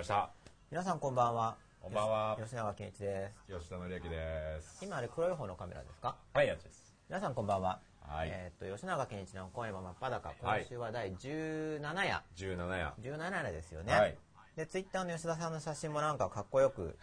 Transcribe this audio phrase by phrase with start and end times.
[0.00, 0.30] ました。
[0.70, 1.58] 皆さんこんばんは。
[1.82, 3.52] こんばんは吉永健一です。
[3.58, 4.82] 吉田紀之です。
[4.82, 6.16] 今あれ黒い方のカメラですか？
[6.32, 6.94] はい、やつです。
[7.10, 7.80] 皆さんこんばんは。
[8.00, 10.32] はいえーっと、吉永健一の今夜も真っ裸。
[10.40, 12.22] 今週は第17夜。
[12.34, 12.94] 17夜。
[13.18, 13.92] 17夜ですよね。
[13.92, 14.16] はい
[14.56, 16.96] で、ツイッターの吉田さんの写真もなんかかっこよく、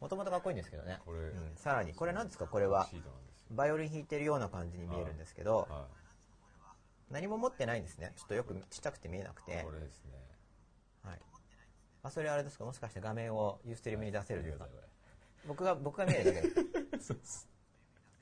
[0.00, 0.98] もともとかっこいいんですけどね。
[1.06, 2.48] これうん、さらに、これ何ですか？
[2.48, 2.88] これは。
[3.52, 5.86] バイオリン弾いてるような感じに見えるんですけど、は
[7.12, 8.12] 何も持ってないんですね。
[8.16, 9.44] ちょっとよくちっちゃくて見えなくい。
[9.44, 9.70] てこ。
[9.70, 10.10] れですね。
[12.02, 12.08] はい。
[12.08, 12.64] あ、それあれですか？
[12.64, 14.66] もしかして画面をユーストリームに出せるんですか
[15.46, 16.54] 僕が、僕が見えるだけで。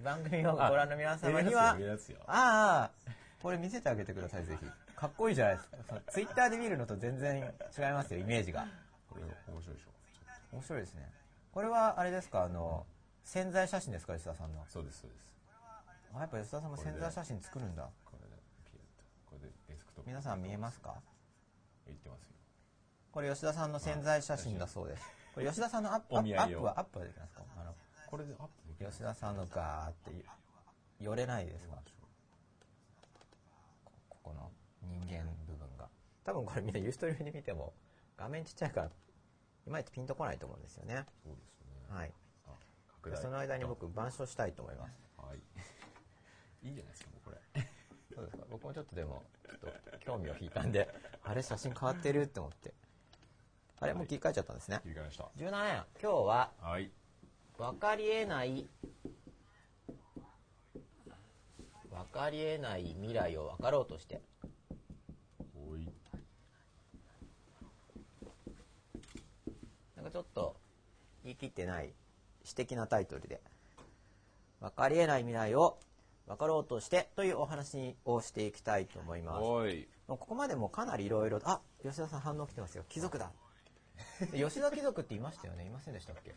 [0.02, 1.76] 番組をご覧の皆様には。
[2.26, 2.90] ああ、
[3.42, 4.66] これ見せてあげてください、ぜひ。
[4.94, 5.76] かっこいいじゃないですか。
[6.12, 7.38] ツイッターで見るのと全然
[7.76, 8.66] 違いますよ、イメージが。
[9.10, 9.22] これ
[9.52, 9.90] 面白いでしょ。
[10.52, 11.10] 面白いですね。
[11.52, 12.86] これは、あれですか、あの、
[13.24, 14.64] 潜在写真ですか、吉田さんの。
[14.68, 15.34] そうです、そうです。
[16.14, 17.88] あ、やっぱ吉田さんも潜在写真作るんだ。
[18.04, 18.86] これで、ピュッと。
[19.26, 20.10] これでデスクトップ。
[20.10, 20.94] 皆さん見えますか？
[21.86, 22.37] 言ってますよ。
[23.12, 25.02] これ吉田さんの潜在写真だそうです。
[25.34, 27.42] これ吉田さんのアップ、アップは、アップはできますか？
[27.56, 27.74] あの、
[28.06, 30.24] これでアップできる吉田さんのガーって
[31.00, 31.76] 寄れないですか？
[33.84, 34.50] こここの
[34.82, 35.88] 人間部分が。
[36.24, 37.72] 多分これみんなユーストリームで見ても
[38.16, 38.90] 画面ちっちゃいから
[39.66, 41.04] いまいちピンとこないと思うんですよね。
[41.24, 41.96] そうですね。
[41.96, 42.12] はい。
[42.46, 42.50] あ
[43.02, 43.16] 拡大。
[43.16, 44.92] でその間に僕板書したいと思います。
[45.16, 45.38] はい。
[46.68, 47.62] いいじゃないですか、もうこれ。
[48.14, 48.44] そうですか。
[48.50, 50.92] 僕もちょっとでもちょっと興味を引いたんで
[51.22, 52.74] あれ写真変わってるって思って
[53.80, 55.24] あれもう切り替えちゃったんですね切り替えました。
[55.36, 56.90] 17円今日ははい。
[57.56, 58.68] 分かりえない
[61.90, 64.20] 分かりえない未来を分かろうとして。
[69.96, 70.56] なんかちょっと
[71.24, 71.92] 言い切ってない
[72.44, 73.40] 詩的なタイトルで
[74.60, 75.78] 分かりえない未来を
[76.26, 79.40] 分かろうとしてというお話をしていきたいと思います。
[80.06, 83.47] ここまでもかなりいろいろあ吉田さん反応来てますよ貴族だで
[84.32, 85.64] 吉田貴族って言いましたよね。
[85.64, 86.34] いませんでしたっけ？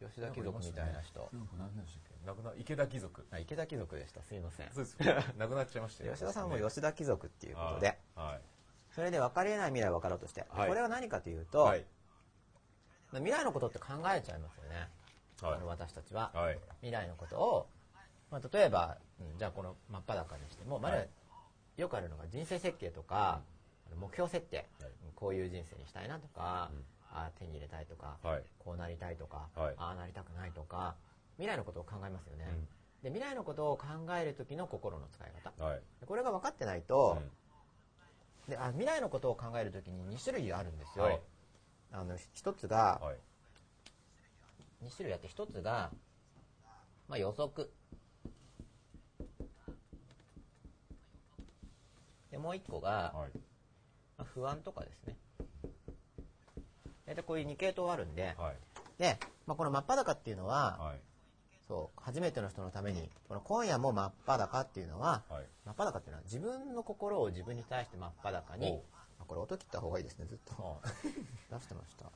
[0.00, 1.28] 吉田貴族みたいな人。
[1.32, 2.26] なんか何でしたっけ？
[2.26, 3.26] 亡くな、池田貴族。
[3.30, 4.22] あ池田貴族でした。
[4.22, 4.70] すいません。
[4.72, 5.14] そうですよ。
[5.36, 6.12] 亡くなっちゃいましたよ。
[6.14, 7.98] 吉田さんも吉田貴族っていうことで。
[8.14, 8.40] はい。
[8.92, 10.68] それで分かりえない未来を分かろうとして、はい。
[10.68, 11.86] これは何かというと、はい。
[13.12, 14.88] 未来のことって考えちゃいますよね、
[15.40, 16.60] 私たちは、はい。
[16.80, 17.68] 未来のことを、
[18.30, 21.10] まあ、例えば、うんじゃあこの真っ裸にしても、まだはい。
[21.76, 23.42] よくあるのが人生設計とか、
[23.96, 24.66] 目標設定、はい。
[25.04, 26.84] うんこういう人生にしたいなとか、うん。
[27.12, 28.42] あー手に入れたいとか、はい。
[28.58, 29.74] こうなりたいとか、はい。
[29.76, 30.96] ああなりたくないとか
[31.36, 33.12] 未来のことを考えますよね、うん。
[33.12, 33.84] で未来のことを考
[34.16, 35.62] える時の心の使い方。
[35.62, 35.80] はい。
[36.06, 37.18] これが分かってないと、
[38.46, 38.50] うん。
[38.50, 41.20] であ未来のことを考える時に2種類あるんですよ、はい。
[41.92, 43.16] あの一つが、はい。
[44.86, 45.90] 2種類あって一つが、
[47.08, 47.70] まあ、予測。
[52.30, 53.49] でもう一個が、はい。
[54.20, 55.16] まあ、不安とかですね
[57.06, 58.56] 大体こういう2系統あるんで、はい。
[58.98, 61.00] で、まあ、この真っ裸っていうのは、はい。
[61.66, 65.44] そう初めての人のためにこの今夜も真っ裸っていうのは、はい。
[65.64, 68.82] 真っ裸っていうのは自分の心を自分に対して真っ裸におう
[69.20, 70.88] あこれ音切った方がいいですねずっとあ
[71.50, 72.12] 出してましたは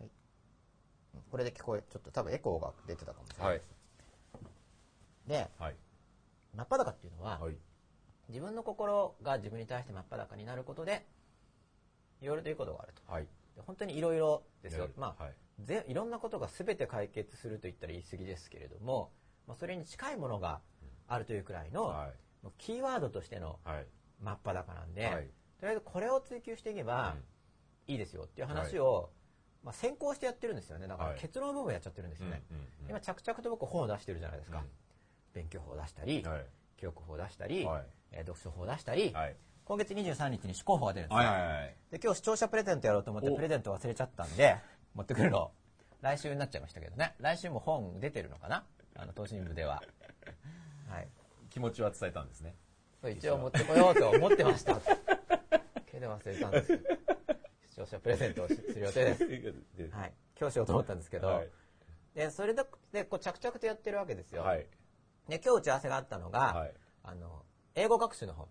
[0.00, 0.02] い
[1.14, 3.62] うんこれで聞こえちょっと多分エコーが出てたかもしれないはい。
[5.26, 5.76] ではい。
[6.54, 7.56] 真っ裸っていうのは、はい。
[8.28, 11.06] 自分の心が自分に対して真っ裸になることで
[12.20, 13.12] いろいろということがあると。
[13.12, 13.22] はい。
[13.56, 14.88] で本当にいろいろですよ。
[14.96, 15.34] まあ、はい。
[15.60, 19.10] ぜいろんなことが全て解決すると言ったら言い過ぎですけれども、
[19.46, 20.60] まあ、それに近いものが
[21.08, 22.08] あるというくらいの、は
[22.44, 22.48] い。
[22.58, 23.86] キーワードとしてのはい。
[24.22, 25.30] 真っ裸なんで、はい。
[25.60, 27.92] とりあえずこれを追求していけばうん。
[27.92, 29.10] いいですよっていう話を、
[29.64, 30.86] まあ、先行してやってるんですよね。
[30.86, 31.20] だからはい。
[31.20, 32.42] 結論部分やっちゃってるんですよね、
[32.88, 34.64] 今着々と僕本を出してるじゃないですか、うん。
[35.32, 36.46] 勉強法を出したり、はい。
[36.76, 39.36] 記憶法を出したり、はいえー読書法を出したり、はい。
[39.64, 41.76] 今月23日に思考法が出るんですよ、はいはいはい。
[41.90, 43.36] で今日視聴者プレゼントやろうと思ってお。
[43.36, 44.56] プレゼント忘れちゃったんで
[44.94, 45.50] 持ってくるの。
[46.00, 47.14] 来週になっちゃいましたけどね。
[47.18, 48.64] 来週も本出てるのかな？
[48.96, 49.82] あの東進部では。
[50.88, 51.08] はい。
[51.50, 52.54] 気持ちは伝えたんですね。
[53.10, 54.80] 一応持ってこようと思ってました。
[55.86, 56.80] けど忘れたんです。
[57.70, 59.28] 視聴者プレゼントをしする予定です。
[59.28, 60.12] ではい。
[60.38, 61.48] 今日しようと思ったんですけど、はい。
[62.14, 64.66] でそれででこう着々とやってるわけですよ、はい。
[65.28, 66.74] で今日打ち合わせがあったのが、はい。
[67.04, 67.44] あの
[67.78, 68.48] 英語学習の本。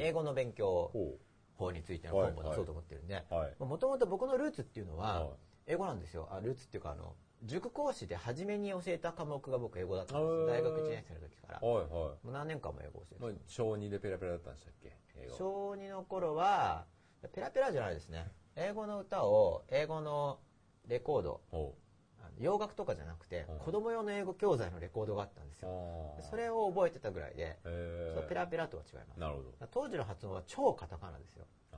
[0.00, 1.18] 英語の勉強ほ
[1.54, 3.22] 法についての本も出そうと思ってるんで。
[3.30, 3.64] はい。
[3.64, 5.38] もともと僕のルーツっていうのは、はい。
[5.68, 6.28] 英語なんですよ。
[6.32, 11.60] あルーツっていうかあの塾講師で初めに教えた科目が僕英語だったんです大学1年生の時から。
[11.60, 11.76] もう。
[11.76, 11.86] はい。
[11.88, 14.92] はう何年間も英語を教えて小2でペラペラだったんでしたっけ？
[15.38, 16.86] 小2の頃は
[17.32, 18.26] ペラペラじゃないですね。
[18.56, 20.40] 英語の歌を英語の
[20.88, 21.40] レコード
[22.38, 25.66] 洋楽とかじゃなくてうん子供用の英語教材のレコードがあったんですう。
[25.66, 27.58] よあそれを覚えてたぐらいで
[28.28, 29.52] ペラペラとは違いますなるほど。
[29.70, 31.76] 当時の発音は超カタカナですよあ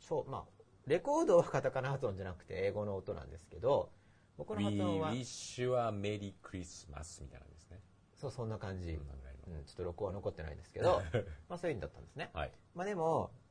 [0.00, 3.90] 超まあレコードはカタカナ発音じゃなくて英語の音なんですけど、
[4.36, 7.80] 僕の発音は、wish you a Merry Christmas みたいなんですね。
[8.14, 8.90] そう、そんな感じ。
[8.90, 11.00] うん、ちょっと録音は残ってないですけど、
[11.48, 12.30] まあそういう意味だったんですね。
[12.32, 12.52] はい。
[12.74, 13.41] まあでも、うん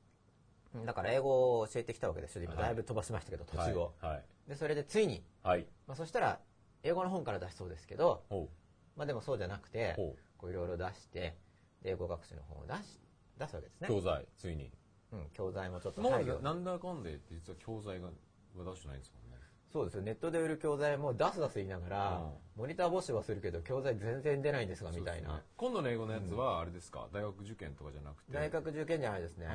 [0.86, 2.44] だから英語を教えてきたわけですよ。
[2.44, 3.94] 今だいぶ飛ばしましたけど、途中を。
[4.00, 4.50] はい。
[4.50, 5.66] で、それでついに、はい。
[5.88, 6.40] まあそしたら、
[6.84, 8.50] 英語の本から出しそうですけど、ほ
[8.96, 11.38] まあでもそうじゃなくて、ほこういろいろ出して、
[11.82, 13.00] で英語学習の本を出し、
[13.38, 13.84] 出すわけですう。
[13.84, 13.90] ね。
[13.90, 14.72] 教材、ついに。
[15.12, 18.08] うん、教材もちょっとも配慮うなんだかんで実は教材が
[18.56, 19.38] 出してないんですもんね。
[19.72, 20.02] そうですよ。
[20.04, 25.42] ネットで売る教材も出す出す言いながら、うんモニター募集はするけど、教材全然出ないんですが、みたいな。
[25.58, 28.34] 今度の英語のやつはあれですか、大学受験とかじゃなくて。
[28.34, 29.48] 大学受験じゃないですね。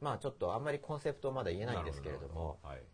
[0.00, 2.84] あまあちょっとあんまりコンセプトまだ言えーないんですけれども、なる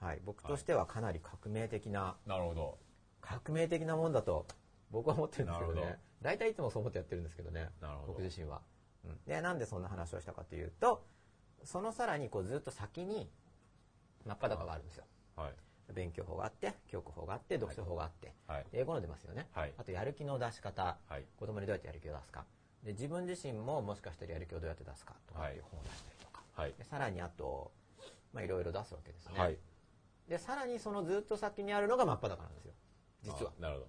[0.00, 2.16] はい、僕としてはかなり革命的な。
[2.26, 2.78] なるほど。
[3.22, 4.46] 革命的なもんだと
[4.90, 5.98] 僕は思ってるんですけどね。
[6.20, 7.70] 大体いつもそう思ってやってるんですけどね。
[7.80, 8.60] なるほど僕自身は。
[9.04, 11.04] うんで、なんでそんな話をしたかというと、
[11.62, 13.30] そのさらにこうずっと先に
[14.26, 15.04] 真っ裸があるんですよ。
[15.36, 15.52] はい。
[15.92, 18.66] 勉強法があって、教育法があって、読書法があって、はい。
[18.72, 19.48] 英語の出ますよね。
[19.52, 21.24] はいあとやる気の出し方、はい。
[21.38, 22.44] 子供にどうやってやる気を出すか。
[22.84, 26.13] で、自分自身ももしかしたらやる気をどうやって出すかとかっていう本を出したりとか。
[26.54, 26.74] はい。
[26.74, 27.72] でさらにあと、
[28.32, 29.38] まあいろいろ出すわけですね。
[29.38, 29.58] はい。
[30.28, 32.72] で、さらにそのずっと先にあるのが真っ裸なんですよ。
[33.22, 33.52] 実は。
[33.58, 33.88] あなるほど。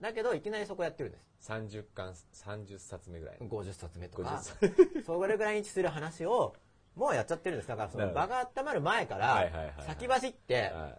[0.00, 1.50] だけど、いきなりそこやってるんです。
[1.50, 3.38] 30巻、30冊目ぐらい。
[3.40, 5.04] 50冊目とか50。
[5.04, 6.54] それぐらいに位置する話を、
[6.94, 7.68] もうやっちゃってるんです。
[7.68, 9.48] だからその場が温まる前から
[9.86, 10.98] 先走って、は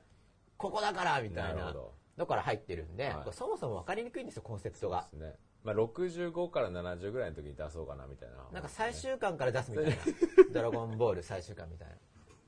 [0.58, 4.90] ここだからみたいななるほどのから入ってるんで、はいそもそも分かりにくいんですよ、コンセプトい。
[4.90, 5.18] がで。
[5.18, 5.36] すね。
[5.64, 8.36] まあ、65から70ぐらいの時に出そうかなみたいな。
[8.52, 9.96] なんか最終巻から出すみたいな。
[10.54, 11.96] ドラゴンボール最終巻みたいな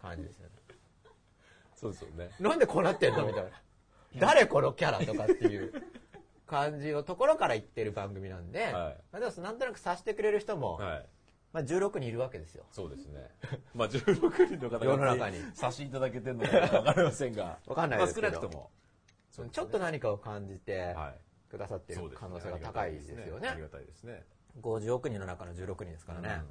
[0.02, 0.56] 感じですよね。
[1.76, 2.30] そうですよね。
[2.40, 3.50] なんでこうなってんのみたいな。
[4.18, 5.74] 誰このキャラとかっていう
[6.46, 11.06] 感じのところから言ってる番組なんで、はいまあでもなんとなく察してくれる人も、はい。
[11.54, 12.66] まあ16人いるわけですよ。
[12.72, 13.30] そうですね。
[13.74, 17.58] まあ、16人の方が世の中に差しいただけてるのかわかりませんが。
[17.68, 18.72] わかんないですけどまあ、少なくとも。
[19.52, 21.31] ちょっと何かを感じてはい。
[21.52, 23.50] くださってる可能性が高いですよね。
[23.50, 24.24] ありがたいですね。
[24.62, 26.42] 50億人の中の16人ですからね。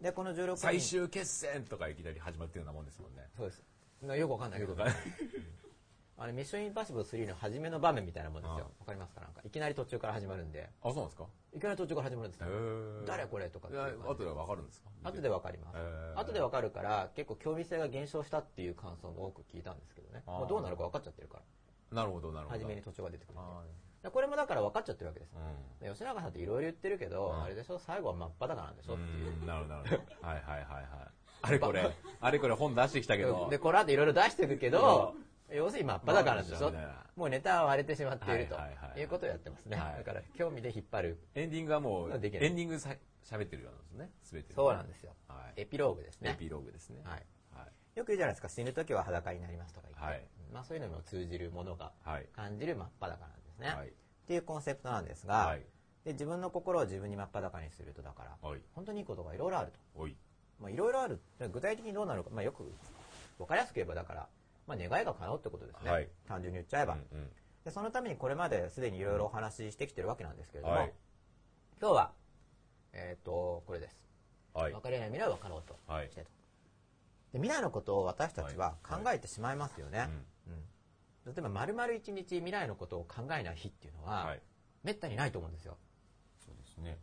[0.00, 0.56] で、この16人。
[0.56, 3.22] 最終決戦とかいきなり始まってるようなもんですもんね。
[3.36, 3.64] そうです。
[4.02, 4.76] なよくわかんないけど、
[6.16, 8.70] あれ、ミッションインパッシブル3の初めの場面みたいなもんですよ。
[8.78, 9.20] わかりますか？
[9.20, 11.26] なんか、いきなり途中から始まるんで、あ、そうなんですか？
[11.54, 12.46] いきなり途中から始まるんですよ。
[13.06, 14.90] 誰これれとかってい後でわかるんですか？
[15.02, 15.76] 後でわかります。
[16.16, 20.22] 後でわかるから、結構興味性が減少したっていう感想も多く聞いたんですけどね。
[20.26, 21.96] もうどうなるか分かっちゃってるから。
[21.96, 22.58] なるほど、なるほど。
[22.60, 23.42] 初めに途中が出てくるん
[24.10, 25.34] これもだから分かっちゃってるわけです。
[25.80, 27.78] ーで吉永さんっていろいろ言ってるけど、うんあれでしょ？
[27.78, 29.30] 最後は真っ裸なんでしょうっていう。
[29.38, 29.40] ん。
[29.40, 30.02] うんなるほど、なるほど。
[30.28, 30.84] はいはいはいはい。
[31.42, 31.90] あれこれ、
[32.20, 33.48] あれこれ本出してきたけど。
[33.50, 35.14] で、この後いろいろ出していくけど、
[35.50, 36.72] 要するに真っ裸なんでしょ？
[37.16, 39.76] もうネタは割れてしまっているとはいはいはいいうことをやってますね。
[39.76, 41.18] はいだから興味で引っ張る。
[41.34, 42.90] エンディングはもう、エンディングさ
[43.22, 44.10] 喋ってるようなんですね。
[44.22, 44.52] すべて。
[44.52, 45.14] そうなんですよ。
[45.28, 45.60] はい。
[45.62, 46.30] エピローグですね。
[46.32, 47.02] エピローグですね。
[47.04, 47.26] はい。
[47.54, 47.98] はい。
[47.98, 50.04] よく言うじゃないですか、死ぬ時は裸になりますとか言って。
[50.04, 52.26] はいまあそういうのにも通じるものがはい。
[52.34, 53.68] 感じる真っ裸なんですね。
[53.68, 53.88] はい。
[53.88, 53.90] っ
[54.26, 55.62] ていうコンセプトなんですが、はい。
[56.04, 58.60] で自分の心を自分に真っ裸にするとだから、はい。
[58.74, 59.78] 本当にいいことがいろいろあると。
[59.94, 60.16] おい。
[60.60, 61.20] まあいろいろある。
[61.38, 62.70] で具体的にどうなるか、まあよく、
[63.38, 64.28] わかりやすく言えばだから、
[64.66, 65.90] まあ願いが叶うってことですね。
[65.90, 66.94] はい単純に言っちゃえば。
[66.94, 67.30] うんうん
[67.64, 70.92] でそのためにこれまですでにいろいろお話ししてきてるわけなんですけれども、はい
[71.80, 72.12] 今日は、
[72.92, 73.96] えっ、と、これです。
[74.54, 74.80] はい分。
[74.80, 76.30] かりえない未来を分かろうとはいしてと。
[77.32, 80.08] で未来のことを私たちは考えてしまいますよね。
[80.08, 80.24] うん
[81.26, 84.42] 例えば、丸々一日未来のことを考えない日っていうのは、はい。
[84.82, 85.78] めったにないと思うんですよ。
[86.44, 86.98] そうですね。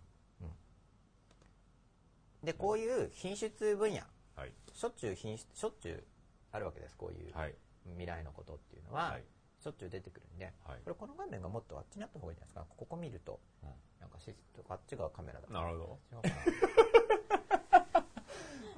[2.44, 4.02] で、こういう品質分野、
[4.36, 4.54] はい。
[4.74, 6.04] しょっちゅう品質、しょっちゅう
[6.52, 6.98] あるわけです。
[6.98, 7.56] こういうはい。
[7.86, 9.24] 未来のことっていうのは、はい。
[9.64, 12.76] しょっちゅう出てくるんで、はいこれこの画面がもっとあっちにあった方がいいんじゃないですか？
[12.78, 14.34] ここ見ると、うんなんかし
[14.70, 15.48] あっちがカメラだ。
[15.50, 16.00] なるほど。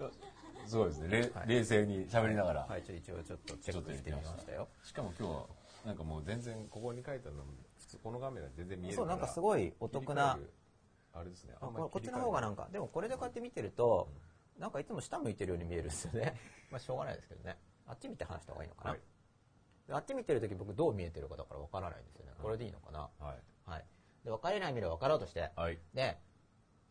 [0.68, 1.08] すごいですね。
[1.10, 2.62] れはい冷静に喋りながら。
[2.68, 4.68] はい、一応ちょっとチェックしてみましたよ。
[4.84, 5.46] しかも今日は、
[5.86, 10.40] なんかもう全然、ここに書いてあるのも、普通この画面が全然見えるそう、なんかすごいお得な
[11.14, 11.54] あれですね。
[11.62, 14.10] あここっちの方がなんか、でもこれでこうやって見てると、
[14.58, 16.40] なんかいつも下向いてるように見えるんですよね。
[16.72, 17.58] まあしょうがないですけどね。
[17.86, 18.92] あっち見て話した方がいいのかな。
[18.92, 19.00] はい
[19.88, 22.32] であっち見てるとき僕どう見えてるかだからわからないんですよね。
[22.42, 23.10] これでいいのかな。
[23.20, 23.70] はい。
[23.70, 23.86] はい。
[24.24, 25.78] で、分かれない未来を分かろうとして、はい。
[25.94, 26.18] で、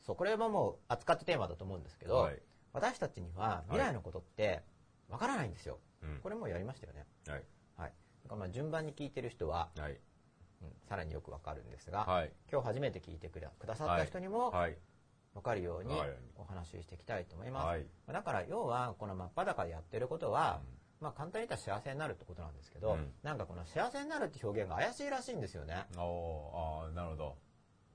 [0.00, 2.43] そう、これはもう扱ったテーマだと思うんですけど、はい。
[2.73, 4.62] 私たちには未来のことって
[5.09, 5.79] 分からないんですよ。
[6.02, 7.07] うんこれもうやりましたよね。
[7.29, 7.45] はい。
[7.76, 7.93] はい。
[8.25, 9.93] だからまあ順番に聞いてる人は、はい。
[9.93, 9.99] うん
[10.88, 12.33] さらによく分かるんですが、はい。
[12.50, 14.76] 今日初めて聞いてくださった人にもはい。
[15.35, 17.67] 分かるようにはいお話ししていきたいと思います。
[17.67, 17.87] はい。
[18.12, 20.61] だから要はこの真っ裸でやってることは、
[21.00, 25.87] まあ簡単に言ったら幸せになるってことなんですけど、うんなんかこの幸せになるって表現が怪しいらしいんですよね。
[25.97, 27.37] あーなるほど。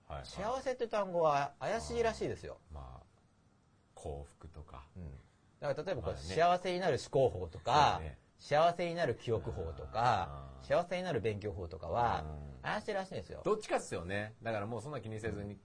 [0.07, 0.25] はい。
[0.25, 2.57] 幸せって単語は怪しいらしいですよ。
[2.73, 3.06] まあ、
[4.07, 5.03] 幸福とか、うん。
[5.59, 6.17] だから例えばこね。
[6.17, 8.17] 幸せになる思考法とか、ね。
[8.39, 13.41] 幸せになる記憶法とか幸せになる勉強法とかはうん、怪しいらしいんですよ。
[13.43, 14.35] どっちかっすよね。
[14.43, 15.57] だからもうそんな気にせずに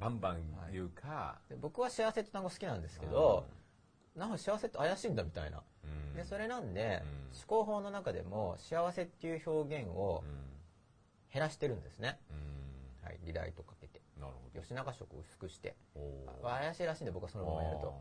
[0.00, 3.46] バンバン言うか、で僕は幸せって単語好きなんですけど、
[4.16, 5.62] なんか幸せって怪しいんだみたいな。
[5.84, 6.14] うん。
[6.14, 7.38] で、それなんで、うん。
[7.38, 10.50] 思考法の中でも幸せっていう表現をうん。
[11.32, 12.18] 減らしてるんですね。
[12.30, 13.06] うん。
[13.06, 13.74] はい、リライトか
[14.54, 15.76] 吉永色を薄くして。
[16.42, 18.00] 怪しいらしいんで僕はそのままやると。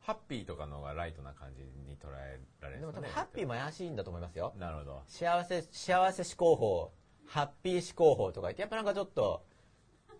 [0.00, 4.52] ハッピーとかの方がライトな感じに捉えられるでも多分んですかねハッピーも怪しいんだと思いますよ。
[4.58, 5.02] なるほど。
[5.06, 6.92] 幸せ、幸せ思考法、
[7.26, 9.46] ハッピー思考法とか言って、やっぱなんかちょっと、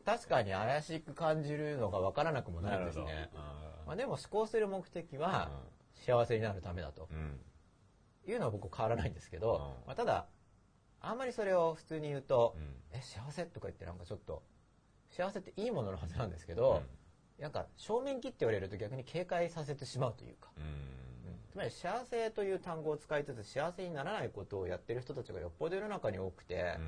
[0.06, 3.30] 確かに怪しく感じるのが分からなくもないんですね。
[3.34, 5.50] あまあ、でも思考する目的は、
[5.94, 7.08] 幸せになるためだと。
[8.26, 9.86] いうのは僕変わらないんですけど、うん。
[9.86, 10.26] まあ、ただ、
[11.00, 12.98] あんまりそれを普通に言うと、うん。
[12.98, 14.42] え、幸せとか言ってなんかちょっと、
[15.16, 16.82] 幸せっていいもののはずなんですけど、
[17.38, 20.64] なんか正面切って言われると逆に警戒させてしまうというか、うん。
[21.52, 26.78] つまり幸せという単語を使いつつ幸せにならないことをやってる人たちがよっぽど世の中に多くて、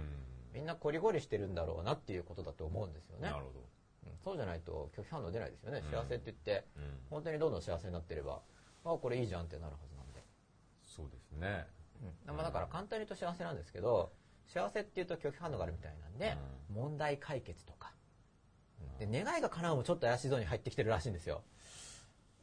[0.53, 3.31] みんなコリゴリしてるんだろうなっていうことだと思うんですよね。
[3.31, 3.45] なる。
[3.45, 3.61] ほど。
[3.61, 3.67] うん
[4.25, 5.83] そうじゃないと拒否反応出ないですよね。
[5.85, 5.91] うん。
[5.91, 6.83] 幸せって言って、うん。
[7.11, 8.41] 本当にどんどん幸せになってれば、
[8.85, 10.25] あ、これいいじゃんってなるはずなんで。
[10.83, 11.67] そうですね。
[12.27, 14.13] まあ、だから簡単に言うと幸せなんですけど、
[14.47, 16.37] 幸せって言うと拒否反応があるみたいなんで、
[16.73, 17.93] 問題解決とか。
[18.99, 21.43] で、願いが叶うもちょっと怪しいゾーンに入ってきてるらしいんですよ。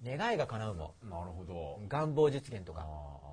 [0.03, 1.79] 願いが叶うも、なるほど。
[1.87, 2.85] 願望実現とか。
[2.85, 3.23] あ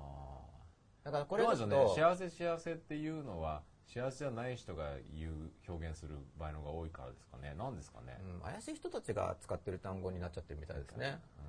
[1.03, 7.53] だからここれだと、れはね幸せ幸せっていうのは幸せじゃない人が言う表現する場合の方が多いからですかね。
[7.57, 8.17] なんですかね。
[8.35, 11.19] うん、怪しい人たちが使ってる単語になっちゃってるみたいですね。
[11.37, 11.45] うん。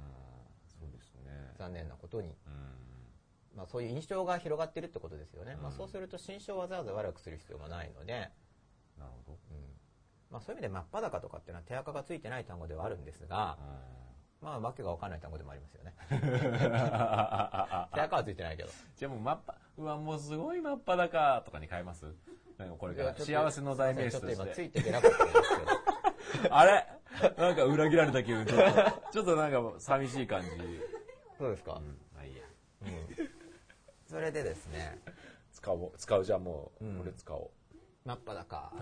[0.67, 1.55] そうですね。
[1.57, 2.29] 残念なことに。
[2.29, 3.57] うん。
[3.57, 5.57] まあそういう印象が広がってるってことですよね。
[5.57, 5.77] まあうん。
[5.77, 8.13] そうすると心象をわざわざ悪くする必要がないので、
[8.99, 9.39] なるほど
[10.33, 13.59] まあそういう意味で真っ裸とかっていうのは手垢がついてない単語ではあるんですが、
[14.41, 15.95] まあわけがわかんない単語でもありますよね。
[16.11, 18.71] 手垢はついてないけど。
[18.97, 22.07] じゃあもう真っ裸うわもうすごい真っ裸とかに変えます？
[22.79, 23.15] これから。
[23.15, 25.41] 幸せの代名詞としちょっと今つていていけなかったんです
[26.41, 26.55] けど。
[26.55, 26.87] あれ？
[27.37, 28.47] なんか裏切られた気分。
[28.47, 30.49] ちょっとちょっとなんか寂しい感じ。
[31.39, 31.99] そうですか、うん。
[32.15, 32.43] まあいいや。
[34.09, 34.99] それでですね、
[35.53, 35.93] 使おう。
[35.97, 36.25] 使う。
[36.25, 36.99] じゃあもう、うん。
[36.99, 37.51] これ使おう
[38.05, 38.73] 真っ裸。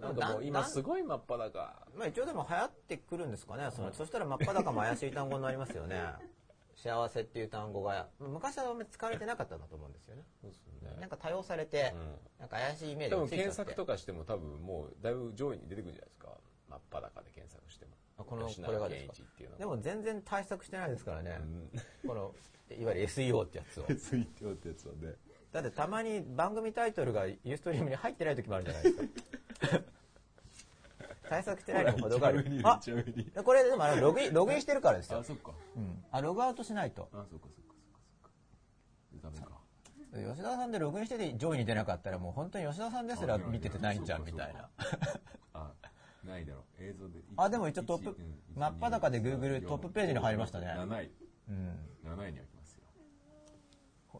[0.00, 1.86] なんかもう今すごい真っ裸。
[1.94, 3.68] まあ一応でも流行ってくるんですかね。
[3.70, 6.02] その、そしたら真っ裸も怪しい単語になりますよね。
[6.76, 10.24] 幸せっていう単語が、昔はあんまり使われてなかったんだと思うんですよね。
[10.42, 10.66] そうです
[11.00, 11.94] なんか多用されて、
[12.38, 16.36] なんか怪しいイメージがつい検索とかしても多分もうだいぶ上位に出てくるんじゃないですか。
[16.68, 17.92] 真っ裸で検索しても。
[18.18, 19.12] あこの吉これがですか？
[19.14, 21.38] 健一っていうのでも全然対策してないですからね。
[21.40, 21.70] うん。
[22.08, 22.34] この、
[22.70, 23.84] いわゆる SEO ってやつを。
[23.96, 25.14] ついてよってやつはね
[25.52, 29.80] だってたまに番組タイトルがユーストリームに入ってない時もあるじゃないですか。
[31.28, 32.46] 対策してないのも程がある。
[32.64, 32.80] あ
[33.42, 35.24] これでもあれログイン、ログインしてるからですよあ。
[35.24, 36.04] そっかうん。
[36.10, 37.08] あ、ログアウトしないと。
[37.12, 38.30] あそっかそっかそっか
[39.12, 39.56] そっかダメか
[40.32, 44.70] 吉田さんでログインしてて上位に出なかったらもう本当に吉田さんですら見ててないんじゃんみたいな。
[45.52, 45.72] あ
[46.24, 51.10] ないだろう映像であでも一応トップ一うん真っ裸で Google トップページに入りましたね7位
[51.48, 51.78] うん。
[52.04, 52.55] 7位には来ますよ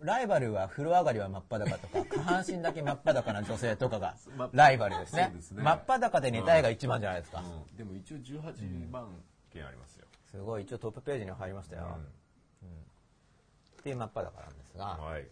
[0.06, 5.50] ライバルは風呂上がりは真っ裸とか、 下半身だけ真っ裸な女性とかがまライバルですねす。
[5.50, 7.40] ね真っ裸で寝たいが一番じゃないですか。
[7.40, 11.98] うんでも一応18番件ありますよすごい、一応トップページに入りましたよ。
[13.80, 15.28] っていう真っ裸なんですが、はい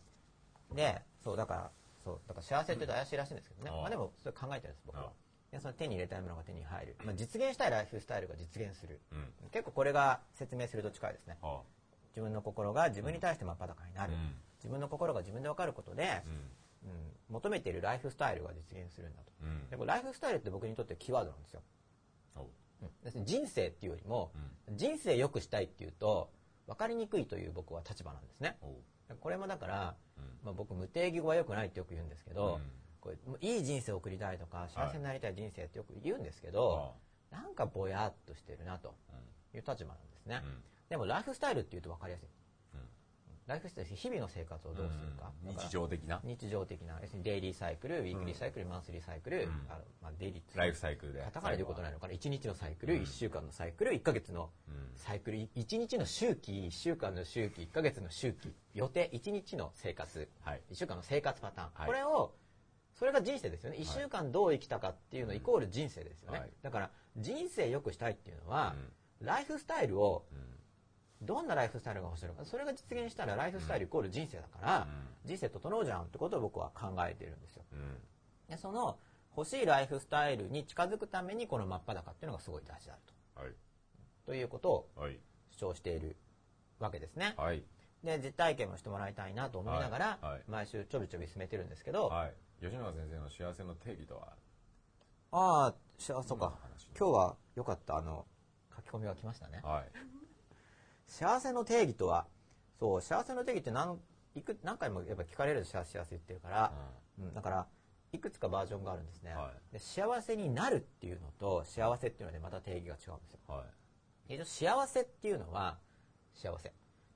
[0.75, 1.71] で、そう、だから、
[2.03, 3.71] そう、だから幸せって言うと怪しいらしいんですけどね。
[3.71, 5.13] まあでも、それ考えてるんです、僕は。
[5.53, 6.97] でその手に入れたいものが手に入る。
[7.05, 9.01] まあ実現したいライフスタイルが実現する。
[9.13, 11.39] うん結構これが説明すると近いですね。
[11.43, 11.63] あ
[12.09, 14.15] 自分の心が自分に対して真っ裸になる。
[14.15, 16.23] うん自分の心が自分で分かることで、
[16.83, 16.91] うん。
[16.91, 16.97] うん。
[17.29, 19.31] 求めているライフスタイルが実現するんだと。
[19.43, 19.69] うん。
[19.69, 21.63] でこれライフスタイルって僕にとってキーワードなんですよ。
[22.37, 23.21] おう。
[23.21, 23.25] ん。
[23.25, 24.33] 人生っていうよりも、
[24.73, 26.31] 人生良くしたいっていうと、
[26.67, 28.57] 分かりにくいという僕は立場なんですね。
[28.63, 28.75] お
[29.21, 30.25] これもだから、うん。
[30.45, 32.71] まあ、僕無定義語は良くないってよく言うんですけど、うん。
[33.01, 33.17] これ
[33.47, 36.95] いい人生を送りたいとか幸せになりたい人生ってよく言うんですけど、
[37.31, 38.95] なんかぼやっとしてるなと
[39.55, 40.63] いう立場なんですね、うん。
[40.89, 42.27] でもライフスタイルっていうと分かりやすい。
[42.27, 42.44] うん
[43.47, 45.57] ライフスタイル日々の生活をどうするか,、うん。
[45.57, 46.21] 日常的な。
[46.25, 46.99] 日常的な。
[47.01, 49.51] 要するにデイリーサイクルウィークリーサイクル、マンスリーサイクル、ん。
[49.69, 51.21] あのまあ、デイリーライフサイクルで。
[51.23, 52.15] カタカナで言うことないのかな。
[52.15, 54.93] 1日のサイクル、1週間のサイクル1ヶ月のうん。
[54.97, 55.39] サイクル。
[55.39, 58.55] 1日の周期1週間の周期1ヶ月の周期。
[58.73, 60.63] 予定1日の生活、はい。
[60.71, 61.87] 1週間の生活パターン、はい。
[61.87, 62.35] これを
[62.95, 63.79] それが人生ですよね。
[63.79, 66.51] 1週間どう生きたかっていうのイコール人生ですよね、はい。
[66.63, 68.77] だから人生良くしたいっていうのは、
[69.21, 70.27] ライフスタイルを
[71.25, 74.87] どんなライフスタイルが欲しいのかそれが実現したらライフスタイルイコール人生だから、
[75.25, 77.63] 人生整うじゃんってことを僕は考えてるんですよ
[78.49, 78.99] でその
[79.37, 82.97] 欲しいライフスタイルに近づくためにこの真っ裸っていうのがすごい大事であ
[83.43, 83.55] るはい
[84.27, 85.19] とということをはい
[85.51, 86.17] 主張している
[86.81, 87.35] わけですね。
[87.37, 87.63] はい。
[88.03, 92.35] で、実体験もしてもらいたいなと思いながら、はいはい毎週ちょびちょび進めてるんですけど、はい。
[92.61, 94.33] 吉永先生の幸せの定義とは？
[95.31, 96.59] ああ、そうか。
[96.99, 98.27] 今日はよかった、あの、
[98.77, 99.61] 書き込みが来ましたね。
[99.63, 99.91] はい。
[101.07, 102.27] 幸せの定義とは、
[102.79, 103.99] そう、幸せの定義って何、
[104.35, 106.73] いく、何回もやっぱ聞かれる幸せ幸せ言ってるから、
[107.19, 107.67] うん、だから、
[108.13, 109.79] いくつかバージョンがあるんですね、はで。
[109.79, 113.39] 幸せになるっていうのと、幸せっていうのでまた定義が違うんですよ。
[113.49, 113.65] は
[114.29, 114.45] い。
[114.45, 115.79] 幸せっていうのは、
[116.35, 116.73] 幸せ。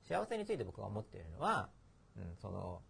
[0.07, 1.69] 幸せについて僕が思っているのは、
[2.17, 2.81] うん、その、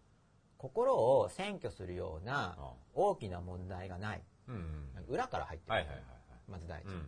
[0.58, 4.22] 心を占拠するようなあ大きな問題がない。
[4.48, 5.04] うんうん。
[5.08, 5.72] 裏から入ってる。
[5.72, 6.04] はいはいはい
[6.50, 6.96] まず第一、はい。
[6.96, 7.06] うん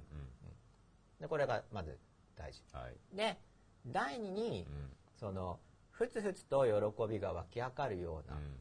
[1.20, 1.98] で、これがまず
[2.36, 2.62] 大事。
[2.74, 2.80] うん。
[2.80, 2.96] はい。
[3.14, 3.38] で、
[3.86, 4.90] 第二に、うん。
[5.16, 5.60] その、
[5.90, 8.56] ふつふつと喜びが湧き上がるような、うん。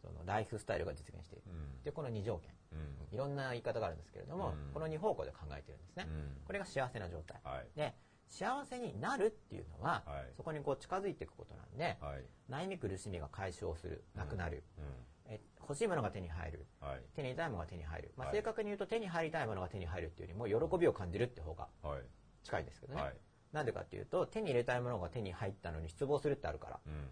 [0.00, 1.44] そのライフスタイルが実現している。
[1.48, 1.82] うん。
[1.82, 2.50] で、この2条件。
[2.72, 3.14] うん。
[3.14, 6.06] いろんな言い方があるんですけれども、うんこの2方向で考えてるんですね。
[6.08, 7.40] うんこれが幸せな状態。
[7.42, 7.66] はい。
[7.76, 7.94] で、
[8.26, 12.24] 幸せになるっていうのは、はいそこにこう近づいていくことなんで、はい。
[12.50, 14.82] 悩み苦しみが解消する、なくなる、う
[15.26, 16.84] え欲しいものが手に入る、ん。
[16.84, 17.00] はい。
[17.14, 18.12] 手に入れたいものが手に入る。
[18.16, 22.02] まあ、はい正確に言うと手に入りたいものが手に入るっていうよりも、喜びを感じるって方がはい。
[22.44, 23.02] 近いんですけどね。
[23.52, 23.56] はい。
[23.56, 27.08] なんでかっていうと、手に入れたいものが手に入ったのに失望するってあるから、うん。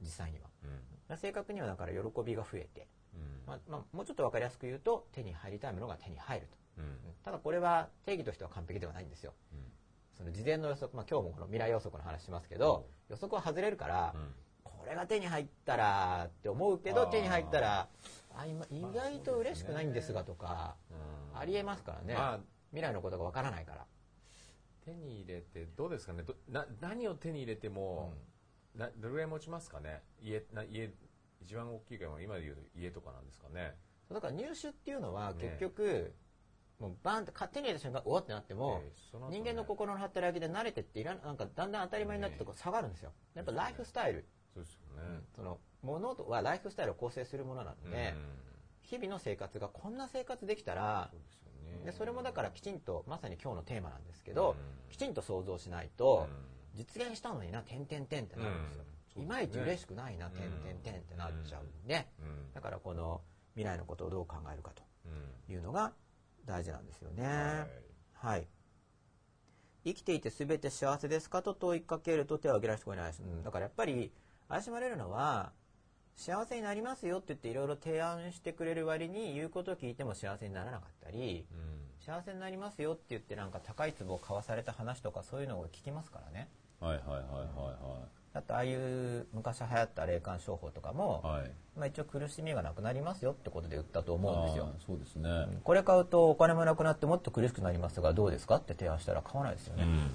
[0.00, 0.48] 実際には。
[0.64, 0.70] うん。
[1.08, 3.20] まあ正確にはだから喜びが増えて、うん。
[3.46, 6.56] まあまあ、もうちょっとわかりやすく言うと、手に入りたいものが手に入ると。
[6.78, 6.98] うん。
[7.24, 9.32] ただこれは定義としては完璧ではないんですよ。
[10.16, 14.34] その事前の予測、まあ、今日もこの未来予測の話しますけど、予測は外れるから、うん。
[14.62, 17.88] これが手に入ったらって思うけど、手に入ったら、
[18.34, 22.40] あ今意外と嬉しくないんですがとか、うんありえますからね、まあ
[22.70, 23.86] 未来のことがわからないから。
[24.84, 26.22] 手に入れてどうですかね？
[26.22, 28.12] どな何を手に入れても、
[28.74, 30.02] などれぐらい持ちますかね？
[30.20, 30.90] 家な家
[31.40, 33.74] 一番大きいかは今で言うと家とかなんですかね？
[34.12, 36.14] だから入手っていうのはね結局、
[36.78, 39.38] もうバーンって手に入れた瞬間、おわってなっても、ええその後ね。
[39.38, 43.12] 人間の心の働きで慣れてっていらなんかだんだん当たり前になってとこ下がるんですよ。
[43.34, 48.22] やっぱライフスタイル、そうですよね、その物はライフスタイルを構成するものなので、うん。
[48.82, 51.20] 日々の生活がこんな生活できたらそう
[51.84, 54.90] でそれもだからきちんとまさに今日のテーマなんですけど、うん。
[54.90, 56.28] きちんと想像しないと、
[56.74, 58.84] う実現したのにな点々点ってなるんですよ、
[59.16, 59.22] うん。
[59.22, 62.06] いまいち嬉しくないな点々点ってなっちゃうんで、
[62.54, 63.22] だからこの
[63.54, 65.08] 未来のことをどう考えるかとう
[65.50, 65.54] ん。
[65.54, 65.92] いうのが
[66.44, 67.24] 大事なんですよね。
[67.24, 68.36] はい。
[68.36, 68.46] はい、
[69.84, 71.42] 生きていて全て幸せですか？
[71.42, 73.42] と問いかけると手を挙げられる人がいないです、うん。
[73.42, 74.12] だからやっぱり
[74.48, 75.52] 怪しまれるのは
[76.20, 82.14] 幸せになりますよって言っていろいろ提案してくれる割に言うことを聞いても幸せにならなかったりうん。
[82.14, 86.48] 幸せになりますよって言ってなんか高い壺を買わされた話とかそういうのを聞きますからね。
[86.78, 88.00] はいはいはいは
[88.34, 91.40] だってああいう昔流行った霊感商法とかも、いはい。
[91.40, 94.68] はいまあ、一応苦しみがなくなりますよってことで言ったと思うんですよ。
[94.86, 100.10] そうですね、これ買うとお金もなくなってもっと苦しくなりますがどうですかって提案したら買わないですよね、うん。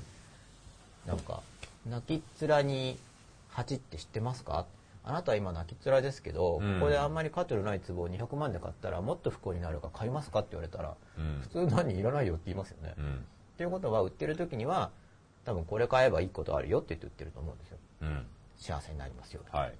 [1.07, 1.41] なんか
[1.89, 2.97] 泣きっ面に
[3.49, 4.65] 蜂って知ってますか？
[5.07, 6.79] あなたは今泣きっ面ですけど、うん。
[6.79, 11.41] ここであんまり価値のない壺を200万で買ったらもっと不幸になるから買いますかって言われたらうん。
[11.41, 13.25] 普通何いらないよって言いますよね、っうん。
[13.57, 14.89] ていうことは売ってる時には
[15.45, 17.77] 多分これ買えばいいことあるよって言って売ってると思うんですよ。
[18.01, 18.25] うん。
[18.57, 19.55] 幸せになりますよと。
[19.55, 19.73] はい。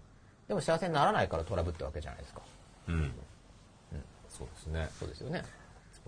[0.47, 2.41] でも幸せにならないからトラブったわけじゃないですか。
[2.88, 3.11] うん、
[4.29, 4.89] そうですね。
[4.99, 5.43] そうですよね。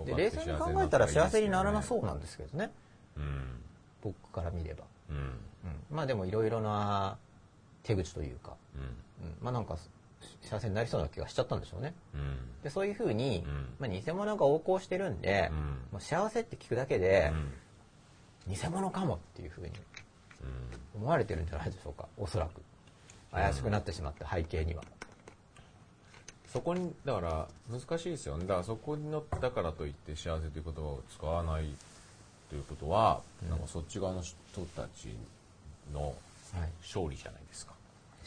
[0.06, 2.72] で冷静に考えたら幸せにならなそうなんですけどね。
[3.16, 3.64] うん。
[4.04, 5.18] 僕から見れば、うん。
[5.18, 5.32] うん。
[5.90, 7.18] まあでもいろいろな
[7.82, 9.36] 手口というか、うんうん。
[9.42, 9.78] まあなんか
[10.42, 11.94] 幸せになりそうな気がしちゃったんでしょうね。
[12.14, 12.38] うん。
[12.64, 13.68] でそういうふうに、うん。
[13.80, 15.58] まあ、偽物が横行してるんで、うん。
[15.92, 17.32] もう幸せって聞くだけで
[18.48, 18.54] う、ん。
[18.54, 19.72] 偽物かもっていうふうに
[20.96, 21.02] うん。
[21.02, 22.08] 思われてるんじゃないでしょうか。
[22.18, 22.62] おそらく。
[23.32, 24.82] 怪しくなってしまった背景には、
[26.48, 28.46] そこにだから難しいですよね。
[28.48, 31.66] だからそこのだからといって幸せという言葉を使わない
[32.50, 34.36] ということは、なんかそっち側の人
[34.76, 35.10] たち
[35.94, 36.16] の
[36.56, 37.74] はい、勝利じゃないですか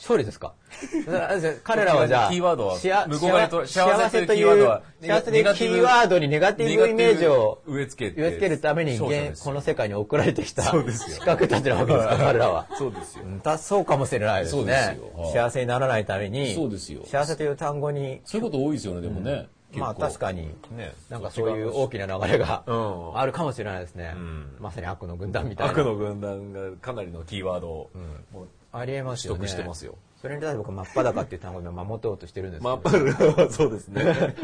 [0.01, 0.55] 勝利ですか？
[1.63, 9.09] 彼らはじゃあキーワードは向こう側にと幸幸せというとキーワードは幸せというキーワードにネガティブイメージを植え付けて植え付けるためにこ
[9.53, 11.17] の世界に送られてきたそうですよ。
[11.17, 12.67] 資格たちなわけですか 彼らは。
[12.79, 13.25] そうですよ。
[13.25, 14.97] うんだそうかもしれないですね。
[14.97, 15.23] すよ。
[15.23, 15.33] はい。
[15.33, 17.03] 幸せにならないためにそうですよ。
[17.05, 20.93] 幸せという単語にそういうこと多いですよねでもね、まあ確かにね。
[21.11, 23.19] なんかそういう大きな流れがうん。
[23.19, 24.13] あるかもしれないですね。
[24.13, 24.57] ん。
[24.61, 25.73] まさに悪の軍団みたいな。
[25.73, 27.91] 悪の軍団がかなりのキーワードを、
[28.33, 29.39] もうありえますよね。
[29.39, 29.97] 取得してますよ。
[30.21, 32.71] それに対して僕真っ裸っていう単語で守ろうとしてるんですけど。
[32.71, 34.35] まあ、パルはそうですね。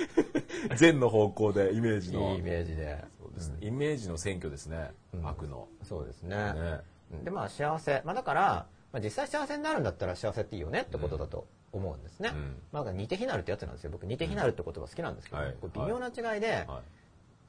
[0.76, 2.32] 善の方向でイメージの。
[2.32, 3.04] いいイメージで。
[3.20, 3.58] そうですね。
[3.60, 4.90] イメージの選挙ですね。
[5.22, 5.68] 悪の。
[5.82, 6.36] そうですね。
[6.36, 6.80] ね。
[7.24, 12.56] でまあ幸せ、まあ、だから、まあ、実際幸せになるんだったら幸せっていいよねってことだと思うんですね、うん。
[12.72, 13.90] まあ、似て非なるってやつなんですよ。
[13.90, 16.82] 僕似て非なるって言葉好きなんですけど、微妙な違いで、はい。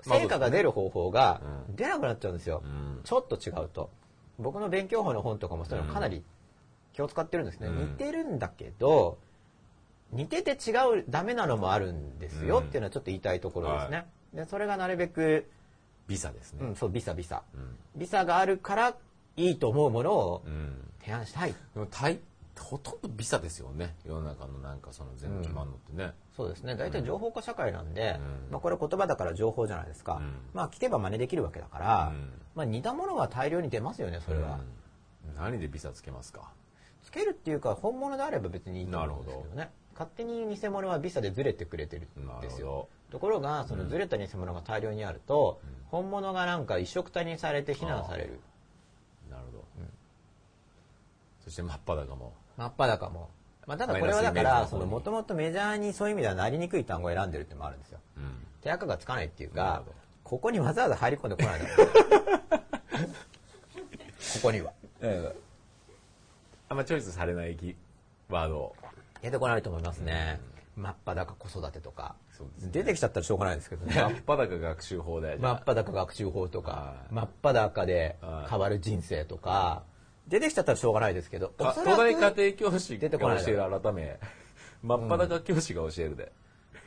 [0.02, 3.02] 成果が出る方法がうん出なくなっちゃうんですよ、うん。
[3.04, 3.90] ちょっと違うと
[4.40, 6.24] 僕の勉強法の本とかもそういうのかなり
[6.94, 7.68] 気を使ってるんですね。
[7.68, 9.18] うん似てるんだけど、
[10.12, 10.72] 似てて違
[11.02, 13.98] うダメなのもあるんですようんっていうのはちょっと言いたいところですね。
[13.98, 15.50] はでそれがなるべく、
[16.08, 16.66] ビザですね。
[16.68, 17.44] うん、そう、ビサビサ。
[17.54, 18.96] うんビサがあるから
[19.36, 21.56] いいと思うものをうん提案したい。
[21.74, 22.20] でも大
[22.60, 26.76] ほとんどビザですよね世の中のなんかその全部決まるのってね、そうですね。
[26.76, 30.18] 大体情報化社会なんで、うんまあこれ言葉だから情報じゃないですか。
[30.18, 34.60] うんまあ聞けば真似できるわけだから、うんまあ似たものは大量に出ますよね、それは。
[35.26, 36.52] うん何でビザつけますか？
[37.04, 39.72] つけるっていうか、本物であれば別にいいと思うんですけどね。
[39.94, 42.88] 勝手に偽物はビザでずれてくれてるんですよ。
[43.10, 48.40] ところが、そのずれた偽物が大量にあると、本物がなんか一色たにされて非難される。
[49.30, 49.64] なるほど、
[51.44, 53.30] そして真っ裸も真っ裸も。
[53.68, 58.00] まあ、ただこれはだから、そのもともとメジャーにそういう意味ではなりにくい単語を選んでるってのもあるんですよ。
[58.18, 59.84] うん手垢がつかないっていうか
[60.24, 61.88] ここにわざわざ入り込んでこないだろう。
[62.98, 64.74] ここには。
[66.70, 67.78] あんまチョイスされないき
[68.30, 68.76] ワードを
[69.22, 70.40] 出てこないと思いますね。
[70.76, 72.70] 真っ裸子育てとかね。
[72.72, 73.94] 出てきちゃったらしょうがないですけどね。
[73.94, 79.84] 真っ裸学習法でじゃあ真っ裸学習法とかはい、真っ裸ではい変わる人生とか、
[80.28, 84.20] 出てきちゃったらしょうがないですけど、東く大家庭教師が出てこない教える改め。
[84.84, 86.32] 真っ裸教師が教えるで、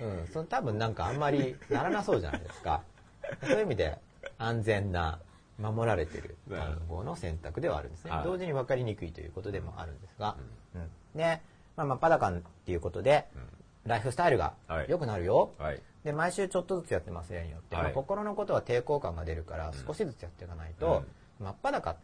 [0.01, 2.83] うん、その多分なんかあんまりならなそうじゃないですか。
[3.43, 3.99] そういう意味で
[4.39, 5.21] 安全な、
[5.61, 8.11] 守られてる単語の選択ではあるんですね。
[8.11, 8.25] はい。
[8.25, 10.37] 同時に分かりにくいということでもあるんですが、
[10.75, 10.91] うん。
[11.15, 11.41] で、
[11.77, 13.29] まあ、真っ裸っていうことで、
[13.85, 15.53] ライフスタイルがはい良くなるよ。
[15.59, 15.81] はい。
[16.03, 17.85] で、毎週ちょっとずつやってます例によって、はい。
[17.85, 21.05] まあ、心のことは抵抗感が出るから少しずつやっていかないと、
[21.39, 21.97] 真っ裸、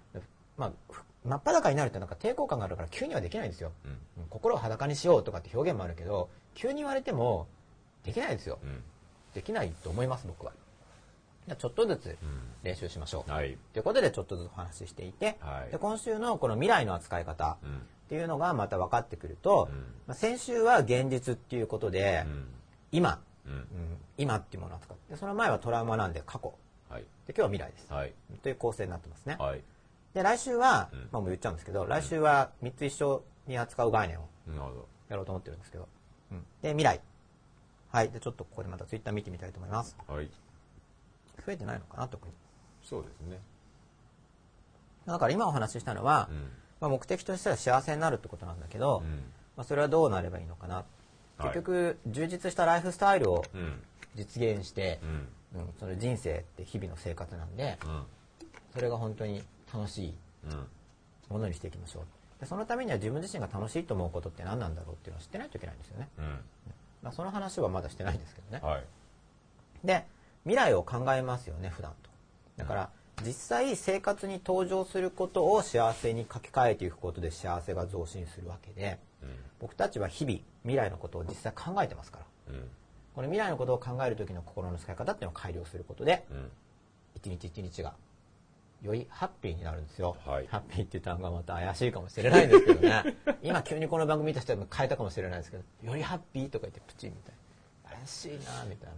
[0.57, 3.73] まあ、ふ真っ裸になるとなんか抵抗感があるから急にはできないんですよ。
[3.85, 3.97] うんうん
[4.29, 7.47] 心を裸にしようとかって表現もあるけど、急に言われても
[8.05, 8.59] できないですよ。
[8.63, 8.83] うん
[9.35, 10.53] できないと思います、僕は。
[11.47, 12.19] じゃあちょっとずつ
[12.63, 13.31] 練習しましょう。
[13.31, 22.47] はいということでちょっとずつお話ししていて、はいで今週のこの未来の扱い方うんっていうのがまた分かってくると、うんまあ、先週は現実っていうことで、うん
[22.93, 23.67] 今、うんうん
[24.19, 26.55] 今っていうものを扱って、その前はトラウマなんで過去。
[26.89, 27.93] はいで今日は未来です。
[27.93, 29.37] はいという構成になってますね。
[29.39, 29.61] はい
[30.17, 30.99] で、来週は、うん。
[31.13, 34.27] まあもう言っちゃうんですけど、来週は3つ一緒に扱う概念を
[35.11, 35.89] やろうと思ってるんですけど。
[36.33, 36.39] うん。
[36.63, 37.03] で、未来。
[37.93, 38.09] はい。
[38.09, 39.95] で、ちょっとここでまたツイッター見てみたいと思います。
[40.09, 40.31] はい。
[41.45, 42.33] 増えてないのかな、特に。
[42.83, 43.39] そうですね。
[45.05, 46.51] だから今お話ししたのは、うん。
[46.81, 49.11] まあ、目的としては幸せになるってことなんだけど、うん。
[49.55, 50.77] まあ、それはどうなればいいのかな。
[50.77, 50.85] は
[51.41, 51.43] い。
[51.43, 53.83] 結局、充実したライフスタイルをうん。
[54.15, 54.99] 実現して
[55.55, 55.61] う、ん。
[55.61, 58.05] うん、その人生って日々の生活なんで、うん。
[58.73, 59.45] それが本当に
[59.77, 60.67] 楽しいうん
[61.29, 62.05] ものにしていきましょう。
[62.41, 66.09] でそのためには自分自身が楽しいと思うことって何なんだろうっていうのを知ってないといけないんですよね。
[66.19, 66.25] うん
[67.03, 68.61] まあ、その話はまだしてないんですけどね。
[68.63, 68.85] はい
[69.85, 70.05] で、
[70.45, 72.11] 未来を考えますよね、普段と。
[72.57, 72.91] だから、
[73.25, 82.55] 実際生活に登場することを幸せに書き換えていくことで幸せが増進するわけで、うん僕たちは日々未来のことを実際考えてますから。
[82.55, 82.71] うん
[83.15, 86.51] この未来のことを考える時の心の使い方っていうのを改良することで、うん
[87.15, 87.95] 一日一日が
[88.83, 90.17] よりハッピーになるんですよ。
[90.25, 93.17] はいハッピーっていう単語がまた怪しいかもしれないんですけどね。
[93.43, 97.35] 今急にこの番組見た人は変えたかもしれないですけど、よりハッピーとか言ってプチみたい
[97.85, 97.97] な。
[97.99, 98.91] 怪しいなみたい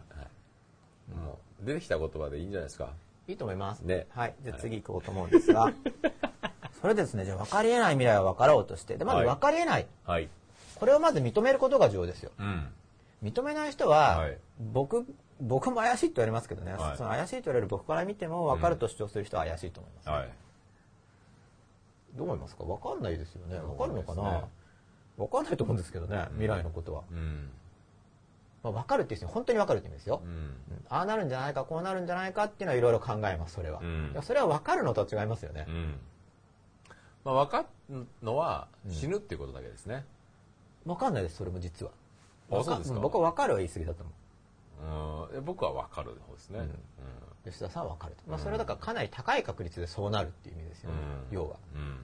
[1.16, 1.22] な。
[1.22, 2.92] もう出てきた言葉でいいんじゃないですか？
[3.28, 3.80] いいと思います。
[3.80, 4.34] ねはい。
[4.42, 5.72] じゃあ次行こうと思うんですが。
[6.80, 9.86] それでですね、じゃあ分かり得ない未来を分かろうとして、で、まずはい分かり得ない。
[10.04, 10.28] はい
[10.76, 12.30] これをまず認めることが重要ですよ。
[12.38, 12.68] うん
[13.22, 15.04] 認めない人は、はい僕、
[15.40, 20.08] 僕も怪しいって言われますけどね、はいその怪しいと言われる僕から見ても分かると主張する人は怪しいと思います。
[20.08, 20.28] はい
[22.16, 22.64] どう思いますか？
[22.64, 23.58] 分かんないですよね。
[23.58, 24.22] 分かるのかな？
[24.32, 24.44] ね
[25.18, 27.02] 分かんないと思うんですけどね、未来のことは。
[27.10, 27.50] うん
[28.62, 30.22] まあ、分かるっていう人に本当に分かるって意味ですよ。
[30.24, 30.54] うんうん
[30.88, 33.80] ああなるんじゃないか、こうなるんじゃないかっていうのはいろいろ考えます、それは。
[34.22, 35.66] それは分かるのとは違いますよね。
[35.68, 35.94] うん
[37.24, 40.04] まあ分かるのは死ぬっていうことだけですね
[40.86, 41.92] 分かんないです、それも実は。
[42.50, 44.14] あそうですかん僕は分かるは言い過ぎだと思う。
[44.80, 45.44] うん。
[45.44, 46.60] 僕は分かる方ですね。
[46.60, 46.70] うん。
[47.50, 48.22] 吉田さんは分かると。
[48.30, 50.96] まあ、それはだからかなり高い確率でそうなるっていう意味ですよね、
[51.30, 51.34] うん。
[51.34, 51.80] 要は、うん。
[51.80, 51.86] うん。
[51.86, 51.98] うん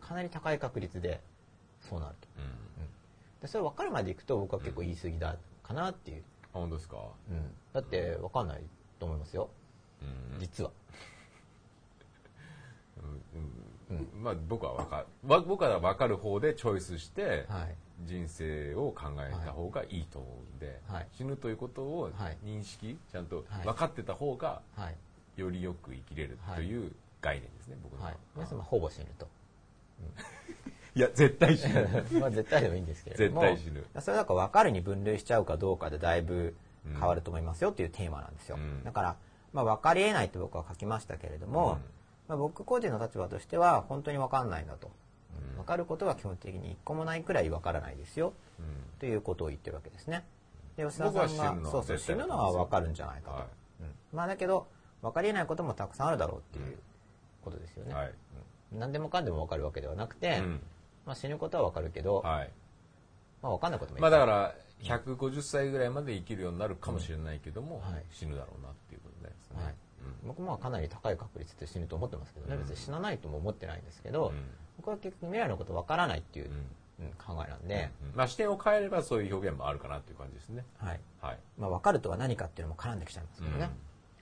[0.00, 1.20] かなり高い確率で
[1.80, 2.28] そうなると。
[2.36, 2.90] うん。
[3.40, 6.22] でそれ分かるまでいくと僕は結構言い過ぎだかなっていう。
[6.52, 6.96] あ本当ですか？
[7.30, 7.54] うん。
[7.72, 8.62] だって分かんない
[8.98, 9.48] と思いますよ、
[10.02, 10.40] うん。
[10.40, 10.70] 実は。
[13.90, 14.08] うん。
[14.22, 17.76] まあ僕は分かわ僕は分かる方でチョイスしてはい。
[18.04, 24.96] 人生を考えた方がいいと思うんで、はい死ぬということをはい認識ちゃんとはい分かってた方がはい。
[25.40, 28.16] よりよく生きれるという概念ですね、僕のはい。
[28.36, 29.26] 皆様ほぼ死ぬと。
[30.94, 33.40] いや絶対死ぬ まあ絶対でもいいんですけれど絶も。
[33.40, 38.56] 対死ぬそれだから分かるに分類しちゃうかどうかでだいぶ変わると思いますよっていうテーマなんですよ。
[38.56, 39.16] うんだから、
[39.52, 41.78] まあ分かり得ないって僕は書きましたけれども、
[42.28, 44.90] まあ、僕個人の立場としては本当に分かんないんだと。
[45.56, 48.32] 分かることは基本的に一個もないくらい分からないですよ。
[48.98, 50.24] ということを言ってるわけですね。
[50.76, 53.36] で吉田さんが僕は死ぬのはそうそう死ぬのは分かるんじゃないかと。
[53.36, 53.46] はい。
[53.80, 53.94] うん。
[54.12, 54.66] まあだけど
[55.02, 56.78] 分かりえないこともたくさんあるだろうっていう
[57.44, 57.94] ことですよね。
[57.94, 58.06] はい。
[58.08, 58.14] うん
[58.78, 60.60] 何でもかんでも分かるわけではなくて、うん。
[61.06, 62.50] まあ、死ぬことは分かるけど、はい。
[63.42, 64.24] まあ、分かんないこともいっまぱいる。
[64.24, 68.04] あだから、150歳ぐらいまで生きるようになるかもしれないけども、はい。
[68.10, 69.62] 死ぬだろうなっていうことですね。
[69.62, 69.74] はい。
[70.24, 74.44] 僕もかなり高い確率で死ぬと思ってますけどね、別に死なないとも思ってないんですけど、うん
[74.76, 76.64] 僕は結局未来のこと分からないっていう、うんうん
[77.18, 80.64] 考えなんで、うんまあ視点を変えればそういう表現もあるかなっていう感じですね。
[80.78, 81.38] はいはい。
[81.58, 83.70] まあ、分かるとは何かっていうのも絡んできちゃいますけどね、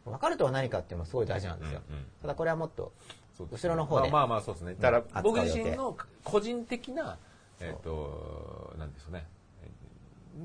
[0.06, 2.92] 分かるとは何かっていうのもすごい大事なんですよ、うんうんただこれはもっと
[3.38, 4.76] 後ろの方でまあまあまあそうですね。
[4.78, 7.18] だから僕自身の個人的な、
[7.60, 9.26] えっ、と、なんですよね。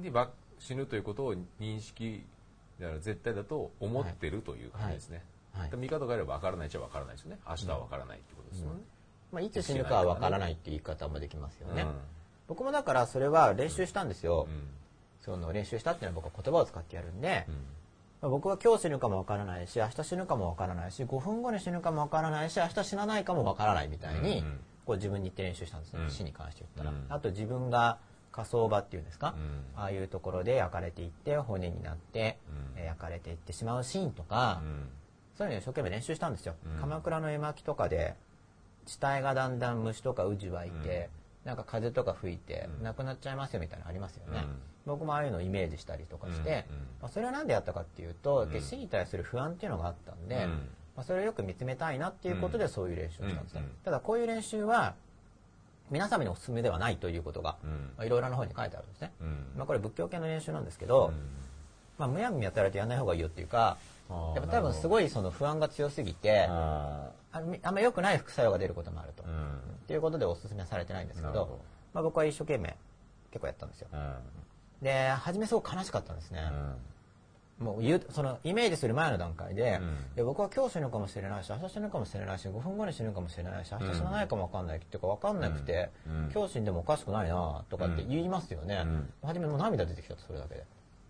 [0.02, 2.26] で、ば死ぬということを認識、
[2.80, 5.18] だから絶対だと思ってるという感じですね。
[5.18, 5.26] はい
[5.78, 7.39] 見方があれば分からないっちゃ分からないですよね。
[7.48, 8.82] 明日は分からないってことですよね。
[9.36, 11.89] まあ、いつ死ぬかは分からないっていう言い方もできますよね、うん。
[12.48, 14.63] 僕もだからそれは練習したんですよ、うん。
[15.19, 17.54] その練習したっていうのは僕は言葉を使ってやるんで、うん。
[18.21, 24.43] まあ僕は今日死ぬかもわからないし明日死ぬかもわからないし5分後に死ぬかもわからないし明日死なないかもわからないみたいに、
[24.86, 26.10] こう自分に言って練習したんですね、うん。
[26.10, 27.06] 死に関して言ったら、うん。
[27.10, 27.98] あと自分が
[28.32, 29.82] 火葬場っていうんですか、うん。
[29.82, 32.80] ああいうところで焼かれていって骨になって、うん。
[32.80, 34.88] えー焼かれていってしまうシーンとか、うん。
[35.38, 36.80] そういうのを一生懸命練習したんですよ、うん。
[36.80, 38.15] 鎌倉の絵巻とかで
[38.86, 41.10] 死体がだんだん虫とかウジ湧いて、
[41.45, 42.84] なんか風とか吹いて、うん。
[42.84, 44.58] なくなっちゃいますよみたいなのありますよね、うん。
[44.86, 46.82] 僕もああいうのをイメージしたりとかして、うんうん。
[47.02, 48.62] まあ、それは何でやったかっていうと、うん。
[48.62, 50.52] 死に対する不安っていうのがあったんで、うん。
[50.95, 54.95] まあ、それをよく見つめたいなっていうことでそういう練習をしたんですね、うんうんただこういう練習は
[55.91, 57.69] 皆様にお勧めではないということが、うん。
[57.69, 59.28] まあ、いろいろな方に書いてあるんですね、うん。
[59.58, 61.13] まあ、これ仏教系の練習なんですけど、
[61.98, 63.78] まあ、むやみやたらとやらない方がいいよっていうか
[64.10, 66.48] やっぱ多分すごいその不安が強すぎて
[67.36, 69.34] ああんま良くない副作用が出ることもあると、ーうん。
[69.34, 71.60] っていうことでお勧めされてないんですけどど。
[71.93, 72.76] まあ、僕は一生懸命
[73.32, 73.88] 結構やったんですよ。
[73.91, 74.15] うん。
[74.82, 76.50] で初めすごく悲しかったんですね、
[77.60, 77.65] うん。
[77.65, 79.88] もう言うそのイメージする前の段階で、うん。
[79.88, 86.32] いや僕は今日死ぬかもしれないし明日死ぬかもしれないし5分後に死ぬかもしれないし明日死なないかも分かんないっていうか分かんなくて、うん。
[86.34, 89.13] 今日死んでもおかしくないなとかって言いますよね、うん。
[89.24, 90.62] 初めもう涙出てきたとそれだけで。
[90.62, 90.63] っ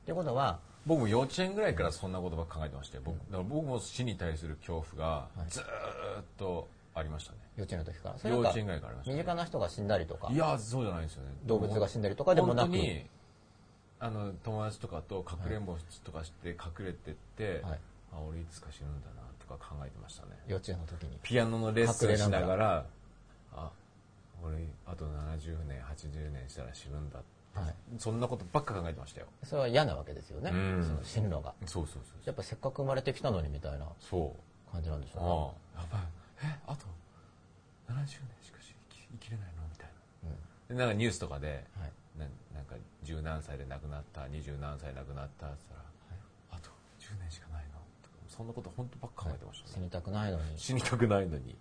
[0.06, 5.66] ていうことは僕も幼稚園ぐらいからそんなことばっか考えてまして僕だから僕も死に対する恐怖がずーっ
[6.38, 8.30] とありましたね、幼稚園の時から？
[8.30, 9.18] 幼稚園ぐらいからありましたね。
[9.18, 10.30] 身近な人が死んだりとか？
[10.32, 11.30] いやそうじゃないんですよね。
[11.46, 12.70] 動物が死んだりとかでもなく？
[12.70, 13.06] 本当に
[14.00, 17.80] あの友達とかとかくれんぼとかして隠れてって、はい。
[18.14, 20.30] あ俺いつか死ぬんだなとか考えてましたね。
[20.48, 21.18] 幼稚園の時に？
[21.22, 22.86] ピアノのレッスンしながら
[23.54, 23.72] あ
[24.42, 27.76] 俺あと70年80年したら死ぬんだって、はい。
[27.98, 29.28] そんなことばっか考えてましたよ。
[29.44, 30.84] それは嫌なわけですよね、うん。
[30.84, 31.54] その死ぬのが。
[31.66, 34.72] そうそうそうやっぱせっかく生まれてきたのにみたいなそう。
[34.72, 35.82] 感じなんでしょああ。
[35.82, 36.02] やばい。
[36.44, 36.86] えあと
[37.90, 38.08] 70年
[38.42, 39.64] しかし生き生きれないの？
[39.72, 39.90] みたい
[40.24, 40.30] な。
[40.30, 41.92] うか、でなんかニュースとかでうんはい。
[42.20, 45.80] ななんか十何歳で亡くなった二十何歳亡くなったって言っ
[46.50, 47.80] たら、あと10年しかないの？
[48.28, 50.44] そんなこと本当ばっか考えてましたね、死にたくないのに。
[50.58, 51.52] 死にたくないのに。
[51.52, 51.58] うん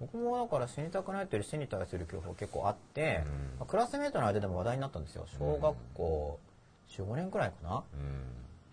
[0.00, 3.32] 僕もだから死にたくないというより死に対する恐怖結構あって、うん。
[3.58, 5.26] まあクラスメートの間でも話題になったんですよ。
[5.38, 6.38] 小学校
[6.90, 7.96] 45年くらいかな、う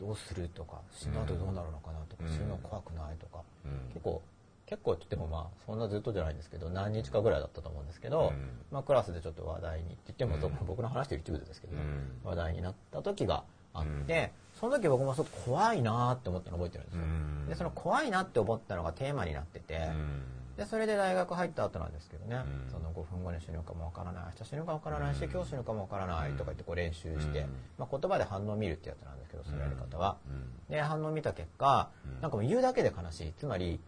[0.04, 0.08] ん。
[0.08, 2.32] どうするとか死んだ後どうなるのかなとか、うん。
[2.32, 3.72] 死ぬの怖くないとか、うん。
[3.94, 4.22] 結構
[4.66, 8.50] 結構って言ってもまあそんなずっとじゃないんですけど何日かぐらいだったと思うんですけど、うん。
[8.72, 10.66] まあ、クラスでちょっと話題にって言っても、うん。
[10.66, 12.20] 僕の話してる一部ですけど、うん。
[12.24, 13.44] 話題になった時が
[13.74, 17.46] あって、その時僕もちょっと怖いなって思ったの覚えてるんですよ、うん。
[17.50, 20.22] でその怖いなって思ったのがテーマになってて、うん
[20.58, 22.72] でそれで大学入った後なんですけどね、うん。
[22.72, 24.24] その5分後に死ぬかもわからない。
[24.38, 27.50] 明日死ぬかもわからないし、今日死ぬかもわからないとか言ってこう練習して、うん。
[27.78, 30.74] まあ、言葉で反応を見るってやつなんですけどそのやり方は、うん。
[30.74, 32.22] で反応を見た結果、うん。
[32.22, 33.34] なんかもう言うだけで悲しい。
[33.38, 33.80] つまり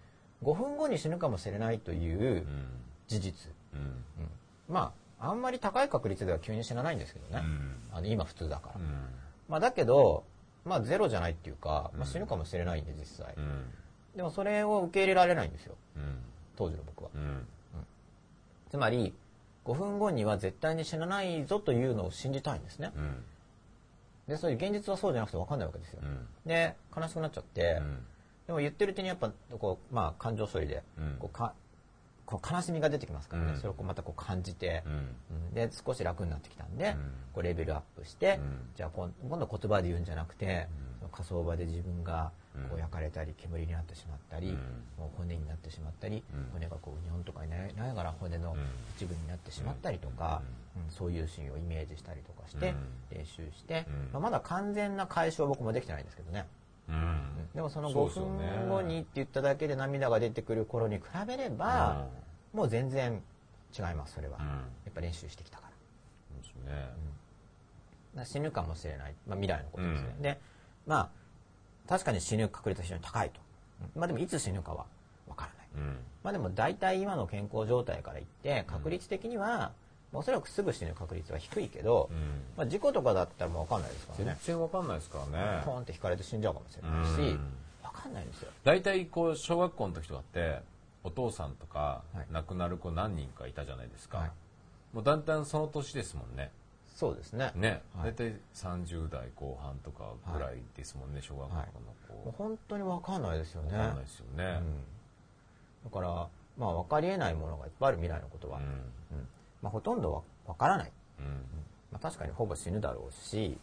[0.43, 2.45] 5分後に死ぬかもしれないといううん。
[3.08, 3.80] 事実、うん。
[3.80, 4.03] うん。
[4.67, 7.97] まああんまり高い確率では急に死なないんですけどね、うん。
[7.97, 9.10] あの今普通だから、うん。
[9.47, 10.25] まあ、だけど、
[10.65, 13.73] まあ、ゼロじゃないっていうか、まあ、死ぬかもしれないんで実際、うん。
[14.15, 15.75] でもそれを受け入れられないんですよ。
[15.95, 16.17] うん
[16.58, 17.10] 当時の僕は。
[17.15, 17.48] うん。
[18.70, 19.13] つまり
[19.63, 22.91] 5分後には絶対に死なないぞというのを信じたいんですね。
[22.96, 23.24] うん。
[24.28, 26.28] でそういう現実はそうじゃなくて分かんないわけですよ、うん。
[26.46, 27.82] で悲しくなっちゃって、
[28.46, 31.15] でも言ってるうちにやっぱこう、まあ、感情処理でうん。
[31.20, 31.54] こうか
[32.26, 33.58] こう悲しみが出てきますからね、うん。
[33.58, 34.84] それをこうまたこう感じて
[35.54, 36.93] で少し楽になってきたんで、うん。
[37.34, 38.70] こうレベルアップして、うん。
[38.76, 40.67] じゃあ今今度言葉で言うんじゃなくて、
[41.00, 42.32] その火葬場で自分が
[42.70, 44.56] こう焼かれたり煙になってしまったり、うん。
[44.98, 46.50] もう骨になってしまったり、うん。
[46.54, 48.60] 骨がこううにょんとかになりながら骨のうん。
[48.96, 50.41] 一部になってしまったりとか、
[50.76, 50.91] うん。
[50.91, 53.17] そういうシーンをイメージしたりとかしてうん。
[53.17, 54.10] 練習して、うん。
[54.13, 56.46] まあ、まだ完全な解消は僕もできてないんですけどね。
[56.89, 57.50] うん。
[57.56, 58.58] でもその5そうですよね。
[58.60, 62.08] 分後にって言っただけで涙が出てくる頃に比べれば、
[62.54, 63.22] もう全然
[63.78, 64.48] 違いますそれは、うん。
[64.48, 64.54] や
[64.89, 65.67] っぱ練習してきたから。
[66.43, 66.52] そ
[68.24, 70.22] う死ぬかもしれない、まあ、未来のことですね、うん。
[70.22, 70.39] で
[70.86, 71.10] まあ
[71.88, 73.39] 確かに死ぬ確率は非常に高いと、
[73.95, 74.86] まあでもいつ死ぬかは
[75.28, 75.88] わからない。
[75.88, 75.97] うん。
[76.23, 79.71] まあでも大体今の健康状態から言って確率的には、
[80.13, 82.17] おそらくすぐ死ぬ確率は低いけど、うん。
[82.56, 85.62] まあ、事故とかだったらもう分かんないですから全ね然わかんないですからね。
[85.65, 87.39] ポンって引かれて死んじゃうかもしれないし、うん。
[87.84, 88.52] 分かんないんですよ。
[88.63, 90.62] 大体こう小学校の時とかって
[91.04, 92.28] お父さんとかはい。
[92.32, 94.32] 亡くなる子何人かいたじゃないですか、はい。
[94.93, 96.52] もうだんだんその年ですもんね
[96.97, 97.51] そうですね。
[97.53, 98.12] ね、はい。
[98.12, 101.65] 大体30代後半とかぐらいですもんね、小学校のも
[102.25, 103.77] う子、本当に分かんないですよね。
[103.77, 104.43] わかんないですよね、
[105.86, 108.63] うん、だからまあ分かりえないものがいっぱいある未来のことは、うん。
[108.63, 109.27] うん。
[109.62, 111.25] まあ、ほとんどは分からない、うん。
[111.91, 113.60] まあ、確かにほぼ死ぬだろうし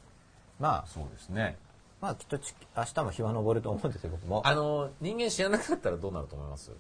[0.61, 1.57] まあそうですね。
[2.01, 4.43] まあきっとち明日も日は昇ると思うんですよ僕も。
[4.47, 6.71] あの人間知らなかったらどうなると思います？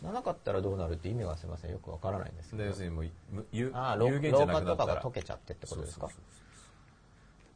[0.00, 1.70] 死ななかったらどうなるって意味がすみません。
[1.70, 2.62] よく分からないんですけど。
[2.62, 4.86] で要するにもうむ有ああ老有限じ老ゃなくなったら。
[4.86, 6.08] 化とかが溶けちゃってってことですか？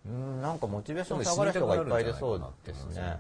[0.07, 3.17] うんなんかモチベーション下がる人がいっぱい出そうですね。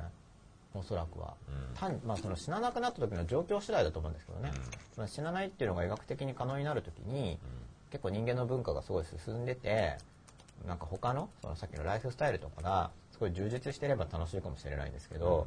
[0.74, 1.76] おそらくは、うん。
[1.76, 4.50] 単まあ、その死ななくなった時の状況次第だと思うんですけどね、
[4.96, 7.38] まあ、死なないっていうのが医学的に可能になる時に、
[7.92, 9.96] 結構人間の文化がすごい進んでて
[10.66, 15.46] なんか他のそのさっきのライフスタイルとかがすごい充実してれば楽しいかもしれないんですけど、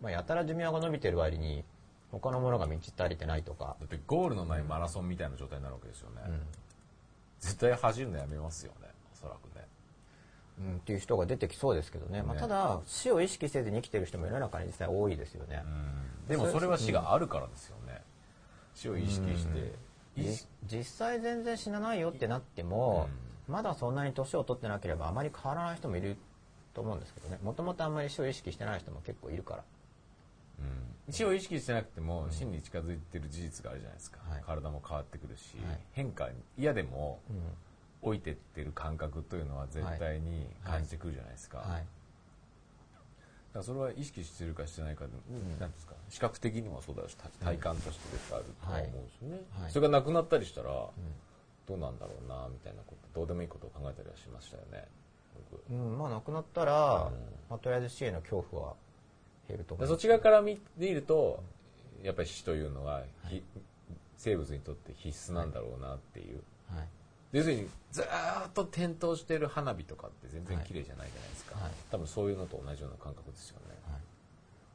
[0.00, 1.64] まあ、やたら寿命が伸びてる割に
[2.12, 6.40] 他のものが満ち足りてないとか、だってゴールのないマラソンみたいな状態になるわけですよね、うん。
[7.40, 9.66] 絶対走るのやめますよねおそらくね。
[10.60, 12.22] うん、っていう人が出てきそうですけどね。
[12.22, 15.64] まあ、ねただ死を意識せずに生きてる人も世の中に実際多いですよね、
[16.28, 18.02] でもそれは死があるからですよね。
[18.74, 19.72] 死を意識して
[20.66, 23.08] 実際全然死なないよってなっても、
[23.48, 26.16] まだそんなに年を取ってなければあまり変わらない人もいる
[26.74, 27.38] と思うんですけどね。
[27.42, 29.64] もともとあんまり死を意識してない人も結構いるから
[31.06, 31.12] うん。
[31.12, 34.42] 死を意識してなくても死に近づいてる事実があるじゃないですか、はい。
[34.44, 35.78] 体も変わってくるし、はい。
[35.92, 37.36] 変化に嫌でもうん。
[38.04, 41.68] 老いてってる感覚というのは絶対に感じてくるじゃないですか,、はい。
[41.68, 41.86] だか
[43.54, 45.12] らそれは意識してるかしてないかで、
[45.60, 49.70] なんですか視覚的にもそうだし体感として絶対あるとは思うんですよね、はい。
[49.70, 50.94] それがなくなったりしたら、ど
[51.76, 54.88] うなんだろうなみたいなことどうでもいいことを考えたりはしましたよね
[55.52, 55.62] 僕。
[55.70, 55.96] うん。
[55.96, 57.12] まあなくなったら、
[57.48, 58.74] まあ、とりあえず死への恐怖は
[59.52, 61.42] 減ると思でそっち側から見見ると
[62.02, 63.42] やっぱり死というのは、ひ
[64.16, 66.88] 生物にとって必須なんだろうなっていう、はい。
[67.32, 71.70] 要するにずーっと点灯してる花火とかって全然綺麗じゃないじゃないですか、はい。
[71.90, 73.76] 多分そういうのと同じような感覚ですよね、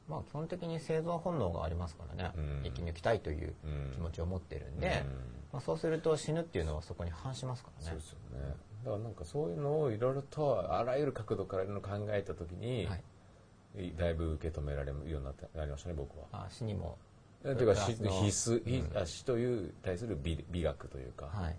[0.08, 2.62] まあ基本的に生存本能がありますからね、うん。
[2.64, 3.92] 生き抜きたいといううん。
[3.94, 4.94] 気持ちを持ってるんで、うん。
[5.52, 7.90] まあ、そうすると死ぬっていうのはそこに反しますからね。
[7.90, 8.56] そうですよね。
[8.86, 13.04] だからなんかそういうのをいろいろとあらゆる角度から考えた時に、はい
[13.98, 16.26] だいぶ受け止められるようになってなりましたね僕は。
[16.32, 16.98] あ死にも。
[17.44, 21.56] というか死必須、ひあ死という対する美美学というか、はい。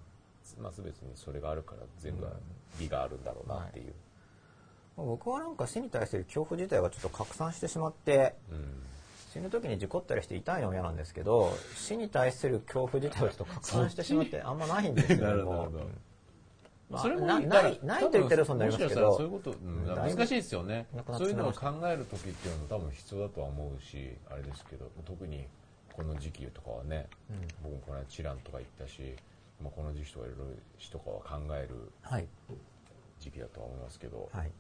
[0.59, 2.33] まあ、全てにそれがあるから全部は
[2.81, 3.94] 美があるんだろうなっていう、
[4.97, 8.83] まあ僕はなんか死に対する恐怖自体がちょっと拡散してしまってうん。
[9.33, 15.71] 死ぬ時に事故ったりして痛いのは嫌なんですけど死に対する恐怖自体はちょっと拡散してしまってあんまないんですけ ど
[16.96, 19.57] それもな言ったらないないと言ってる嘘になりますけもしかしたらどそういうこと、
[20.16, 20.87] 難しいですよね。
[21.12, 25.46] そういうのを考える時っていうのも多分必要だとは思うしあれですけど特に
[25.94, 27.07] この時期とかはね、
[27.62, 29.16] 僕もこの間チランとか行ったし、
[29.62, 30.44] まあ、この時期とかいろいろ
[30.79, 32.27] 死とかは考えるはい。
[33.20, 34.53] 時期だとは思いますけど、はい。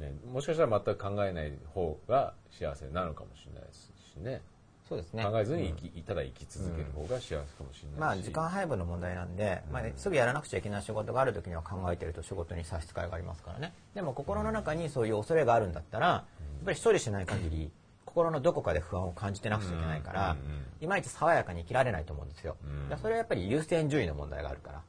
[0.00, 4.42] ね、もしかしたら全く考えない方が幸せなのかもしれないですしね
[4.88, 5.24] そうですね。
[5.24, 13.74] 考えずに生き、ただ生き続ける方が幸せかもしれないし、まあ時間配分の問題なんで、まあ、すぐやらなくちゃいけない仕事がある時には考えてると仕事に差し支えがありますからね。
[13.94, 16.24] でも心の中にそういう恐れがあるんだったらや
[16.62, 17.70] っぱり処理しない限り
[18.06, 20.64] 心のどこかで不安を感じてなくちゃいけないから、うんうんうん。
[20.80, 22.56] いまいち爽やかに生きられないと思うんですよ、
[23.00, 24.82] それはやっぱり優先順位の問題があるから、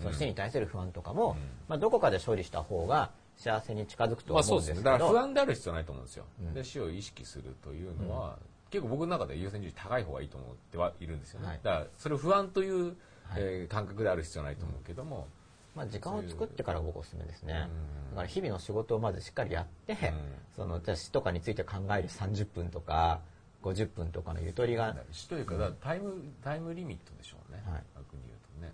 [0.00, 1.36] その死に対する不安とかも、
[1.68, 4.82] まあ、どこかで処理した方が幸せに近づくと思うんですすけど、そうでね。
[4.82, 8.38] だから不安である必要はないと思うんですよ、で死を意識するというのは、
[8.70, 11.60] 結構僕の中で優先順位高い方がいいと思ってはいるんですよね、はい。
[11.62, 12.96] だからそれを不安という、
[13.36, 15.26] えー感覚である必要はないと思うけども、
[15.74, 17.68] まあ、時間を作ってから僕おすすめですね、
[18.10, 20.12] だから日々の仕事をまずしっかりやって、
[20.54, 23.20] そのじゃあ死とかについて考える30分とか
[23.62, 27.82] 50分とかのゆとりが、だから死というかタイムタイムリミットでしょうね、はい。
[27.96, 28.72] 逆に言うとね、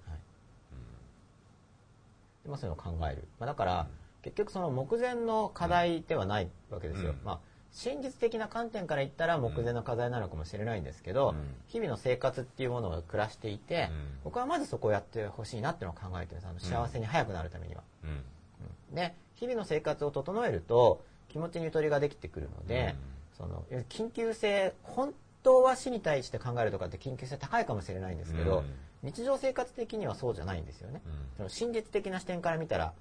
[2.47, 3.87] まあ、そういうのを考える、まあ、だから、
[4.23, 7.19] 結局その目前の課題ではないわけですよ、うん。
[7.25, 7.39] まあ、
[7.73, 11.37] 真実的な観点から言ったら目前の課題なのかもしれないんですけど、うん。
[11.69, 14.07] 日々の生活っていうものを暮らしていて、うん。
[14.25, 16.47] 僕はまずそこをやってほしいなっていうのを考えてるんです。
[16.49, 17.83] あの幸せに早くなるためには。
[18.05, 18.07] う
[18.93, 18.95] ん。
[18.95, 22.95] で日々の生活を整えると気持ちにゆとりができてくるので、
[23.37, 28.63] その緊急性本当は死に対して考えるとかって緊急性高いかもしれないんですけど、
[29.03, 31.01] 日常生活的にはそうじゃないんですよね、
[31.39, 32.93] その真実的な視点から見たら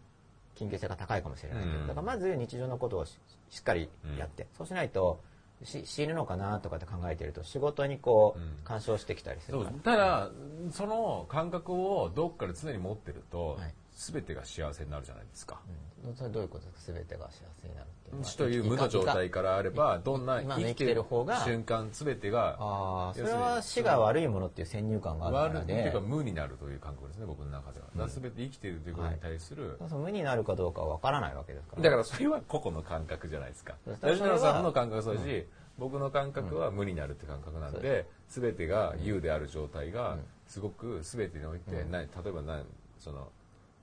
[0.56, 1.64] 緊急性が高いかもしれない。
[1.64, 3.18] けど、だからまず日常のことをし
[3.60, 5.20] っかりやって、そうしないと
[5.64, 10.32] し死ぬのかなとかって考えてると仕事にこう干渉してきたりするから、ただ
[10.72, 13.74] その感覚をどっかで常に持ってると、はい。
[13.94, 15.60] 全てが幸せになるじゃないですか。
[16.04, 16.94] どういうことですか？
[16.94, 18.28] 全てが幸せになるっていうのは。
[18.28, 27.86] 死という無の状態からあればどんな生きてる方が瞬間全てがああそれは死が悪いものっていう先入観があるから悪いっていうでか無になるという感覚ですね僕の中では。
[27.96, 31.84] だから全て生きているということに対する、そうそう無になるかどうかは分からないわけですから。
[31.84, 33.76] だからそれは個々の感覚じゃないですか。
[34.02, 35.46] 吉野さんの感覚はそうだし、
[35.78, 42.64] 僕の感覚は無になるって感覚なんで、全てが有である状態がすごく全てにおいて、な例えばな
[43.00, 43.30] その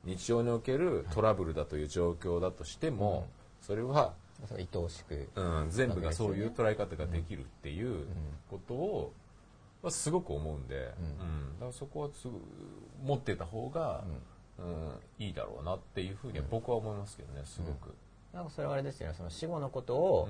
[0.05, 3.27] 日常におけるトラブルだという状況だとしても、
[3.61, 4.15] それは、
[4.53, 8.07] 愛おしくうん、全部がそういう捉え方ができるっていう
[8.49, 9.13] ことを、
[9.83, 11.55] まあすごく思うんで、うん。
[11.55, 12.35] だからそこはすぐ
[13.05, 14.05] 持ってた方が、
[14.59, 14.93] うん。
[15.19, 17.95] いいだろうなっていうふうには僕は思いますけどねすごく。
[18.33, 19.15] なんかそれはあれですよね。
[19.17, 20.29] その死後のことを、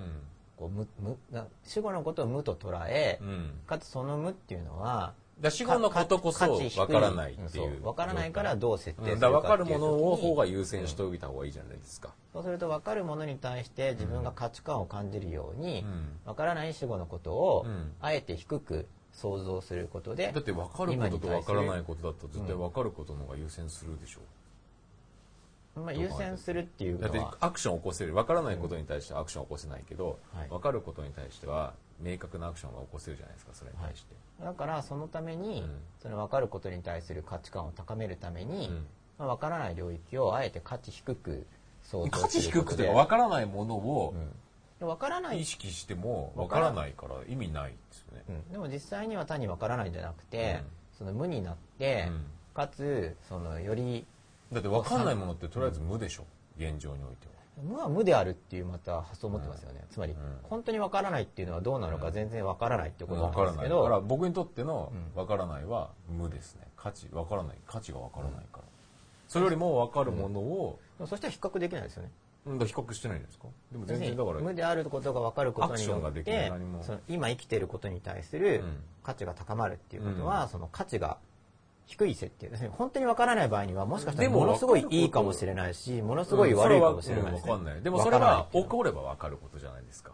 [0.57, 3.51] こう無無な死後のことを無と捉え、うん。
[3.67, 6.81] かつその無っていうのはだ死後のことこそ価値低い。
[6.81, 7.79] わからないっていう。
[7.79, 9.13] んそわからないからどう設定すう。
[9.13, 9.15] ん。
[9.15, 12.15] るだから分かるものを方が優先しておいた方がいいじゃないですか。
[12.33, 16.19] そうすると分かるものに対して自分が価値観を感じるように、うん。
[16.25, 17.93] 分からない死後のことを、うん。
[18.01, 24.21] あえて低く想像することでだって分かることと分からないことだと絶対分かることの方が優先するでしょ。
[25.81, 28.13] まあ、優先するっていうだってアクションを起こせる。
[28.13, 30.49] 分からないことに対してアクションを起こせないけど、はい。
[30.49, 34.15] 分かることに対しては明確なアクションが起こせるじゃないですかそれに対して。
[34.43, 35.77] だからそのために、うん。
[36.01, 38.87] その分かることに対する価値観を高めるために、うん。
[39.19, 41.47] まあ、分からない領域をあえて価値低く
[41.83, 42.85] 想像価値することで。
[42.85, 44.15] 低くて分からないものを
[44.81, 45.41] 分からない。
[45.41, 46.93] 意識しても分からない。
[46.93, 48.25] から意味ないですよね。
[48.29, 48.53] うん。
[48.53, 50.99] でも実際には単に分からないんじゃなくて、うん。
[50.99, 52.25] その無になって、うん。
[52.55, 54.07] かつそのより
[54.53, 56.25] だって分かんないものってとりあえず無でしょ。
[56.57, 57.28] 現状においては。
[57.63, 60.17] 無は無であるっていうまた発想を持ってますよね、つまり、ん。
[60.45, 66.67] 本当に分からないっていうのはどうなのか全然分からないってことなんですけど、だから僕にとっての分からないは無ですね。
[66.77, 68.65] 価値分からない価値が分からないから、
[69.27, 72.11] それよりも分かるものを、そしたら比較できないですよね。
[72.47, 73.49] うん、だ比較してないんですか？
[73.73, 76.53] でも全然だから無であることが分かることによって
[76.83, 78.83] その今生きていることに対するうん。
[79.03, 81.17] 価値が高まるっていうことは、その価値が
[81.89, 82.71] 低い設定ですね。
[82.71, 87.51] 本当に分からない場合にはもしかしたらでもものすごいいいかもしれないしものすごい悪いかもしれないです、ね。
[87.51, 87.83] 分かんない。
[87.83, 90.13] でもそれは起これば分かることじゃないですか、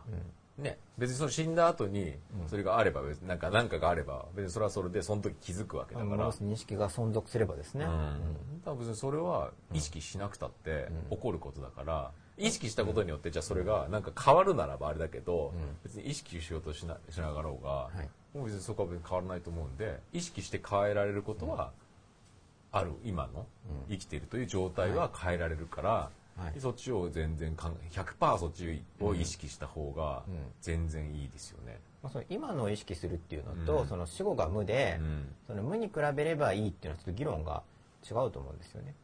[0.56, 0.78] ね。
[0.96, 2.14] 別にその死んだ後に
[2.46, 7.90] それがあれば別になんか何かがあれば別にそれはそれでその時気づくわけだから、認識が存続すればですね、うん、
[8.60, 15.52] だから別にそれは意識しなくたって起こることだから、意識したことによってじゃあそれがなんか変わるならばあれだけど、
[15.82, 21.70] 別に意識しようとしなしながらうが、いもう別にそこは別に変わらないと思うんで意識して変えられることは
[22.72, 23.46] ある今の
[23.88, 25.90] 生きているという状態は変えられるから、
[26.36, 26.60] はい。
[26.60, 30.24] そっちを全然考え100%そっちを意識した方が
[30.60, 31.78] 全然いいですよね。
[32.02, 33.88] まあ、その今のを意識するっていうのと、うん。
[33.88, 35.34] その死後が無で、うん。
[35.46, 37.62] その無に比べればいいっていうのはちょっと議論が
[38.02, 38.94] 違うと思うんですよね。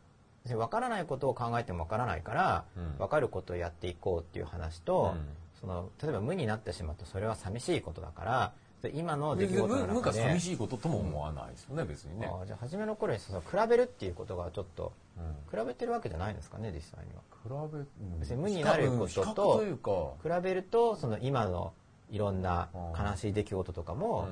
[0.49, 2.99] 分からないことを考えても分からないから、うん。
[2.99, 5.29] 分かることをやっていこうっていう話と、うん。
[5.61, 12.27] その例えば無になってしまうとそれは寂しいことだからそれ今の出来事の無無が中で寂しいこととも思わないですよね別にね。
[12.27, 15.61] ああじゃあ初めの頃にその比べるっていうことがちょっとうん。
[15.61, 17.21] 比べてるわけじゃないんですかね実際には。
[17.43, 21.75] 比べ、別に無になることと比較というか、比べるとその今の
[22.11, 24.29] いろんなうん悲しい出来事とかも、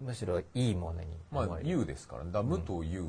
[0.00, 0.06] うん。
[0.06, 1.06] むしろいいものに。
[1.30, 3.06] まあ思える、「有」ですから、だ無と「有」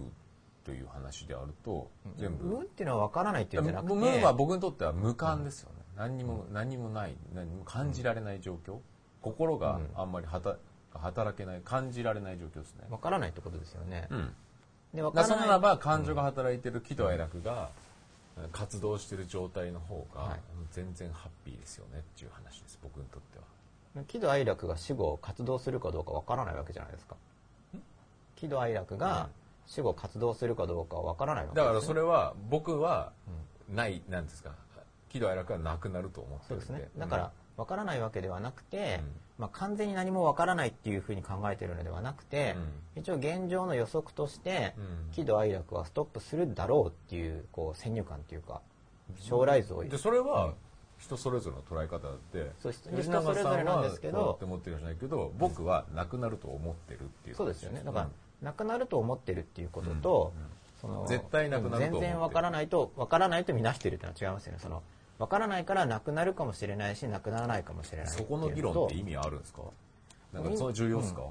[0.64, 2.46] という話であると、全部。
[2.46, 3.94] 無っていうのは分からないっていうんじゃなくて。
[3.96, 8.78] 無は僕にとっては無感ですよね、何にも何にもない何にも感じられない状況
[9.26, 10.58] 心があんまりはた
[10.94, 14.36] 働けない感じられない状況ですね、分からないってことですよね、うん。
[14.94, 17.70] で分だからなならば感情が働いてる喜怒哀楽が
[18.52, 20.40] 活動してる状態の方がはい。
[20.72, 24.04] 全然ハッピーですよねっていう話です僕にとっては。
[24.08, 27.16] 喜怒哀楽が死後活動するかどうか分からないわけじゃないですか。
[28.36, 29.30] 喜怒哀楽が
[29.66, 33.12] 死後活動するかどうかは分からないわけですよだからそれは僕は
[33.74, 34.52] ないなんですか。
[35.10, 36.92] 喜怒哀楽がなくなると思ってそうでするんでね。
[36.98, 39.12] だから分からないわけではなくて、うん。
[39.38, 42.56] まあ、完全に何も分からないっていうふうに考えているのではなくて、
[42.96, 45.12] 一応現状の予測として、うん。
[45.12, 48.62] 喜怒哀楽はストップするだろうっていうこう先入観っていうか
[49.18, 49.84] 将来像を。
[49.84, 50.54] でそれは
[50.98, 57.82] 人それぞれの捉え方だってそう人それぞれなんですけどって思ってるかもしれないけど僕はなくなると思ってるっていうそうですよね。
[57.84, 58.12] だから、うん。
[58.42, 60.34] なくなると思ってるっていうことと、
[60.82, 61.92] その絶対なくなる。
[61.92, 64.60] 全然わからないとわからないと見なしてるっていうのは違いますよね。
[64.62, 64.84] その
[65.18, 69.62] わからないからなくなるかもしれないしなくならないかもしれないそこの議論って意味あるんですか？
[70.34, 71.22] なんかその重要ですか、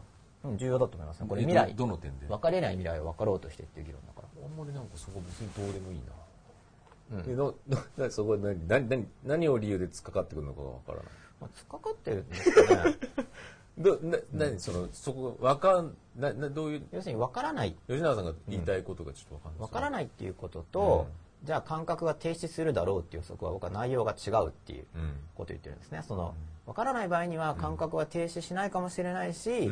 [0.45, 1.27] うん、重要だと思いますね。
[1.29, 1.75] これえ未来。
[1.75, 2.27] どどの点で？
[2.27, 4.29] 分かれない未来を分かろうとしてっていう議論だから。
[4.45, 7.19] あんまりなんかそこ別にどうでもいいな。
[7.19, 7.31] うん。
[7.31, 8.67] えなななそこは何？
[8.67, 11.07] 何何何を理由で突っかかってくるのかがわからない？
[11.41, 12.95] まあ、突っかかってるんですかね。
[13.77, 14.61] どな何？
[14.61, 16.83] そのそこわかんななどういう？
[16.93, 17.77] 要するに分からない。
[17.89, 19.69] 吉永さんが言いたいことがちょっとわかんない。
[19.69, 21.07] 分からないっていうことと、
[21.45, 25.15] じゃあ感覚が停止するだろうっていう予測は僕は内容が違うっていううん。
[25.35, 26.03] ことを言ってるんですね。
[26.07, 26.35] その
[26.67, 29.71] 分からない場合には感覚は停止しないかもしれないし、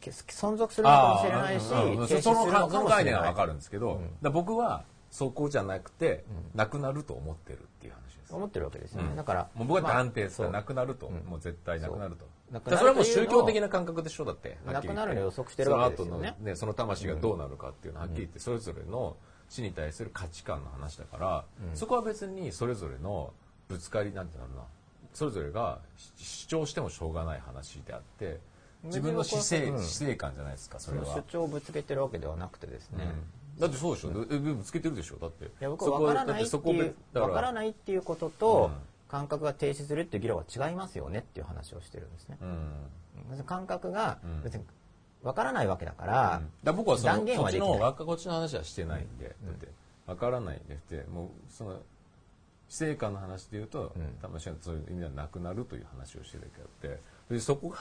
[0.00, 2.70] 存続するのかもしれないし、停止するそののかもしれない。
[2.70, 8.34] その概念はわかるんですけど、僕はそこじゃなくて、なくなると思ってるっていう話です。
[8.34, 9.16] 思ってるわけですよね、うん。
[9.16, 10.42] だからもう僕は断定です。
[10.42, 11.30] まあなくなると、うん。
[11.30, 12.26] もう絶対なくなると。
[12.50, 14.58] なくだからそれはもう宗教的な感覚でしょだって。
[14.66, 16.10] なくなるのを予測してるわけですよね。
[16.10, 19.16] その後のね、その魂がどうなるかっていうのははっきり言って、それぞれの
[19.54, 21.44] 死に対する価値観の話だから、
[21.74, 23.32] そこは別にそれぞれの
[23.68, 24.62] ぶつかりなんてなるな。
[25.12, 25.78] それぞれが
[26.16, 28.40] 主張してもしょうがない話であって、
[28.82, 31.06] 自分の死生、うん死生観じゃないですか、それは。
[31.06, 33.04] 主張をぶつけてるわけではなくてですね、
[33.56, 33.60] うん。
[33.60, 35.16] だってそうでしょ、えぶつけてるでしょ。
[35.20, 35.44] だって。
[35.44, 37.26] いや僕は分からないっていうだから。
[37.26, 38.76] 分からないっていうことと、うん。
[39.06, 42.38] 感覚が停止するっていう議論は違いますよねっていう話をしてるんですね。
[43.46, 44.42] 感覚がうん。
[44.42, 44.64] 別に
[45.24, 47.78] 分からないわけだから、だから僕はその断言こっちはできない。
[47.78, 49.68] の若こっちの話はしてないんで、だって。
[50.06, 51.04] 分からないんでって。
[51.10, 51.80] もうその
[52.68, 54.18] 死生観の話で言うと、うん。
[54.20, 57.00] 魂はそういう意味ではなくなるという話をしてるだけあって。
[57.30, 57.78] でそこが、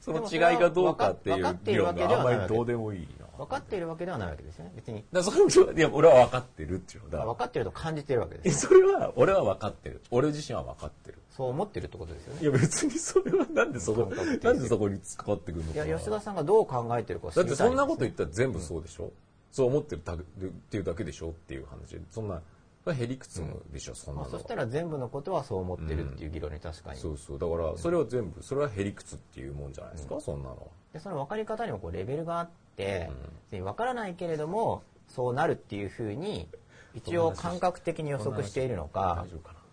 [0.00, 4.72] そのでもそれは違いがどうかっていう議論があんまりどうでもいいな分かっているわけではないわけですよね。
[4.76, 5.04] 別に。
[5.12, 8.70] だからそれはいや俺は分かってるっていうのだ分かっていると感じているわけえですよ。
[8.70, 10.00] それは俺は分かってる。
[10.12, 12.42] 俺自身は分かってるそう思ってるってことですよね。
[12.42, 14.12] いや別にそれはなんでそこ
[14.42, 15.86] なんでそこに突っかかってくるのいかな。
[15.86, 19.10] や吉田さんがどう考えてるかを知だりたいんですってそんなこと言ったら全部そうでしょ、
[19.50, 21.98] そう思ってるっていうだけでしょっていう話。
[22.10, 22.40] そんな
[22.86, 27.38] へりくつむでしょ、そんなまあ、そしたら全部のことはそう思ってるっていう議論に確かに、そうそう。
[27.38, 30.62] だからそれは全部それはへりくつっていうもんじゃないですか、そんなのは。
[30.92, 33.10] でその分かり方にもこうレベルがあって、
[33.50, 36.48] 別に分からないけれどもそうなるっていうふうに
[36.94, 39.58] 一応感覚的に予測しているのか大丈夫かな？
[39.58, 39.63] うん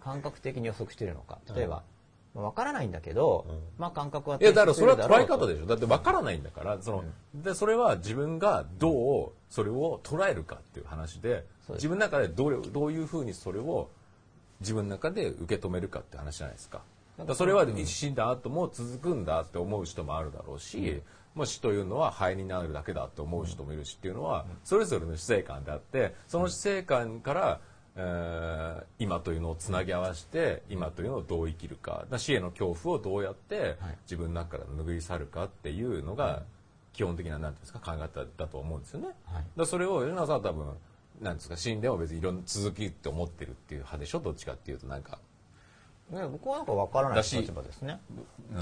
[0.00, 1.38] 感覚的に予測しているのか。
[1.54, 1.98] 例えば、まあ
[2.40, 3.58] 分からないんだけど、うん。
[3.78, 5.66] まあ感覚はいやだからそれは捉えと方でしょ。
[5.66, 7.04] だって分からないんだからその、
[7.34, 13.90] でそれは自分がどうそれを捉えるかっていう話で自分の中でどうどういうふうにそれを
[14.60, 16.82] 自分の中で受け止めるかって話じゃないですか。
[17.26, 18.14] だそれは死ん。
[18.14, 21.02] だ後も続くんだって思う人もあるだろうし、
[21.34, 27.60] まあ、死というのは灰になるだけだって思う人もいるしっていうのはそれぞれの死生観であってその死生観から、
[28.00, 32.06] えー今というのをつなぎ合わせて今というのをどう生きるか。
[32.16, 36.42] 死への恐怖をどうやって自分の中から拭い去るかっていうのが
[36.92, 39.08] 基本的ななんていうんですか考え方だと思うんですよね。
[39.26, 39.44] はい。
[39.56, 40.66] だそれを吉永さんは多分
[41.20, 44.20] なんですか死んでも別にいろんな続きって思ってるっていう派でしょ？
[44.20, 45.18] どっちかっていうとなんか。
[46.10, 48.00] ね、僕はなんか分からない立場ですね。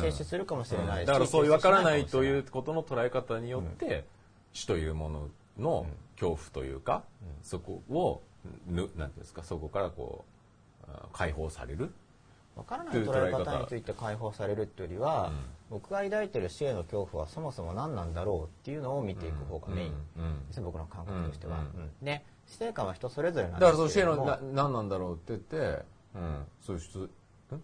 [0.01, 4.05] 停止するかもしれないし、だからそういう分からないということの捉え方によって、
[4.53, 5.28] 死というもの
[5.59, 7.05] の恐怖というか、
[7.43, 8.20] そこを
[8.67, 10.25] ぬなんていうんですかそこからこ
[10.87, 11.93] うあ解放される？
[12.57, 13.59] 分からない捉え方。
[13.59, 15.31] について解放されるっていうよりは、
[15.69, 19.93] 僕が抱いてる死への恐怖はそもそも何なんだろうっていうのを見ていく方がメイン。
[20.17, 21.59] うんですね、僕の感覚としては。
[21.59, 21.91] うんうん。
[22.03, 25.83] で死生観は人それぞれなんだからその死へのな何なんだろうって言って、
[26.15, 27.11] うん、そういう人ん？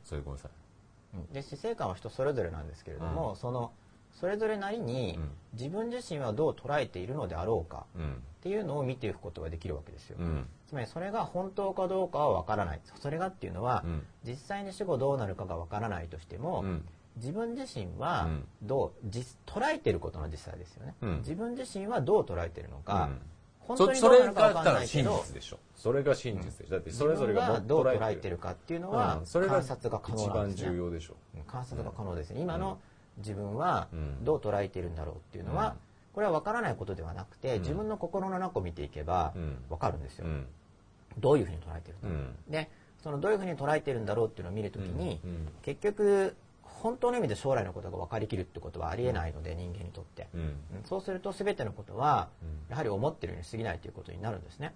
[0.04, 1.16] それごめんなさい。
[1.16, 1.32] うん。
[1.32, 3.72] で死生観は人それぞれなんですけれども、その
[4.20, 5.30] それぞれなりにうん。
[5.54, 8.12] 自分自身はどう捉えているのであろうかうん。
[8.12, 10.16] っていうのを見ていくことができるわけですよ。
[10.20, 12.80] うんつまりそれが本当かどうかは分からない。
[12.98, 14.06] それがっていうのは、うん。
[14.24, 16.88] 実際に死後どうなるかが分からないとしても、うん。
[17.16, 18.48] 自分自身はうん。
[18.62, 21.18] どう実捉えてることの実際ですよね、うん。
[21.18, 23.20] 自分自身はどう捉えてるのか、うん。
[23.60, 25.58] 本当にそそれどうなるか分から真ないけど実でしょ。
[25.76, 26.70] それが真実でしょ。
[26.70, 29.26] だってそれぞれがどう捉えるてるかっていうのは、うん。
[29.26, 30.70] それが観察が可能一番なんですね。
[30.70, 31.16] 重要でしょ。
[31.36, 31.42] うん。
[31.42, 32.40] 観察が可能ですね。
[32.40, 32.78] 今の
[33.18, 34.24] 自分はうん。
[34.24, 35.78] どう捉えているんだろうっていうのは、うん。
[36.14, 39.58] これは分からないことではなくて、自分の心の中を見ていけばうん。
[39.68, 40.46] 分かるんですよ、うん
[41.18, 42.52] どういうふうに捉えてるんだろう、うん。
[42.52, 42.70] で
[43.02, 45.48] そのどういうふうに捉えてるんだろうっていうのを見るときに、うんうん。
[45.62, 50.40] 結局本当の意味で将来のことが分かりきるってことはありえないので、人間にとって、うん。
[50.40, 50.56] うん。
[50.84, 52.70] そうすると全てのことはうん。
[52.70, 54.74] やはり思ってるに過ぎないということになるんですね。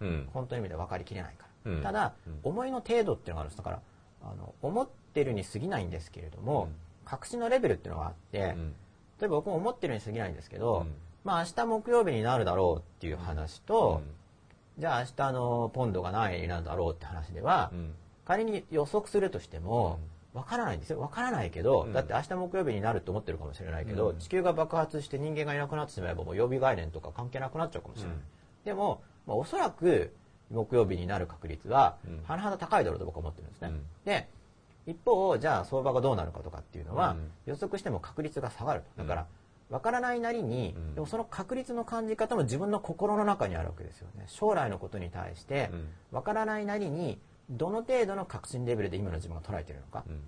[0.00, 0.28] うん。
[0.32, 1.82] 本当の意味で分かりきれないから、うん。
[1.82, 2.40] ただ、うん。
[2.42, 3.58] 思いの程度っていうのがあるんです。
[3.58, 3.80] だから
[4.22, 6.74] あの思ってるに過ぎないんですけれども、うん。
[7.04, 8.74] 確信のレベルっていうのがあって、うん。
[9.20, 10.94] 例えば僕も思ってるに過ぎないんですけど、うん。
[11.24, 14.19] まあ明日木曜日になるだろうっていう話と、うん
[14.80, 17.94] じゃあ明日のポンドが何円になるだろうって話では、うん。
[18.24, 20.00] 仮に予測するとしても、
[20.32, 21.00] わからないんですよ。
[21.00, 21.92] わからないけど、うん。
[21.92, 24.18] だって明日木曜日になると思ってるかもしれないけど、うん。
[24.18, 28.16] 地球が爆発して人間がいなくなってしまえばもう曜日概念とか関係なくなっちゃうかもしれない。
[28.16, 28.22] うん。
[28.64, 30.14] でも、まあ、おそらく
[30.50, 33.68] 木曜日になる確率はうん、甚だ高いだろうと僕は思ってるんですね。
[33.68, 33.82] うん。
[34.04, 34.28] で、
[34.86, 37.30] 一方、じゃあ相場がどうなるかとかっていうのは、うん。
[37.44, 38.82] 予測しても確率が下がる。
[38.96, 39.02] と。
[39.02, 39.26] だから、
[39.70, 40.94] わからないなりに、うん。
[40.94, 44.24] でもその確率の感じ方も自分の心の中にあるわけですよね。
[44.26, 47.18] 将来のことに対してうん、わからないなりに、
[47.48, 50.04] どの程度の確信レベルで今の自分が捉えているのか。
[50.08, 50.22] うん。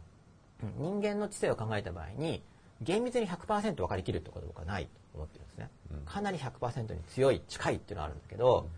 [0.78, 2.40] 人間の知性を考えた場合に
[2.80, 6.01] 厳密に100%分かりきるってことは僕はないと思ってるんですね、うん。
[6.03, 8.68] かなり100%に強い近いっていうのはあるんだけど、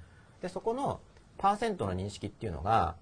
[0.41, 1.01] でそこの
[1.37, 2.97] パーセントの認識っていうのが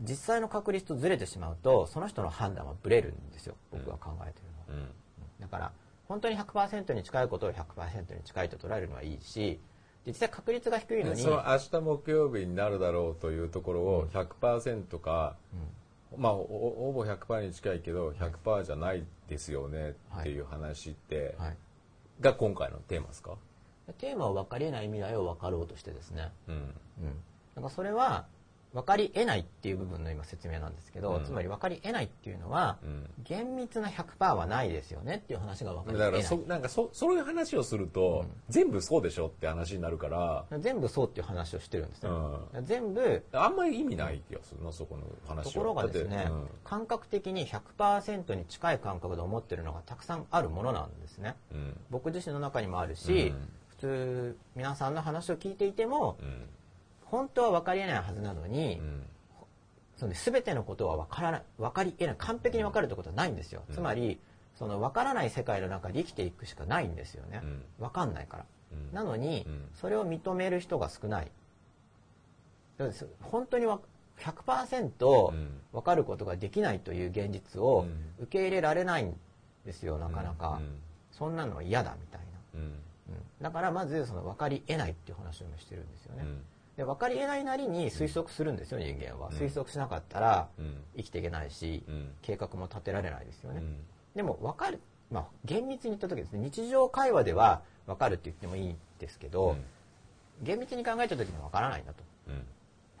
[0.00, 3.54] 実際の確率とずれてしまうとその人の判断はブレるんですよ。
[3.70, 4.92] 僕が考えてるのは、うん。
[5.40, 5.72] だから
[6.08, 9.60] 本当に100%に近いことを100%に近いと捉えるのはいいし
[10.06, 15.36] 実際確率が低いのにその明日木曜日になるだろうというところを100%か、
[16.16, 21.56] まあおほぼ100%に近いけど100%じゃないですよねっていう話って、はい、
[22.20, 23.36] が今回のテーマですか、
[23.98, 26.30] テーマは分かりえない未来を分かろうとしてですね。
[26.46, 26.54] うん。
[26.54, 26.72] うん、
[27.56, 28.26] なんかそれは
[28.76, 31.24] 分かり得ないっていう部分の今説明なんですけど、うん。
[31.24, 33.08] つまり分かり得ないっていうのは、うん。
[33.24, 45.52] 厳密な100%はないですよねっていう話が分かりだから得ないそなんかそそういう話をすると、全部そうでしょって話になるから、全部そうっていう話をしてるんですね、う全部あんまり意味ない気がするなそこの話は。
[45.52, 46.28] ところがですね、
[46.62, 51.34] 感覚的に100%に近い感覚で思ってるのがたくさんあるものなんですね。
[51.50, 51.80] うん。
[51.88, 53.48] 僕自身の中にもあるし、うん。
[53.68, 56.48] 普通皆さんの話を聞いていてもうん
[57.06, 59.02] 本当は分かり得ないはずなのに、うん
[59.96, 63.74] その全てのことは分からない分かり得ない完璧に分かるってことはないんですよ、うん。
[63.74, 64.20] つまり
[64.54, 67.62] その分からない世界の中で生きていくしかないんですよね、うん。
[67.78, 68.94] 分かんないから、うん。
[68.94, 69.68] なのに、うん。
[69.74, 71.30] それを認める人が少ない。
[73.22, 73.80] 本当にわ
[74.18, 75.60] 100%うん。
[75.72, 78.24] 分かることができないという現実をうん。
[78.24, 79.18] 受け入れられないん
[79.64, 80.78] ですよなかなか、うん。
[81.10, 82.60] そんなのは嫌だみたいな、
[83.40, 86.42] だからまずその分かり得ないっていう話を今してるんですよね、うん
[86.76, 89.36] で分かり得ないなりに推測するんですよ人間は、うん。
[89.36, 90.84] 推測しなかったらうん。
[90.96, 92.10] 生きていけないし、うん。
[92.22, 93.78] 計画も立てられないですよね、うん。
[94.14, 96.40] でも分かる、まあ、厳密に言った時ですね。
[96.40, 99.56] 日常会話では分かるって言ってもいいんですけど、
[100.42, 102.02] 厳密に考えた時には分からないんだと。
[102.28, 102.44] うん。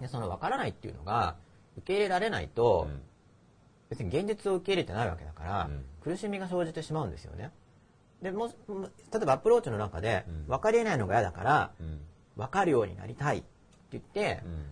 [0.00, 1.36] でその分からないっていうのが
[1.78, 3.00] 受け入れられないと、うん。
[3.90, 5.84] 別に現実を受け入れてないわけだから、うん。
[6.02, 7.50] 苦しみが生じてしまうんですよね。
[8.22, 8.52] でも例
[9.22, 10.46] えばアプローチの中で、うん。
[10.46, 12.00] 分かり得ないのが嫌だからうん。
[12.36, 13.44] 分かるようになりたい
[13.92, 14.64] 言って、うん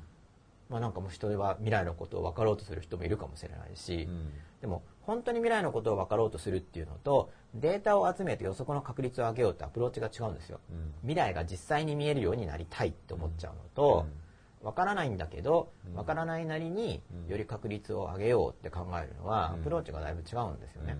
[0.69, 4.33] まあなんかもう人は未来のことを分かろうとする人もいるかもしれないし、うん。
[4.61, 10.61] でも本当に未来のことを分かろうとするっていうのとデータを集めて予測の確率を上げようってアプローチが違うんですよ。
[10.71, 10.95] うん。
[11.03, 14.07] 未来が実際に見えるようになりたいって思っちゃうのと、
[14.63, 15.95] 分からないんだけどうん。
[15.95, 17.31] 分からないなりにうん。
[17.31, 19.61] より確率を上げようって考えるのはうん。
[19.61, 20.97] アプローチがだいぶ違うんですよね、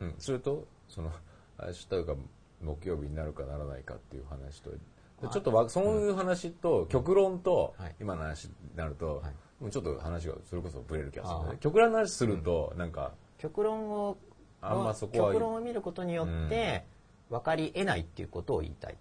[0.00, 1.10] うん、それとその
[1.58, 2.14] 明日が
[2.62, 4.70] 木曜日になるかならないかっていう話と
[5.22, 7.94] でちょっとわそういう話と極論とはい。
[8.00, 9.34] 今の話になると、はい。
[9.62, 14.18] もうちょっと話がそれこそブレる気がする、ね、極論の話するとなんか、極論を
[14.60, 16.84] あんまそこは極論を見ることによって
[17.30, 18.96] 分かり得ないっていうことを言いたい。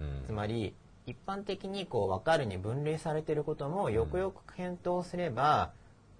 [0.00, 0.24] うん。
[0.26, 0.74] つまり
[1.06, 5.72] 一般的にこう分かるに分類されていることもよくよく検討すれば、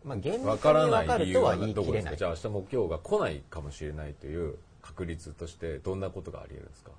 [0.04, 1.92] まあ、厳密に分かるとは言い切れない。
[1.92, 6.92] ですかじゃあ明日木曜が来ないかもしれないという確率としてどんなことがあり得るんですか、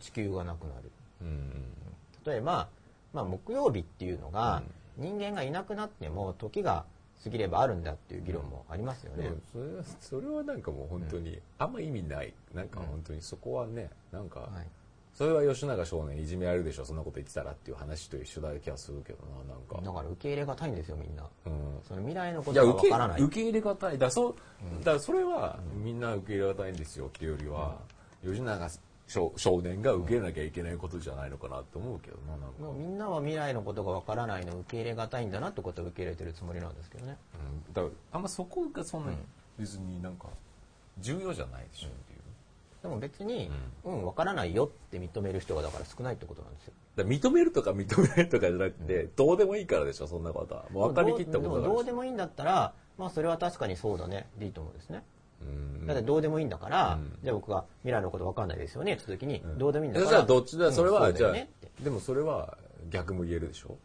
[0.00, 0.90] 地球がなくなる。
[1.22, 1.85] うん
[2.26, 2.68] 例えば、
[3.12, 4.62] まあ、木曜日っていうのが、
[4.96, 6.84] 人間がいなくなっても時が
[7.22, 12.34] 過ぎればあるんだっていう議論もありますよね、でもそれはそれはなんかもう本当にあんま意味ない。
[12.54, 14.66] なんか本当にそこはねなんか、はい。
[15.14, 19.80] それは吉永少年いじめられるでしょそんなこと言ってたらっていう話と一緒だ気がするけどななんか。
[19.82, 21.22] だから受け入れがたいんですよみんな。
[21.46, 21.52] うん。
[21.88, 23.22] その未来のことが受け分からない。
[23.22, 23.98] 受け入れがたい。
[23.98, 24.34] だそう、
[24.80, 27.78] だからそれはみんな受け入れがたいんですよっていうよりは、
[28.22, 28.70] 吉永
[29.06, 37.16] 少少年が受けなきゃいけないことじゃないのかなと思うけどななんか、もうみんなは未来のことが分からないのを受け入れがたいんだなってことを受け入れてるつもりなんですけどね。
[37.68, 37.72] うん。
[37.72, 39.18] だからあんまそこがそんなに
[39.58, 40.26] 別になんか
[40.98, 42.20] 重要じゃないでしょっていう、
[42.82, 43.48] でも別に、
[43.84, 46.72] うん、分からないよって認める人がだから少ないってことなんですよ。
[46.96, 50.64] 認めるとか認めないとかじゃなくて、どうでもいいからでしょそんなことは。
[50.72, 54.26] もう分かりきったことだでもからどうでもいいんだったらまあそれは確かにそうだね。
[54.36, 54.96] でいいと思うんですね。
[54.98, 55.15] うん
[55.86, 57.18] だってどうでもいいんだから、うん。
[57.22, 59.58] じゃあ僕が未来のこと分かんないですよねって時に、うん。
[59.58, 61.32] どうでもいいんだからじゃあどっちだ、うんそれはうじゃあ
[61.82, 62.58] でもそれは
[62.90, 63.76] 逆も言えるでしょ、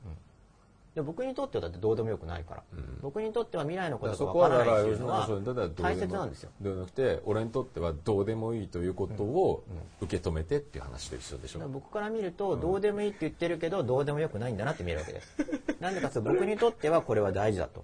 [0.96, 3.00] で僕にとってはだってどうでもよくないから、うん。
[3.02, 5.28] 僕にとっては未来のことが分からないっていう吉のは
[5.76, 6.50] 大切なんですよ。
[6.62, 9.64] ではなくて俺にとってはどうでもいいということを
[10.02, 15.38] 受け止めてっていう話と一緒でしょ、だから僕から見るとどうでもいいって言ってるけどどうでもよくないんだなって見えるわけです。
[15.80, 17.84] なんでかと僕にとってはこれは大事だと、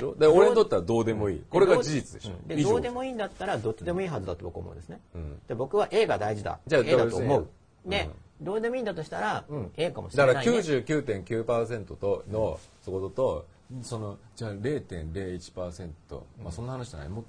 [0.00, 1.44] そうで俺にとってはどうでもいい。
[1.50, 5.38] これが事実でしょ、うんでどうでもいいんだったらどっちでもいいはずだと僕は思うんですね、うん。
[5.48, 6.58] で僕は A が大事だ。
[6.66, 7.48] じゃあ A だと思う。
[7.84, 7.90] うん。
[7.90, 8.08] で、
[8.40, 10.60] どうでもいいんだとしたら、うん、A かもしだかられない、ね。
[10.60, 13.46] 99.9%とのそことと
[13.82, 17.08] そのじゃあ0.01%、まあそんな話じゃない。
[17.08, 17.22] も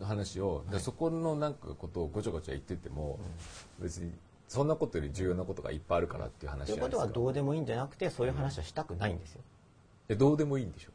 [0.00, 3.18] う話を、でそこのなんかことをごちゃごちゃ言ってても、
[3.80, 4.12] 別に
[4.46, 7.14] そんなことより重要なことがいっぱいあるからっていう話というこじゃないですか。
[7.14, 9.40] とはどうでもいいんじゃなくてそういう話はしたくないんですよ。
[10.08, 10.90] でどうでもいいんでしょ？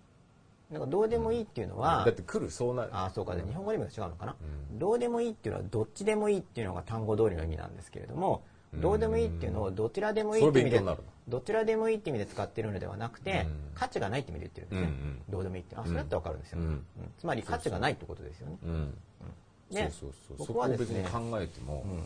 [0.72, 2.90] だからどうでもいいっていうのは、だって来るそうなる。
[2.96, 3.36] ああそうか。
[3.36, 4.36] で日本語でも違うのかな、
[4.72, 4.80] うん。
[4.80, 8.44] どうでもいいっていうのはどっちでもいいっていうのが単語通りの意味なんですけれども、
[8.74, 8.82] うん。
[8.82, 10.82] どうでもいいっていうのをどちらでもいいって意味で
[11.28, 13.72] どちらでもいいって意味で使っているのではなくて、うん。
[13.76, 15.76] 価値がないって意味で言ってるんですね、どうでもいいって。
[15.76, 16.60] あそれだってわかるんですよ、
[17.20, 18.58] つまり価値がないってことですよね。
[18.64, 18.98] うん。
[19.72, 19.92] で
[20.38, 21.92] 僕はですね考えても、うん。
[21.92, 22.04] うん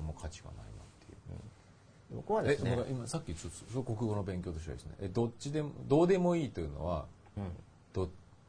[0.00, 0.64] あんま価値がないなっ
[1.06, 2.16] ていう。
[2.16, 7.04] 僕はえですね今さっきちょっと国語の勉強としてはですねえどっちでもどうでもいいというのは
[7.36, 7.42] ど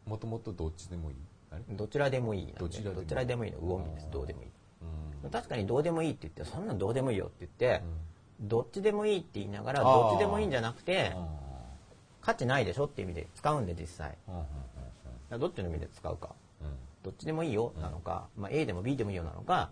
[0.05, 1.17] もともとどっちでもいい？
[1.69, 2.59] どちらでもいいなんで。
[2.59, 3.05] どちらでもいい。
[3.05, 4.49] どちらでもいいの魚民ですどうでもいい。
[5.23, 5.29] うん。
[5.29, 7.83] 確かにどうでもいいって言ってそんなんどうでもいいよって言って、
[8.39, 11.27] どっちでもいいって言いながらどっちでもいいんじゃなくてあ
[12.21, 14.17] 価値ないでしょって意味で使うんで実際。
[15.37, 16.29] どっちの意味で使うか。
[16.61, 16.67] うん。
[16.67, 16.73] うん
[17.03, 19.71] どっちでもいいよなのか、まあ、A でも B でもいいよなのか、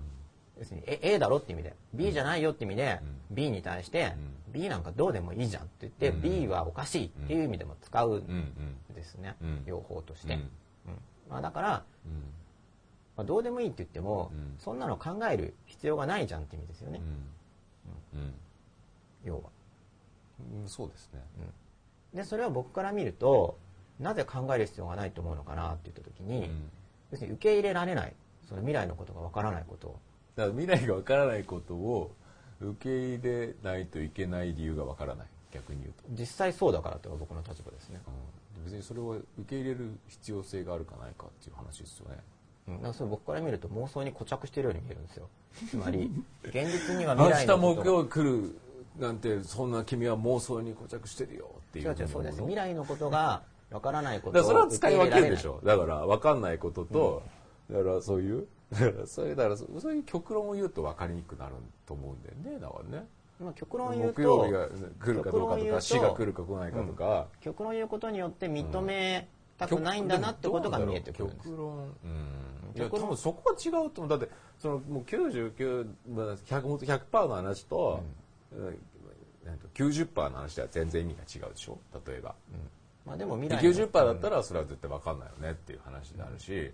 [0.60, 1.74] 要するに A, A だろって意味で。
[1.94, 3.00] B じゃないよって意味で、
[3.32, 4.14] B に対して、
[4.52, 6.22] B なんかどうでもいいじゃんって言って、うん。
[6.22, 8.20] B はおかしいっていう意味でも使うんうん。
[8.90, 8.94] うん。
[8.94, 9.64] ですね、うん。
[9.66, 10.42] 用法として、うん。
[10.42, 10.50] うん。
[11.30, 12.12] まあ、だから、うん。
[13.16, 14.56] まあ、どうでもいいって言っても、うん。
[14.60, 17.02] そんなの考える必要がないじゃんって意味ですよね、
[18.14, 18.34] うん。
[19.24, 19.42] 要は。
[20.62, 21.22] うんそうですね。
[22.14, 23.58] でそれを僕から見ると
[24.00, 26.70] なぜ考える必要がないと思うのかなって言った時に、うん。
[27.12, 28.14] 要するに受け入れられない。
[28.48, 30.00] その未来のことがわからないことを
[30.40, 32.16] だから未来がわからないことを
[32.62, 35.28] 受け入れないといけない理由がわからない。
[35.52, 38.00] 逆に言うと、実際そうだからっていうのが僕の立場ですね。
[38.58, 42.18] うん、別にそれを受け入れる必要性があるかないかっていう話ですよね。
[42.84, 45.28] うん、それ僕から見ると妄想に固着しているように見えるんですよ。
[45.70, 46.10] つまり
[46.46, 47.82] 現実には明日未来のこと。
[47.82, 48.56] 木曜来る
[49.00, 52.38] なんてそんな君は妄想に固着してるよっていう違う違うそうです。
[52.38, 55.60] 未来のことがわからないこだからそれは使い分けるでしょ。
[55.64, 57.24] だから分かんないことと、
[57.72, 58.48] だからそういう
[59.06, 61.56] それだからそそういう極論を言うと分かりにくくなる
[61.86, 63.08] と思うんだよねだからね。
[63.40, 71.50] まあ、極論言う木曜日とが来るかどうかとか死が来るか来ないかとか、極論言うことによって認めたくないんだなってことが見えてくるんです。
[71.50, 71.96] 極論。
[72.04, 72.74] うん。
[72.76, 74.08] いや多分そこは違うと思う。
[74.10, 78.02] だってそのもう99まあ100本当100%の話と、
[78.52, 78.80] うん。
[79.46, 81.78] なんと90%の話では全然意味が違うでしょ？
[82.06, 82.36] 例えば、
[83.06, 86.72] まあ、でも未で来の90%だったらそれは絶対分かんないよねっていう話になるし、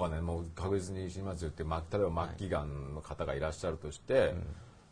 [0.00, 0.22] 分かんない。
[0.22, 4.34] もう確実に死にますよって、ま、例えば末期がんの方がいらっしゃるとして、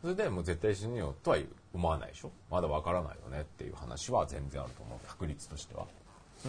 [0.03, 1.39] それでもう絶対死ぬよとは
[1.73, 2.31] 思わないでしょ？
[2.51, 5.07] まだ分からないよねっていう話は全然あると思う。
[5.07, 5.87] 確率としては、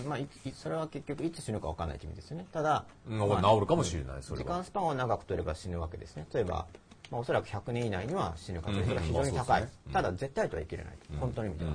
[0.08, 2.46] まあ、いいそれは結局いつ死ぬかわかんないという意味ですよね。
[2.52, 3.18] ただ、うん。
[3.18, 6.26] まあ治るかもしれない、それ時は間スパンを長く取れば死ぬわけですね。
[6.34, 6.66] 例えば、
[7.12, 9.36] まあ、おそらく100年以内には死ぬ確率が非常にうん。
[9.36, 11.18] 高い、まあそうですねただ絶対とは言い切れない、うん。
[11.20, 11.72] 本当の意味では、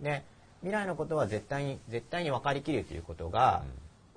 [0.00, 0.24] で
[0.60, 3.64] 未来のことは絶対に絶対に分かりきるということが、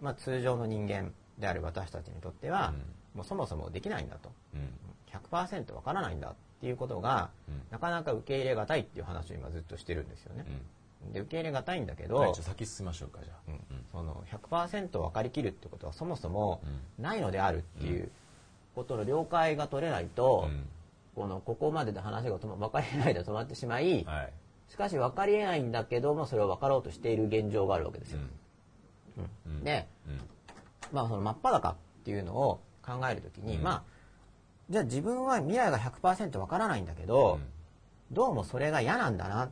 [0.02, 1.12] まあ、通常の人間
[1.42, 2.74] である私たちにとっては、
[3.14, 4.32] もうそもそもできないんだと。
[4.54, 4.70] うん。
[5.12, 7.62] 100%分からないんだっていうことが、うん。
[7.70, 10.46] なかなか受け入れがたいっていう話を今ずっとしてるんですよね、
[11.12, 13.52] で受け入れがたいんだけど、はい、先進みましょうかじゃあ、
[13.92, 16.62] その100%分かりきるってことはそもそも
[16.98, 18.10] ないのであるっていう
[18.76, 20.68] ことの了解が取れないと、うん。
[21.14, 24.34] このここまでで話が止ま分かりえないで止まってしまい、はい。
[24.70, 28.20] しかし分かりえないんだけどもそれを分かろうとしている現状があるわけですよ。
[29.46, 29.64] うん。
[29.66, 30.22] で、うん
[30.92, 33.64] まあ、その真っ裸っていうのを考えるときに、うん。
[33.64, 33.84] まあ
[34.70, 37.40] じゃあ自分は未来が100%分からないんだけど、
[38.12, 39.52] どうもそれが嫌なんだな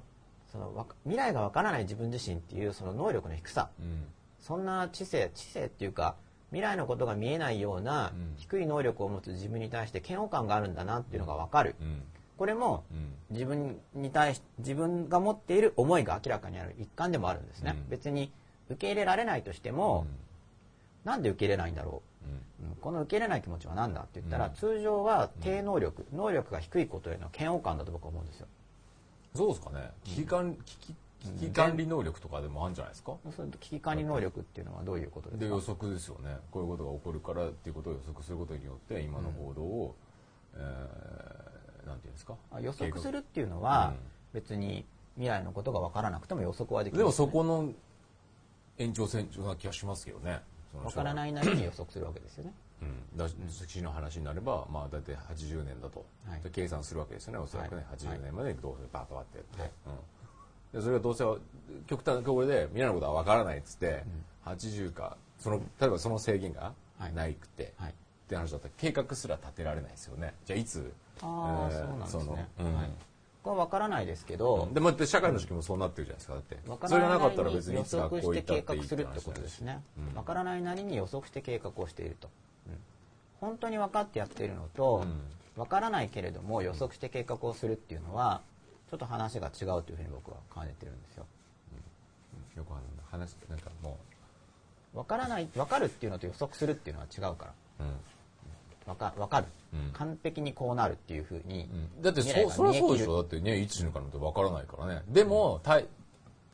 [0.51, 3.69] その未来が分からない自分自身っていうその能力の低さ。
[3.79, 4.05] うん。
[4.39, 6.15] そんな知性知性っていうか
[6.51, 8.33] 未来のことが見えないようなうん。
[8.37, 11.75] 低い能力を持つ自分に対して嫌悪感があるんだなっていうのが分かる。
[11.81, 12.01] うん。
[12.37, 13.13] これもうん。
[13.29, 17.89] 自分に対し自分が持っている思いが明らかにある一環でもあるんですね、うん。
[17.89, 18.31] 別に
[18.69, 20.07] 受け入れられないとしても、
[21.03, 22.01] なんで受け入れないんだろ
[22.61, 22.63] う？
[22.65, 22.67] ん。
[22.67, 22.75] う、うん。
[22.75, 24.53] この受け入れない気持ちは何だって言ったら、うん。
[24.53, 28.47] 通常は低能力、能力が低いことへの嫌悪感だと僕は思うんですよ。
[29.35, 29.91] そうですかね。
[30.03, 33.13] 危機管危機危機管理能力とかでもあるんじゃないですか？
[33.59, 35.45] 危機管理能力っていうのはどういうことですか？
[35.45, 36.37] で予測ですよね。
[36.49, 39.95] こういうことが起こるからっていうことを予測することによって今の行動を、
[40.55, 42.35] えーなんていうんですか？
[42.51, 43.93] あ予測するっていうのは、
[44.33, 44.85] 別に
[45.15, 47.71] 未来のことが分からなくても予測はできるでもそこの
[48.77, 50.39] 延長線上な気がしますけどね
[50.73, 52.53] 分からないいなりに予測するわけですよね。
[52.81, 53.27] うん、だ
[53.67, 56.41] 死の話になれば、まあ、大体80年だと、はい。
[56.41, 57.97] で計算するわけですよねおそらくね、はい。
[57.97, 59.71] 80年までにどうせバーバーってやって、はい。
[60.73, 61.25] うん、でそれがどうせ
[61.87, 64.03] 極端なところで未来のことは分からないっつって、
[64.45, 67.13] 80かその例えばその制限がはい。
[67.13, 67.91] ないくて、はい。
[67.91, 67.93] っ
[68.29, 70.33] て話だったら計画すら立てられないですよね。
[70.45, 70.93] じゃあいつ？
[71.21, 72.23] ああ、えーそうなんですね。
[72.23, 72.75] そのうん。
[72.75, 72.89] はい、
[73.49, 76.33] は分からないですけど、でも社会の式もそうなってるじゃないですか。
[76.33, 80.13] だって分からそれがなないかったら別に予測して計画するってことですね、うん。
[80.13, 82.29] 分からないなりに予測して計画をしていると、
[82.67, 82.77] うん。
[83.41, 85.21] 本当に分かってやっているのと、うん。
[85.55, 88.41] 分からないけれども予測して計画をするっていうのは
[88.89, 91.25] ちょっと話が違うというふうに僕は感じてるんですよ。
[92.55, 93.97] よくあの話なんかも
[94.93, 97.53] 分からない分かるっていうのと予測するっていうのは違うから。
[97.79, 97.89] う、うん
[98.93, 99.91] 分か分かる、うん。
[99.93, 101.69] 完璧にこうなるっていうふうに、
[102.01, 103.15] だってそそれはそうでしょ。
[103.17, 105.01] だってねいつ死ぬかなんてわからないからね。
[105.07, 105.85] でも対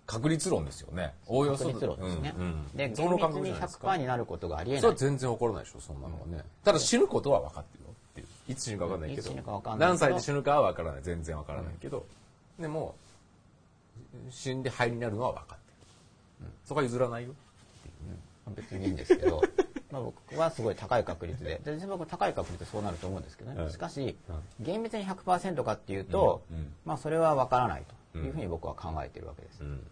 [0.05, 1.13] 確率論ですよね。
[1.27, 2.77] おおよそ確率論ですね、うんうん。
[2.77, 8.27] でその厳密に感覚じゃないですか100%になることがありえそれは全然起こらないでしょそんなのはね、ただ死ぬことは分かってるよっていう。
[8.51, 9.21] いつ死ぬか分かんないけど。
[9.21, 11.01] いつ死ぬか分かんないけど何歳で死ぬかは分からない。
[11.03, 12.05] 全然分からないけど、
[12.59, 12.95] でも
[14.29, 15.55] 死んで灰になるのは分かって
[16.43, 17.33] る、そこは譲らないよ
[18.51, 19.41] 別にいいんですけど
[19.91, 23.71] まあ僕はすごい高い確率でで実際僕高い確率でそうなると思うんですけどね、はい。
[23.71, 24.17] しかし
[24.59, 26.43] 厳密に100%かっていうと、
[26.83, 27.83] まあそれは分からない
[28.13, 29.87] というふうに僕は考えているわけです、うん。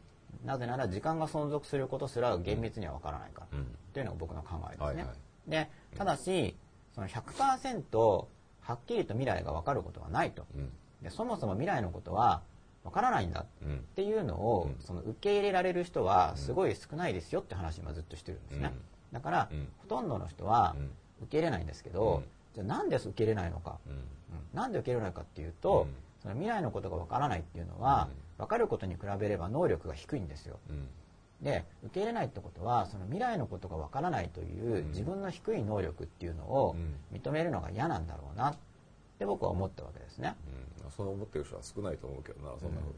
[0.45, 3.77] なぜなら時間が存続することすら厳密には分からないから、うん。
[3.93, 5.07] というのが僕の考えです
[5.47, 6.55] ね、でただし
[6.95, 8.25] その100%
[8.61, 10.45] はっきりと未来が分かることはないと。
[10.55, 10.71] うん。
[11.01, 12.41] でそもそも未来のことは
[12.83, 13.45] 分からないんだ。
[13.63, 13.75] うん。
[13.77, 14.83] っていうのを、うん。
[14.83, 18.73] その受け入れられる人はすごい少ないですよって話を今ずっとしてるんですね、
[19.11, 19.67] だから、うん。
[19.79, 20.91] ほとんどの人はうん。
[21.23, 22.23] 受け入れないんですけど、うん。
[22.53, 23.93] じゃあなんで受け入れないのか、うん。
[23.93, 23.99] うん。
[24.53, 25.95] なんで受け入れないかっていうと、うん。
[26.21, 30.59] その未来のことが分からないっていうのは、分かることに比べれば能力が低いんですよ。
[30.69, 30.87] うん。
[31.41, 34.87] で受け入れないってことはその未来のことが分からないといううん。
[34.89, 37.17] 自分の低い能力っていうのをうん。
[37.17, 38.55] 認めるのが嫌なんだろうなっ
[39.19, 40.35] て僕は思ったわけですね
[40.85, 42.93] うんそう思ってる人は少ないと思うけどなそんなふうに、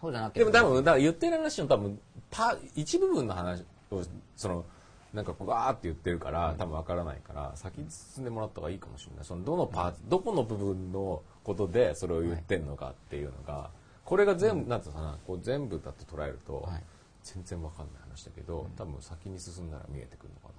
[0.00, 0.38] そうじゃなくて。
[0.40, 2.00] でも多分だから言ってる話の多分
[2.30, 4.02] パ一部分の話を
[4.36, 4.64] その
[5.12, 9.24] なんかこうわーって言ってるから多分わからないから先に進んでもらった方がいいかもしれない。
[9.24, 13.70] そのどのパーツ、どこの部分のことでそれを言ってんのかっていうのが、
[14.04, 16.82] これが全部、なんていうのかなこう全部だと捉えると、はい。
[17.22, 20.52] 全然わかんない話だけど、多分先に進んだら見えてくるのか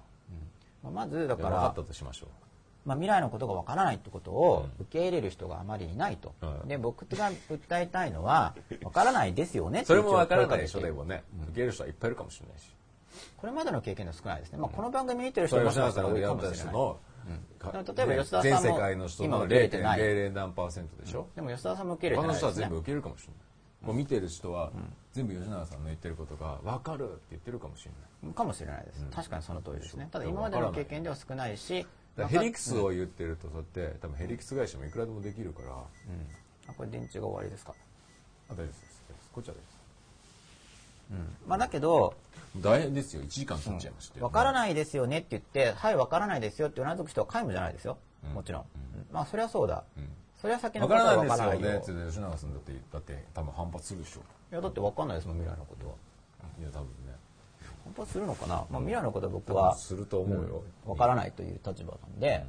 [0.83, 2.27] まあまずだな分かからったとしましょ
[2.85, 6.67] まあ、未来のことがわからないってことを受け入れる人があまりいないと、はい。
[6.67, 12.75] で僕が訴えたいのは わからないですよねそれもわからないでしょでもね、受け入れる人はいっぱいいるかもしれないし。
[13.37, 16.99] これまでの経験では少ないですね、まあ、この番組見てる人もしか吉永さんがしたら多いかもしれないの、
[17.59, 19.99] かでも例えば吉田さんも全世界の人の今受け入れてない。
[19.99, 22.63] 0.00何パーセントでしょ、でも吉田さんも受け入れ他のてないですね。
[22.63, 24.71] 人は全部受け入れるかもしれない、もう見てる人は、
[25.11, 27.91] 全部吉永さんの言ってることが分かるって言ってるかもしれ
[28.23, 28.33] ない。
[28.33, 30.07] かもしれないです、確かにその通りですね。
[30.11, 31.85] ただ今までの経験では少ないし
[32.17, 35.75] だヘリクスを言ってるとそうやって多分ヘリクス会社もいくらでもできるから、うん。
[36.67, 37.73] あこれ電池が終わりですか、
[38.49, 39.03] あ大丈夫です。
[39.33, 39.73] こっちは大丈夫です。
[41.11, 41.35] うん。
[41.47, 42.13] まあ、だけど
[42.57, 43.21] 大変ですよ。
[43.23, 47.97] 1時間経っちゃいましたよ、わからないですよねって言って、はい、わからないですよってうなずく人は皆無じゃないですよ。
[48.27, 48.33] うん。
[48.33, 48.61] もちろん。
[48.61, 48.67] うん。
[49.11, 49.83] まあ、それはそうだ。
[49.97, 50.07] うん。
[50.39, 51.69] それは先の分ことはわからないよ。
[51.71, 54.19] ねって吉永さんだってだって多分反発するでしょ。
[54.51, 55.95] いや、だってわかんないですもん、未来のことは。
[56.59, 57.02] いや多分ね
[57.83, 58.65] 反発するのかな？
[58.69, 62.45] まあ、未来のことは僕多は分すると思うよ、わからないという立場なんで、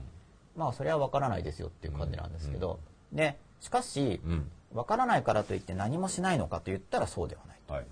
[0.56, 2.78] まあ、それはわからないですよっていう感じなんですけど、
[3.12, 4.50] で、しかしう、ん。
[4.74, 7.58] わからないからといって何もしないのかと言ったらそうではない。
[7.68, 7.86] はい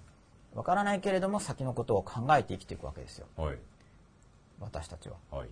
[0.55, 3.27] わからないけれども先のことを考えて生きていくわけですよ。
[3.37, 3.57] はい。
[4.61, 5.17] 私たちは。
[5.31, 5.49] はい、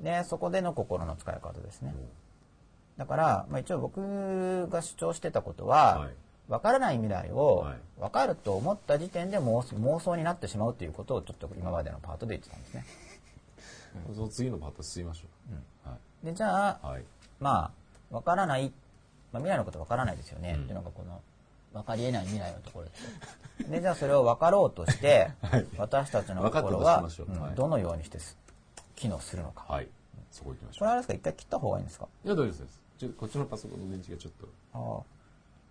[0.00, 1.94] で、そこでの心の使い方ですね。
[2.96, 6.10] だから、まあ、一応僕が主張してたことは、はい
[6.52, 7.76] 分からない未来をはい。
[7.98, 12.84] 分かると思った時点で妄想妄想になってしまうということをちょっと今までのパートで言ってたんですね。
[14.14, 15.26] その次のパート進みましょ
[15.86, 17.02] う、はで、じゃあ、いはい。
[17.40, 17.70] ま
[18.10, 18.72] あ、分からない、
[19.32, 20.62] まあ、未来のこと分からないですよね、うん。
[20.62, 21.20] っていうのがこの
[21.72, 23.02] 分かり得ない未来のところです。
[23.62, 23.68] よ。
[23.70, 25.66] で、じゃあそれを分かろうとして、 はい。
[25.78, 27.08] 私たちの心は、
[27.54, 28.36] どのようにしてす
[28.96, 29.64] 機能するのか。
[29.72, 29.88] はい。
[30.30, 31.14] そこ行きましょうこれあれですか？
[31.14, 32.08] 一回切った方がいいんですか？
[32.24, 32.82] いや大丈夫です
[33.18, 34.48] こっちのパソコンの電池がちょっと。
[34.74, 35.02] ああ。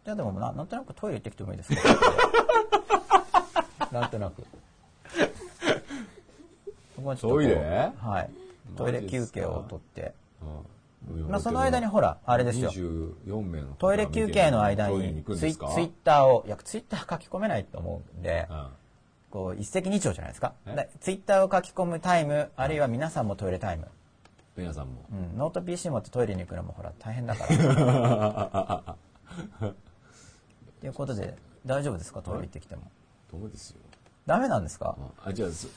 [0.06, 1.82] じゃあでもな、なんとなくトイレ行ってきてもいいですか
[3.91, 4.43] なんとなく。
[6.95, 8.30] そこにちょっとこうトイレはい。
[8.78, 10.14] トイレ休憩を取って。
[10.41, 10.66] うん
[11.28, 12.70] まあその間にほら、あれですよ。
[12.72, 18.68] 24名の方トイレ休憩の間にツイツイッターを、いや、ツイッター書き込めないと思うんで、うん
[19.32, 20.54] こう、一石二鳥じゃないですか？
[20.99, 23.88] ツイッターを書き込むタイム、あるいは皆さんもトイレタイム。
[24.56, 28.95] 皆さんもうん、ノート PC 持ってトイレに行くのもほら、大変だから。
[30.82, 32.23] ということで、大丈夫ですか？
[32.23, 32.91] トイレ行ってきても。
[33.32, 33.77] どうですよ。
[34.25, 34.97] ダメなんですか？
[35.23, 35.67] あじゃあす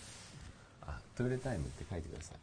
[0.81, 2.39] あトイレタイムって書いてください。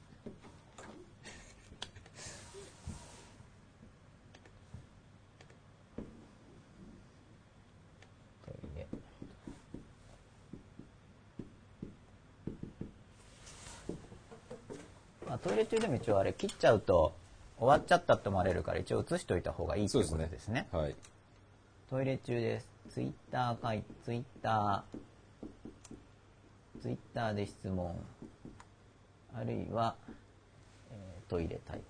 [8.46, 8.88] トイレ。
[15.28, 17.16] まあ、トイレ中でも一応あれ切っちゃうと
[17.58, 20.68] 終わっちゃったと思われるから一応映しておいた方がいいってことですね。
[20.72, 20.96] はい
[21.92, 22.70] トイレ中です。
[22.90, 27.94] ツイッターかい、ツイッター、ツイッターで質問、
[29.36, 29.98] あるいは、
[30.90, 31.82] えートイレタイ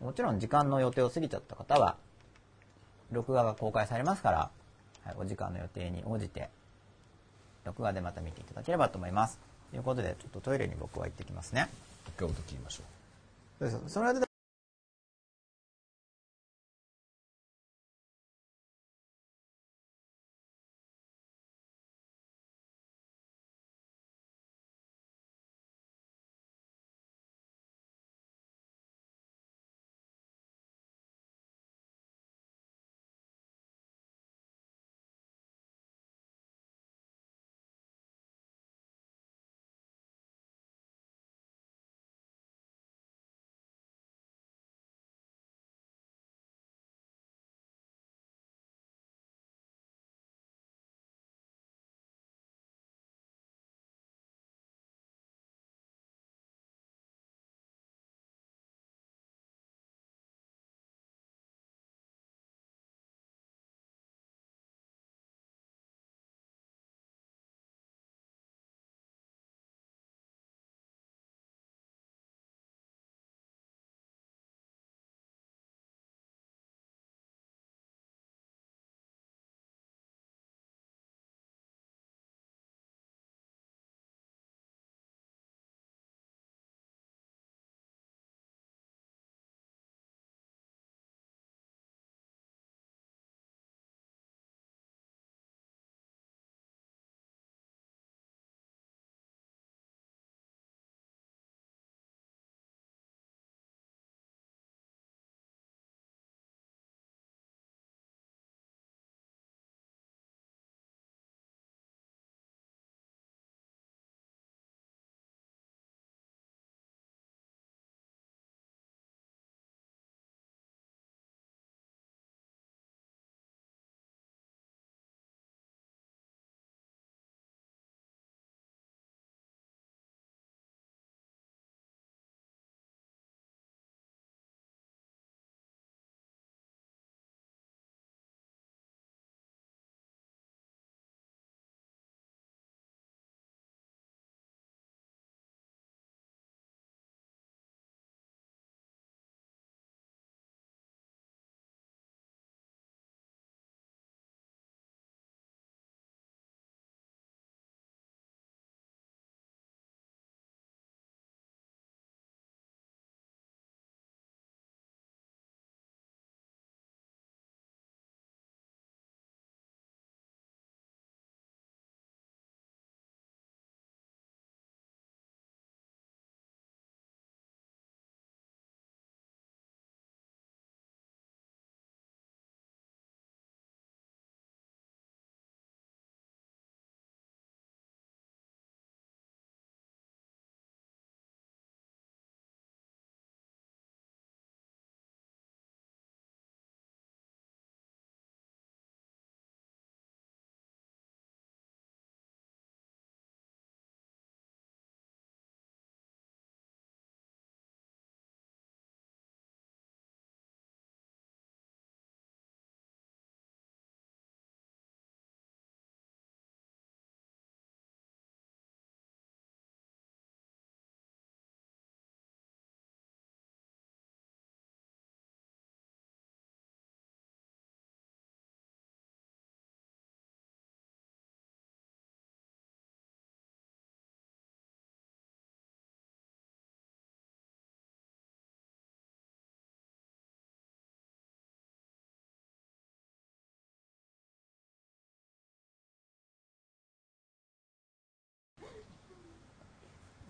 [0.00, 0.04] プ。
[0.04, 1.96] もちろん時間の予定を過ぎちゃった方は、
[3.12, 4.50] 録画が公開されますから、
[5.04, 6.50] はい、お時間の予定に応じて、
[7.64, 9.38] 録画でまた見ていただければと思います。
[9.70, 11.68] ということで、ちょっとトイレに僕は行ってきますね。
[12.08, 12.82] 一回音切りましょ
[13.64, 13.70] う。
[13.70, 14.25] そうですその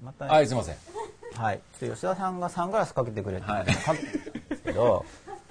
[0.07, 0.77] また、はい、すいません。
[1.35, 1.61] はい。
[1.81, 4.03] 吉田さんがサングラスかけてくれって言ってかんで
[4.57, 5.05] すけど、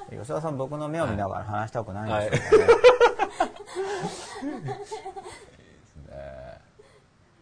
[0.10, 2.74] 吉田さん僕の目を見ながら話したくないんでしょうかね。
[6.10, 6.66] えー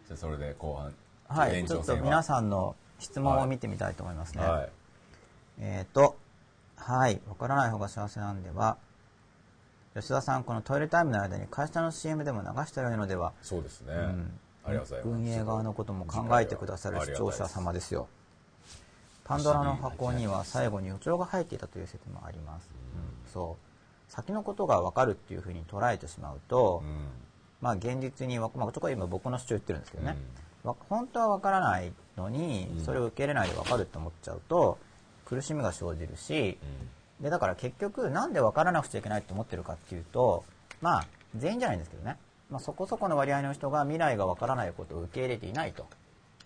[0.07, 0.93] じゃあそれで後半。
[1.27, 1.65] はい。
[1.65, 4.43] ちょっと皆さんの質問を見てみたいと思いますね。
[4.43, 4.69] はい。
[5.59, 6.17] えっ、と、
[6.75, 7.21] はい。
[7.27, 8.77] わからない方が幸せなんでは、
[9.95, 13.93] 吉田さん、このトイレタイムの間に会社の CM でも流したらいいのでは、そうですね。
[13.93, 14.42] うございます。
[15.03, 18.07] 運営側のことも考えてくださる視聴者様ですよ。
[19.23, 22.69] パンドラの箱には最後に予兆が入っていたという説もあります。
[22.95, 24.11] うん、そう。
[24.11, 27.07] 先のことが分かるっていうふうに捉えてしまうと、うん。
[27.61, 30.17] まあ現実にわ、まあ、ちょっと今僕の主張言ってるんですけどね、
[30.63, 32.85] わ本当は分からないのにうん。
[32.85, 34.77] それを受け入れないで分かるって思っちゃうと
[35.25, 36.57] 苦しみが生じるし
[37.21, 40.43] でだから結局なんで分からなくちゃいけないと思ってるかっていうと
[40.81, 42.17] まあ全員じゃないんですけどね、
[42.53, 45.87] まあ、そこそこの割合の人が未来が分からないことを受け入れていないと。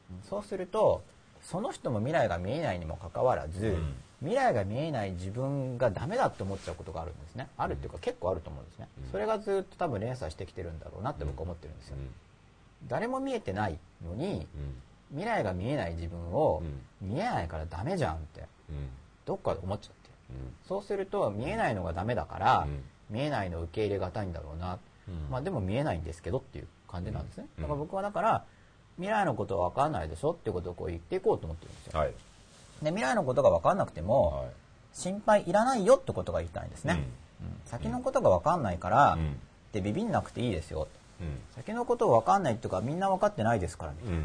[0.09, 0.29] うん。
[0.29, 1.03] そうすると
[1.43, 3.95] その人も未来が見えないにもかかわらず、うん。
[4.21, 7.49] 未来が見えない自分がダメだって思っちゃうことがあるんですね。
[7.57, 9.11] あるっていうか結構あると思うんですね、うん。
[9.11, 11.97] それがずっと多分連鎖してきてるんだろうなって僕は思ってるんですよ、
[12.87, 14.47] 誰も見えてないのに
[15.11, 16.63] 未来が見えない自分を
[17.01, 18.45] 見えないからダメじゃんって
[19.25, 20.09] どっかで思っちゃって。
[20.67, 22.67] そうすると見えないのがダメだから、
[23.09, 24.79] 見えないのを受け入れがたいんだろうな、
[25.29, 27.63] まあでも見えないんですけどっていう感じなんですね、うん。
[27.63, 28.43] だから僕はだから
[28.95, 31.99] 未来のことは分かんないでしょっていうことをこう言っていこうと思ってるんですよ。
[31.99, 32.13] はい。
[32.81, 34.51] で未来のことが分かんなくても、はい。
[34.93, 37.03] 心配いらないよってことが言いたいんですね、
[37.41, 37.47] うん。
[37.65, 39.39] 先のことが分かんないから、うん。
[39.73, 40.87] でビビんなくていいですよ。
[41.21, 41.39] うん。
[41.55, 44.17] 先のこと分かんないっていうかみんな分かってないですからみたい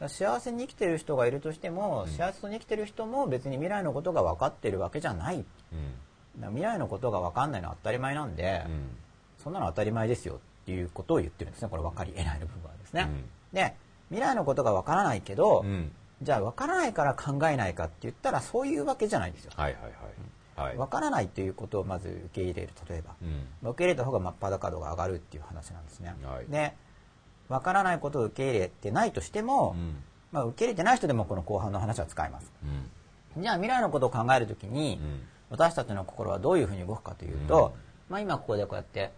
[0.00, 2.12] な幸せに生きてる人がいるとしても、うん。
[2.12, 8.64] 幸せに生きてる人も別に未来のことが分かってるわけじゃないだから未来のことが分かんないのは当たり前なんで、
[9.46, 11.68] そんなの当たり前ですよっていうことを言ってるんですね。
[11.68, 13.08] これ分かり得ないの部分はですね、
[13.52, 13.76] で
[14.08, 15.92] 未来のことが分からないけど、うん。
[16.20, 19.52] じゃあ分からないから考えないかって言ったらそういうわけじゃないんですよ。
[19.54, 19.88] はいはいは
[20.64, 20.68] い。
[20.68, 20.76] はい。
[20.76, 23.46] 分からないということをまず受け入れる例えば、うん。
[23.62, 26.46] まあ受け入れた方が真っ裸度が上がるっていう話なんですね、はい。
[26.50, 26.74] で
[27.48, 29.94] 分からないことを受け入れてないとしても、うん。
[30.32, 32.50] まあ、受け入れてない人でもこの後半の話は使います。
[33.36, 33.42] うん。
[33.42, 35.20] じゃあ未来のことを考えるときに、うん。
[35.50, 37.76] 私たちの心はどういうふうに動くかというと、
[38.08, 39.12] まあ、今ここでこうやって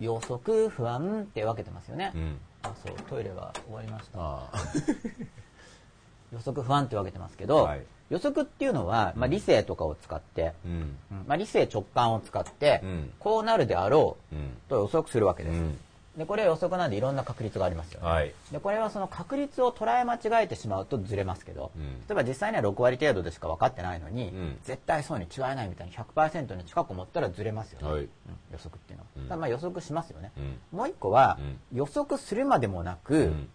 [0.00, 2.38] 予測不安って分けてますよね、うん。
[2.62, 4.18] あそうトイレが終わりました。
[4.18, 4.50] あ
[6.32, 7.82] 予測不安って分けてますけど、はい。
[8.08, 10.96] 予測っていうのは、まあ、理性とかを使って、うん。
[11.12, 13.12] うんまあ、理性直感を使って、うん。
[13.18, 14.36] こうなるであろう
[14.68, 15.78] と予測するわけです、うん
[16.20, 18.34] でこれは予測なんでいろんな確率がありますよね、はい。
[18.52, 21.82] でこれはその確率を捉え間違えてしまうとずれますけど、うん。
[21.82, 24.58] 例えば実際には6割程度でしか分かってないのに、うん。
[24.62, 28.02] 絶対そうに違いないみたいに100%に近く思ったらずれますよね、はい。
[28.02, 28.08] うん
[28.52, 29.22] 予測っていうのは、うん。
[29.24, 30.58] ただまあ予測しますよね、うん。
[30.76, 31.58] もう一個は、うん。
[31.78, 33.48] 予測するまでもなく、うん。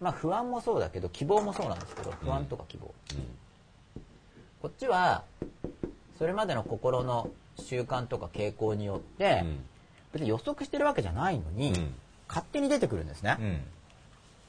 [0.00, 2.92] まあ不安もそうだけど希望もそうなんですけど不安とか希望、
[4.60, 5.22] こっちは
[6.18, 9.64] それまでの心の習慣とか傾向によって、うん。
[10.10, 11.94] 別に予測してるわけじゃないのに、うん
[12.28, 13.60] 勝手に出てくるんですね、うん。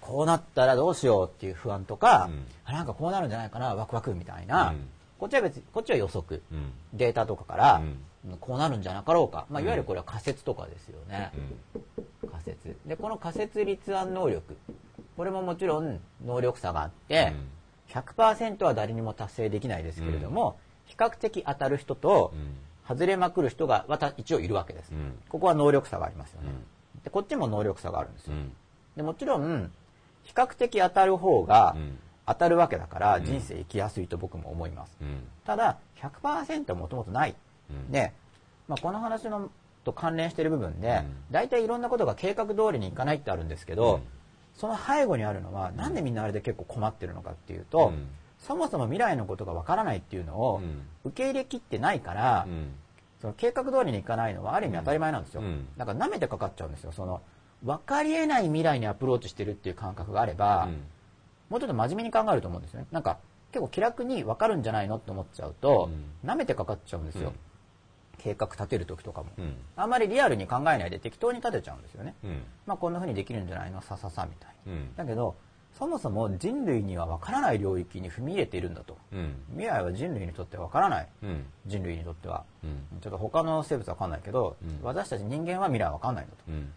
[0.01, 2.45] こうなったらどうしようっていう不安とか、うん。
[2.65, 4.87] あなんかこうなるんじゃないかなワクワクみたいな、うん。
[5.17, 6.71] こっちは別にこっちは予測、うん。
[6.93, 7.81] データとかから、
[8.25, 8.37] うん。
[8.39, 9.65] こうなるんじゃなかろうか、まあ、うん。
[9.65, 11.31] いわゆるこれは仮説とかですよね、
[12.31, 12.75] 仮説。
[12.85, 14.57] でこの仮説立案能力。
[15.15, 17.33] これももちろん能力差があって、
[17.89, 22.33] 100%は誰にも達成できないですけれども、比較的当たる人と
[22.87, 25.19] 外れまくる人がまた一応いるわけです、うん。
[25.27, 26.49] ここは能力差がありますよね、
[27.03, 28.51] でこっちも能力差があるんですよ、うん。
[28.95, 29.71] でもちろん
[30.23, 31.99] 比較的当たる方がうん。
[32.25, 33.25] 当たるわけだからん。
[33.25, 35.23] 人生生きやすいと僕も思います、うん。
[35.45, 37.35] ただ100%はもともとない、
[37.71, 37.91] うん。
[37.91, 38.13] で、
[38.67, 39.49] まあ、この話の
[39.83, 41.15] と関連している部分で、うん。
[41.31, 44.01] 大体いろんなことが計画通りにいかないってあるんですけど、うん。
[44.53, 48.07] その背後にあるのはなんでみんなあれで結構困ってるのかっていうと、うん。
[48.37, 50.83] そもそも未来のことがわからないっていうのをうん。
[51.05, 52.73] 受け入れきってないから、うん
[53.21, 55.67] その計画通りにいかないのはある意味当たり前なんですよ、うん。
[55.77, 56.91] だから舐めてかかっちゃうんですよ。
[56.91, 57.21] その
[57.63, 60.83] 分かりえない未来にアプローチしてるっていう感覚があれば、うん。
[61.49, 62.87] もうちょっと真面目に考えると思うんですよね。
[62.91, 63.17] なんか
[63.51, 65.89] 結構気楽に分かるんじゃないのって思っちゃうと、
[66.23, 67.35] 舐めてかかっちゃうんですよ、うん。
[68.19, 69.55] 計画立てる時とかも、うん。
[69.75, 72.43] あんまりリアルに考えないで適当に立てちゃうんですよね、うん。
[72.67, 73.81] まあこんな風にできるんじゃないの？
[73.81, 74.95] さささみたいに、うん。
[74.95, 75.35] だけど
[75.79, 78.97] そもそも人類には分からない領域に踏み入れているんだと。
[79.13, 79.33] うん。
[79.51, 81.07] 未来は人類にとって分からない。
[81.23, 81.45] うん。
[81.67, 82.43] 人類にとっては。
[82.61, 82.99] うん。
[82.99, 84.79] ちょっと他の生物は分かんないけど、うん。
[84.83, 86.43] 私たち人間は未来は分かんないんだと。
[86.49, 86.69] うん。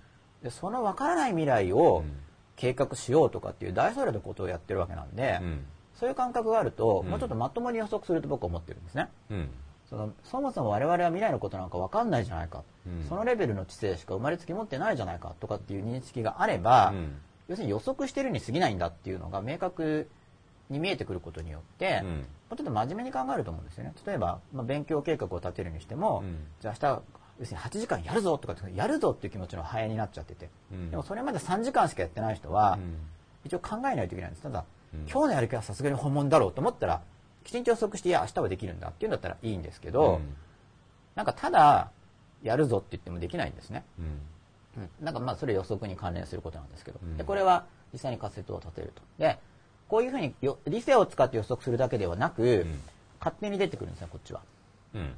[0.44, 2.12] でその分からない未来をうん。
[2.54, 5.64] 計画しようとかっていう大それたことをやってるわけなんで、うん。
[5.98, 7.10] そういう感覚があると、うん。
[7.10, 9.08] もうちょっとまともに予測すると僕は思ってるんですね。
[9.30, 9.48] うん。
[9.90, 13.04] そのそもそも我々は未来のことなんか分かんないじゃないか、うん。
[13.08, 17.14] そのレベルの知性しか生まれつき持ってないじゃないかとかっていう認識があれば、うん
[17.52, 20.08] 要するに予測してるに過ぎないんだっていうのが明確
[20.70, 22.08] に見えてくることによって、うん。
[22.08, 22.14] も
[22.52, 23.92] うちょっと真面目に考えると思うんですよね。
[24.06, 26.38] 例えば、まあ、勉強計画を立てるにしても、うん。
[26.60, 27.02] じゃあ明日
[27.40, 30.90] 要するに8時間やるぞとかってやるぞっていう気持ちの早になっちゃってて、うん。
[30.90, 32.96] でもそれまで3時間しかやってない人は、うん。
[33.44, 34.42] 一応考えないといけないんです。
[34.42, 34.64] ただ、
[34.94, 35.00] うん。
[35.00, 37.02] 今日のやる気はさすがに本物だろうと思ったら
[37.44, 40.20] きちんと予測していや明日はできるんだっていうんだったらいいんですけど、
[41.14, 41.90] なんかただ
[42.42, 43.84] やるぞって言ってもできないんですね、
[45.00, 47.16] なんかまあそれ予測に関連することなんですけど、うん。
[47.16, 49.02] でこれは実際に仮説を立てると。
[49.18, 49.38] で
[49.88, 52.80] こういうふうによ理性を使って予測するだけではなく、ん。
[53.20, 54.40] 勝手に出てくるんですねこっちは。
[54.94, 55.12] うん。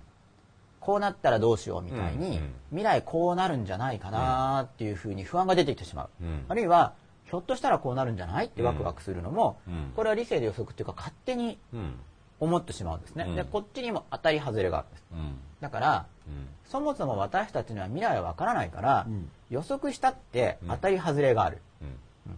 [0.81, 2.55] こうなったらどうしようみたいに、うんうん。
[2.70, 6.44] 未来こうなるんじゃないかなっていうふうに不安が出てきてしまう、うん。
[6.48, 6.93] あるいは
[7.24, 9.93] ひょっとしたらこうなるんじゃないってワクワクするのも、うん。
[9.97, 11.94] これは理性で予測っていうか勝手にうん。
[12.40, 13.36] 思ってしまうんですね、うん。
[13.36, 15.05] でこっちにも当たり外れがあるんです。
[15.12, 16.49] うんだからうん。
[16.66, 19.31] そもそも私たちには未来はわからないから、ん。
[19.49, 21.89] 予測したって当たり外れがある、うん。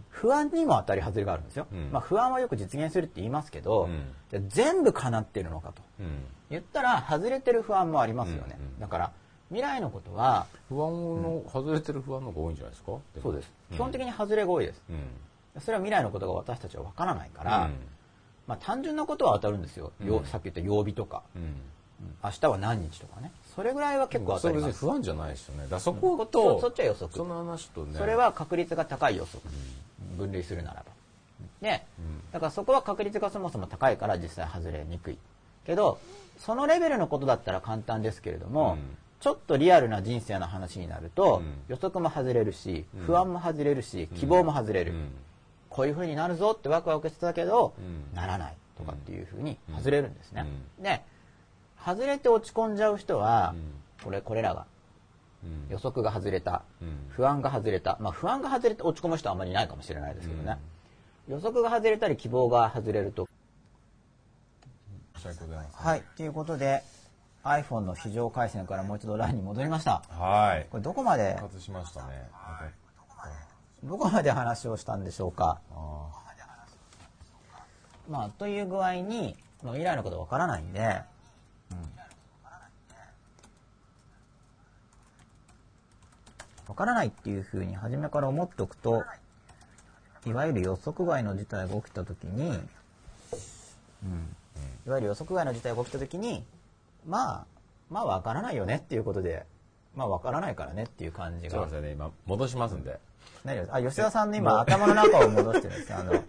[0.09, 1.89] 不安にも当たり外れがあるんですよ、うん。
[1.91, 4.13] まあ、不安はよく実現するって言いますけど、うん。
[4.29, 5.81] じゃあ全部叶っているのかと。
[5.99, 6.23] うん。
[6.49, 9.11] 言ったら外れてる不安もありますよね、だから
[9.49, 10.91] 未来のことは不安
[11.21, 12.91] の、外れてる不安の方が多いんじゃないですか？
[13.21, 13.77] そうです、うん。
[13.77, 14.81] 基本的に外れが多いです。
[14.89, 14.93] う
[15.59, 15.61] ん。
[15.61, 17.73] それは未来のことが私たちは分からないから、うん。
[18.47, 20.25] まあ、単純なことは当たるんですよ、ようん。
[20.25, 21.23] さっき言った曜日とか、
[22.23, 23.31] 明日は何日とかね。
[23.55, 24.85] それぐらいは結構当たります。
[24.85, 25.67] 不安じゃないですよね。
[25.69, 27.11] だそこそそとっちは予測。
[27.13, 27.97] その話とね。
[27.97, 29.41] それは確率が高い予測、
[30.17, 30.85] 分類するならば。
[31.61, 31.83] で
[32.31, 35.17] だからそこは確率がそもそも高いから実際外れにくい。
[35.65, 35.99] けど
[36.37, 38.97] そのレベルのことだったら簡単ですけれども、うん。
[39.19, 41.45] ちょっとリアルな人生の話になると、うん。
[41.67, 43.05] 予測も外れるしうん。
[43.05, 45.11] 不安も外れるし、希望も外れる、うん。
[45.69, 48.15] こういう風になるぞってワクワクしてたけど、うん。
[48.15, 50.45] ならないとかっていう風に外れるんですね、
[50.79, 51.01] うで
[51.87, 54.03] 外れて落ち込んじゃう人は、うん。
[54.03, 54.65] これこれらが
[55.43, 55.67] うん。
[55.69, 57.07] 予測が外れた、うん。
[57.09, 60.57] 不安が外れた、まあ、不安が外れて落ち込む人はあんまりいないかもしれないですけどね、
[61.29, 63.27] 予測が外れたり希望が外れると。
[65.73, 66.03] はい。
[66.17, 66.83] ということで
[67.43, 70.03] iPhone の非常回線からもう一度 LINE に戻りました。
[70.09, 70.67] はい。
[70.69, 72.29] これどこまで復活しましたね。
[73.83, 75.59] どこまで話をしたんでしょうか。
[75.71, 76.09] あ
[78.09, 81.01] まあという具合に、まあ、未来のことわからないんで、
[86.67, 89.03] わからないっていうふうに初めから思っておくと
[90.25, 92.57] いわゆる予測外の事態が起きた時に、うん、
[94.85, 96.43] いわゆる予測外の事態が起きた時に
[97.07, 97.45] まあ
[97.89, 99.45] まあわからないよねっていうことで
[99.95, 101.51] まあわからないからねっていう感じが。
[101.51, 101.93] ちょっと待ってね。
[101.93, 102.99] 今戻しますんで。
[103.43, 103.73] 何です。
[103.73, 106.23] あ吉田さんの今頭の中を戻してるんですよあの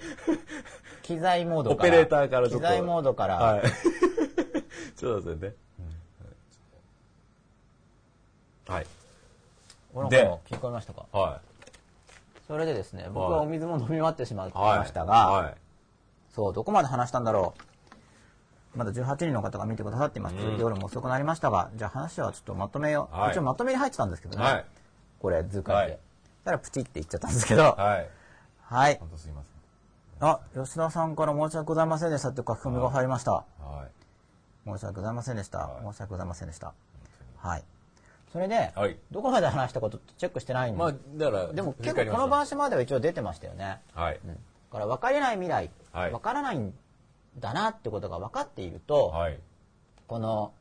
[1.02, 1.88] 機材モードから。
[1.88, 3.62] オペレーターから機材モードから、はい
[4.98, 5.54] ちょっと待ってね
[8.68, 8.86] はい。
[9.94, 11.06] こので子聞こえましたか？
[11.12, 11.40] は
[12.46, 15.54] それでですね僕はお水も飲み終わってしまいいはいましたが、はい。
[16.34, 17.54] そうどこまで話したんだろ
[18.74, 18.78] う。
[18.78, 20.58] まだ18人の方が見てくださっています、うん。
[20.58, 23.32] 夜も遅くなりましたがじゃあ話はちょっとまとめよう、はい。
[23.32, 24.64] 一応まとめに入ってたんですけどね、はい。
[25.20, 26.00] これ図解で、はい。
[26.44, 27.62] たらプチって言っちゃったんですけど。
[27.62, 28.08] はい、
[28.62, 28.98] はい。
[28.98, 30.28] 本当すいません。
[30.28, 33.44] あ吉田さんから申し訳ございませんでしたって書き込みが入りました、は
[33.86, 33.97] い
[34.66, 35.84] 申し訳ございませんでした、はい。
[35.92, 36.72] 申し訳ございませんでした。
[37.36, 37.64] はい。
[38.32, 38.96] それで、はい。
[39.10, 43.80] どこまで話したことチェックしてないんで、まあだからでも結構この番組までは一応出てましたよね。
[43.94, 44.20] はい。
[44.24, 44.38] うん、だ
[44.72, 46.10] から分かりない未来、はい。
[46.10, 46.74] 分からないん
[47.38, 49.38] だなってことが分かっていると、はい。
[50.06, 50.52] この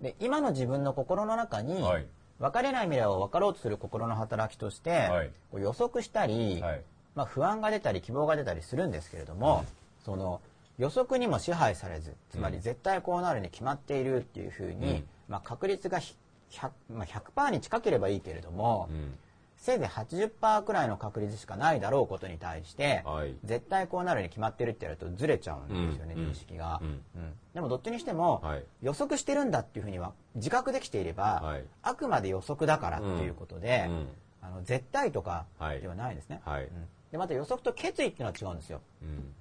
[0.00, 2.06] で今の自分の心の中に、はい。
[2.38, 5.30] 分かれない未来を分かろうとする心の働きとして、はい。
[5.50, 6.82] こう予測したり、はい。
[7.14, 9.64] まあ、不安が出たり希望が出たりするんですけれども、
[10.04, 10.42] その
[10.78, 15.04] 予測にも支配されずつまりうん絶対こうなるに決まっているっていうふうに、うん。
[15.28, 16.14] まあ、確率がひ
[16.50, 19.14] 100,、まあ、100%に近ければいいけれども、うん。
[19.56, 23.34] せいぜい80%くらいの確率しかないだろうことに対して、はい。
[23.44, 26.26] 絶対こうなるに決まってるってやるとずれちゃうんですよね、うん。
[26.28, 26.88] 認識が、うん。
[26.88, 27.32] うん。
[27.54, 28.64] でもどっちにしても、はい。
[28.82, 31.64] 予測してるんだっていうふうには自覚できていれば、はい。
[31.82, 34.08] あくまで予測だからっていうことで、うん。
[34.42, 35.80] あの絶対とかはい。
[35.80, 36.64] ではないですね、はい。
[36.64, 36.70] うん。
[37.10, 38.80] でまた予測と決意っていうのは違うんですよ。
[39.02, 39.34] うん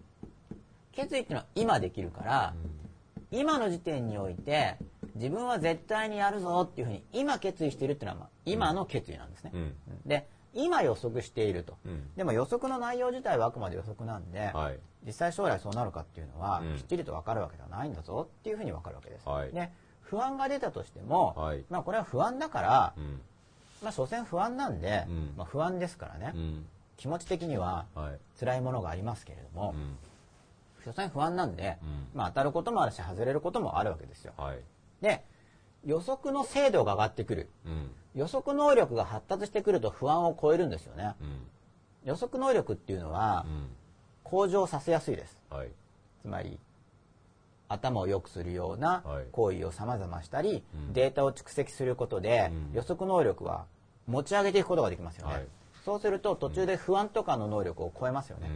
[0.96, 2.54] 決意っていうのは今できるから、
[3.32, 4.78] 今の時点において
[5.16, 9.74] 自分は絶対にやるぞっていうふうに今決意してるっていうのは、まあ、今の決意なんですね、うん。
[10.06, 12.10] で今予測していると、うん。
[12.16, 14.80] でも予測の内容自体はあくまで予測なんで、はい。
[15.06, 16.78] 実際将来そうなるかっていうのは、うん。
[16.78, 19.52] きっちりと分かるわけではないんだぞっていうふうに分かるわけです、はい。
[19.52, 19.70] で
[20.02, 21.66] 不安が出たとしても、はい。
[21.70, 23.20] まあ、これは不安だから、うん。
[23.84, 25.34] まあ所詮不安なんで、うん。
[25.36, 26.66] まあ、不安ですからね、うん。
[26.96, 28.20] 気持ち的にははい。
[28.40, 29.98] 辛いものがありますけれども、うん
[30.86, 32.08] 所詮不安なんで、うん。
[32.14, 34.34] まあ、当たることもあるし外れることもあるわけですよ。
[34.38, 34.60] はい。
[35.02, 35.24] で
[35.86, 37.50] 予測の精度が上がってくる。
[37.66, 37.92] うん。
[38.14, 41.16] 予測能力が発達してくると不安を超えるんですよね。
[41.20, 41.42] うん。
[42.06, 43.68] 予測能力っていうのはうん。
[44.24, 45.42] 向上させやすいです。
[45.50, 45.70] はい。
[46.22, 46.60] つまり
[47.68, 49.26] 頭を良くするようなはい。
[49.32, 50.94] 行為を様々したり、うん。
[50.94, 52.76] データを蓄積することで、うん。
[52.76, 53.66] 予測能力は
[54.08, 55.48] 持ち上げていくことができますよね、はい。
[55.84, 58.50] そうすると途中で不安とかの能力を超えますよね、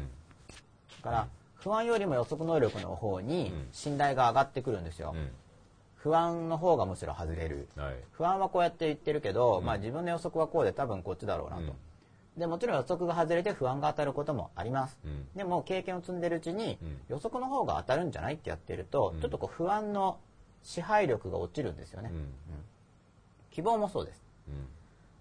[1.04, 1.28] だから
[1.60, 3.68] 不安よりも予測能力の方にうん。
[3.72, 5.30] 信頼が上がってくるんですよ、うん。
[5.96, 7.68] 不安の方がむしろ外れる。
[7.76, 7.96] はい。
[8.12, 11.74] 不安はこうやって言ってるけど、まあ、自分の予測はこうで多分こっちだろうなと、うん。
[12.40, 15.28] でもちろん予測が外れて不安が当たることもあります、うん。
[15.36, 16.98] でも経験を積んでるうちに、うん。
[17.10, 19.22] 予測の方が当たるんじゃないってやってると、うん。
[19.22, 20.18] ちょっとこう不安の
[20.64, 22.30] 支配力が落ちるんですよね、うん。
[23.52, 24.24] 希望もそうです。
[24.48, 24.68] うん。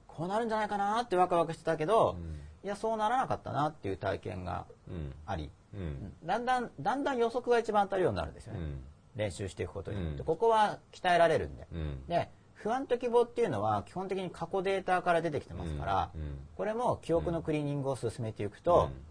[0.06, 2.40] こうなるんじゃないかなってワクワクしてたけど、うん。
[2.65, 5.15] いやそうならなかったなっていう体験がうん。
[5.27, 6.12] あり、うん。
[6.24, 8.84] だんだんだんだん予測が一番当たるようになるんですよね、うん。
[9.16, 10.24] 練習していくことによって、うん。
[10.24, 12.06] ここは鍛えられるんで、うん。
[12.06, 16.38] で不安と希望っていうのは基本的に過去データから出てきてますから、うん。
[16.56, 19.02] これも記憶のクリーニングを進めていくと、うん。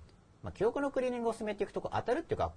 [0.43, 2.51] まあ、記憶のクリーニングを進めていくと当たるっていうか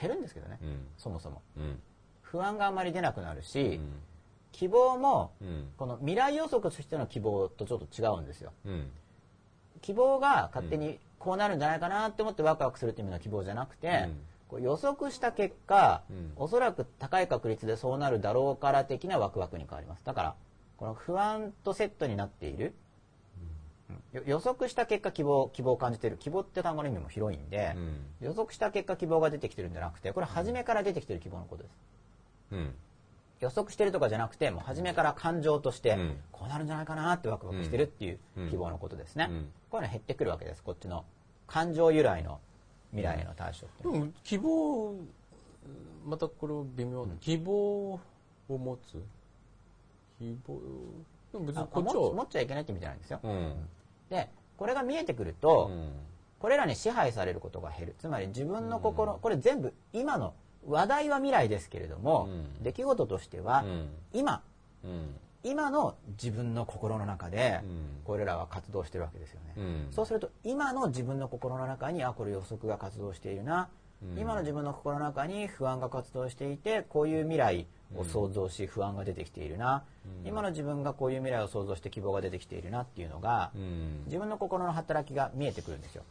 [0.00, 0.86] 減るんですけどね、うん。
[0.96, 1.42] そもそも。
[1.56, 1.80] うん。
[2.22, 4.00] 不安があまり出なくなるし、うん。
[4.52, 5.68] 希望もうん。
[5.76, 8.52] この未来予測としての希望とちょっと違うんですよ。
[8.64, 8.90] うん。
[9.82, 14.16] 希望が勝手にこうなるんじゃないかなって思ってワクワクするっていう意味の希望じゃなくて、うん。
[14.46, 16.32] こう予測した結果、うん。
[16.36, 20.04] おそらく高い確率でそうなるだろうから的なワクワクに変わります。
[20.04, 20.34] だから
[20.76, 22.74] この不安とセットになっている、
[24.14, 24.18] うん。
[24.18, 26.16] よ予測した結果希望希望を感じている。
[26.16, 28.06] 希望って単語の意味も広いんで、うん。
[28.20, 31.72] 予測した結果希望が出てきてるんじゃなくてこれ初めから出てきてる希望のことです。
[32.52, 32.74] うん。
[33.40, 36.16] 予測してるとかじゃなくてもう初めから感情として、うん。
[36.30, 38.50] こうなるんじゃないかなってワクワクしてるっていううん。
[38.50, 39.48] 希望のことですね、うん。
[39.70, 41.04] こういうの減ってくるわけですこっちの
[41.46, 42.40] 感情由来の
[42.90, 43.92] 未来への対処っていう。
[43.92, 44.94] のはでも希望
[46.04, 48.00] またこれを微妙な、希望を
[48.48, 49.02] 持つ？
[50.18, 50.60] 希望
[51.32, 53.20] でも別にあこっちは持っちゃいけないって意味じゃないんですよ。
[53.22, 53.54] うん。
[54.08, 55.92] でこれが見えてくると、うん。
[56.38, 57.96] これらに支配されることが減る。
[57.98, 60.34] つまり自分の心、これ全部今の
[60.66, 62.62] 話題は未来ですけれども、うん。
[62.62, 63.88] 出来事としては、うん。
[64.12, 64.42] 今。
[64.84, 65.16] うん
[65.46, 68.02] 今の自分の心の中で、うん。
[68.04, 69.88] これらは活動してるわけですよね、うん。
[69.92, 73.68] そうすると今の自分の心の中にあこれ予測が活動しているな、
[74.02, 74.18] うん。
[74.18, 77.66] 今の自分の心の中に不安が活動していてこういう未来
[77.96, 79.84] を想像し不安が出てきているな、
[80.22, 80.28] うん。
[80.28, 84.02] 今の自分がこういう未来を想像して希望が出てきているなっていうのが、うん。
[84.06, 86.02] 自分の心の働きが見えてくるんですよ。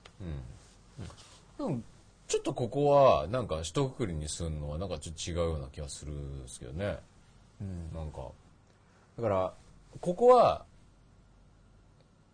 [1.60, 1.84] うん。
[2.28, 6.98] ちょっとここはなんか一括りにするのはなんかちょっと違うような気がするんですけどね、
[7.94, 8.30] なんか
[9.18, 9.54] だから
[10.02, 10.66] ここは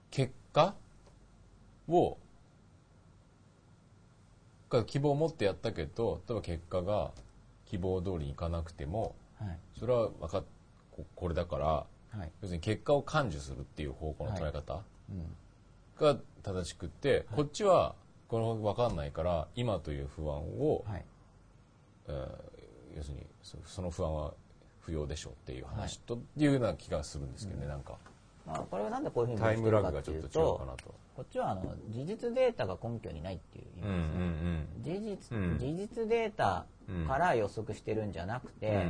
[0.10, 0.74] 結果
[1.88, 2.18] を
[4.70, 7.12] が希望を持ってやったけど例えば結果が
[7.66, 9.58] 希望通りにいかなくてもはい。
[9.80, 10.44] それは分かっ
[10.92, 11.86] ここれだからは
[12.26, 12.32] い。
[12.42, 15.36] 要するに結果を感受するっていう方向の捉え方うん。
[16.00, 17.96] が正しくって、こっちは
[18.28, 21.06] この分かんないから今という不安を、はい。
[22.08, 22.52] えー
[22.98, 24.34] 要するにそその不安は
[24.82, 27.98] 不要でしょうっていう話というような気がするんですけどね、なんか。
[28.46, 30.96] まあ、これはなんでこういうふうにタイムラグかっていうがちょっと違うとかなと。
[31.16, 35.60] こっちはあの事実データが根拠にないっていう意味ですね、事実うん。
[35.60, 36.66] 事実データ
[37.08, 38.86] から予測してるんじゃなくて、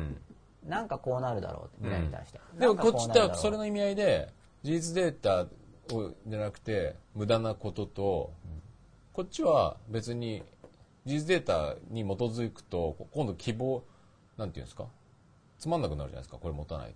[0.63, 0.69] うん。
[0.69, 4.29] なんかこうなるだろうって未来に対して、でもなんかこっちってそれの意味合いで
[4.61, 5.47] 事実データ
[5.95, 8.31] をじゃなくて無駄なことと、
[9.11, 10.43] こっちは別に
[11.05, 13.83] 事実データに基づくと今度希望
[14.37, 14.85] なんていうんですか？
[15.61, 16.93] つまんなくなるじゃないですかこれ持たない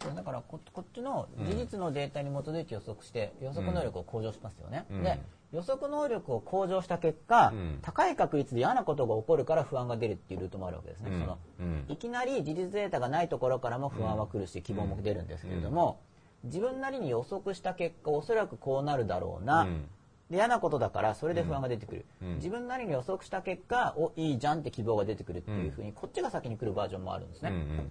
[0.00, 0.14] と。
[0.14, 5.02] だからここっちの事実のデータに基づいて予測して予測能力を向上しますよね、うん。
[5.02, 5.18] で
[5.52, 7.78] 予測能力を向上した結果、うん。
[7.82, 11.20] 高い確率で嫌なことが起こるから不安が出るっていうルートもあるわけですね、うん。
[11.20, 11.84] そのうん。
[11.88, 15.98] いきなり事実データがないところからも不安は来るし、希望も出るんですけれども、
[16.44, 19.88] 自分なりに予測した結果おそらくこうなるだろうな、うん
[20.30, 22.34] で嫌なことだからそれで不安が出てくる、うん。
[22.36, 27.90] 自分なりに予測した結果おいいじゃんって希望が出てくるっていうふうに、こっちが先に来るバージョンもあるんですね、うん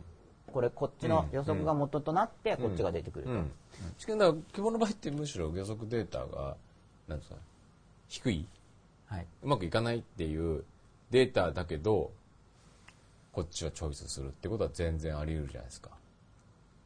[0.53, 3.37] これこっちの予測が元となってこっちが出てくると、うん。
[3.37, 3.51] うん。
[3.97, 6.55] しかもだから希望の場合ってむしろ予測データが
[7.07, 7.35] なんですか
[8.07, 8.45] 低い？
[9.07, 10.63] はい、うまくいかないっていう
[11.11, 12.11] データだけど
[13.33, 15.89] こっちはチョイスするってことは全然あり得るじゃないですか。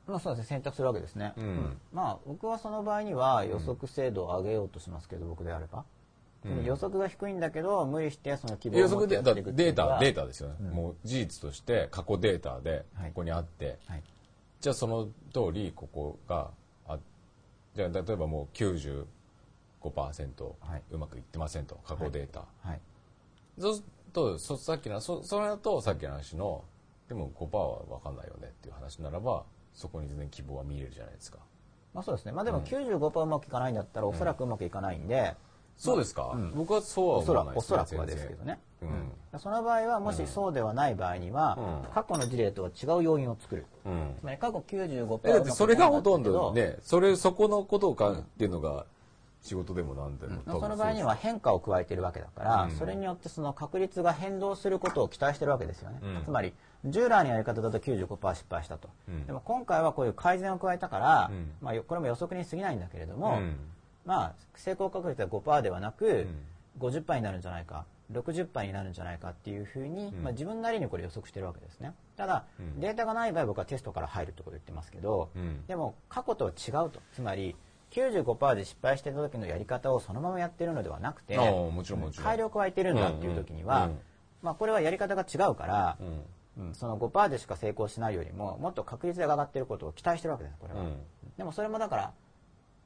[0.09, 0.47] まあそうですね。
[0.49, 1.77] 選択するわけですね、うん。
[1.93, 5.85] まあ僕はその場合には予測精度を上げようとしますけど、僕であれば、
[6.45, 6.63] うん。
[6.63, 13.09] 予測が低いんだけど無理してその希望予を持ってや測データっていくっていうのはデータデータですよね、もう事実として過去データではい。
[13.09, 14.03] ここにあって、はい。
[14.61, 16.49] じゃあその通りここが
[16.87, 16.97] あ
[17.75, 19.05] じゃあ例えばもう95%
[20.59, 20.81] はい。
[20.91, 22.81] うまくいってませんと過去データ、はい。
[23.59, 26.63] そうするとそさっきのそそれだとさっきの話の
[27.07, 29.43] でも5%は分かんないよねっていう話ならば
[29.79, 31.37] そこに全然希望は見えるじゃないですか。
[31.93, 32.33] まあそうですね。
[32.33, 35.35] まあでも95%うまくいかないんだったらおそらくうまくいかないんで、
[35.77, 39.39] そうですか、僕はそうは思わないおそらくはですけどね、うん。
[39.39, 41.93] その場合はもしそうではない場合には、うん。
[41.93, 43.65] 過去の事例とは違う要因を作る。
[43.85, 44.15] うん。
[44.19, 46.75] つまり過去95%えだってそれがほとんどね。
[46.81, 48.85] それそこのことをかっていうのが
[49.41, 52.71] 仕事でもなんでも、その場合には変化を加えているわけだから、うん。
[52.71, 56.25] それによってその確率が変動することを期待してるわけですよね、うん。
[56.25, 56.53] つまり
[56.85, 59.25] 従来のやり方だと95%失敗したと、うん。
[59.25, 61.51] でも今回はこういう改善を加えたから、うん。
[61.61, 63.55] まあ、よこれも予測に過ぎないんだけれども、うん。
[64.05, 66.27] まあ、成功確率は5%ではなく、
[66.79, 70.23] 50%になるんじゃないか60%になるんじゃないかっていうふうに、うん。
[70.23, 71.93] まあ、自分なりにこれ予測してるわけですね。
[72.15, 72.79] ただ、うん。
[72.79, 75.65] データがない場合僕はテストから入るってことを言ってますけど、うん。
[75.67, 77.01] でも過去とは違うと。
[77.13, 77.55] つまり
[77.91, 81.35] 95%で失敗してた時のやり方をそのままやってるのではなくて
[82.23, 83.99] 改良を加えてるんだっていう時には、うんうん
[84.41, 85.97] まあ、これはやり方が違うから、
[86.59, 86.67] うん。
[86.67, 90.97] うんその5%でしか成功しないよりももっと確率が上がってることを期待してるわけですこれは、うん。
[91.37, 92.13] でもそれもだから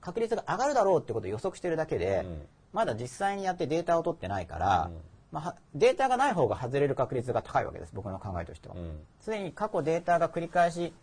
[0.02, 2.42] 確率が上がるだろうってことを予測してるだけで、うん。
[2.74, 4.98] まだ実際にやってデータを取ってないから、うん。
[5.32, 8.76] まあは、データがない方が外れる確率が高いわけです僕の考えとしては。
[8.76, 9.00] うん。
[9.22, 10.94] すで、に過去データが繰り返し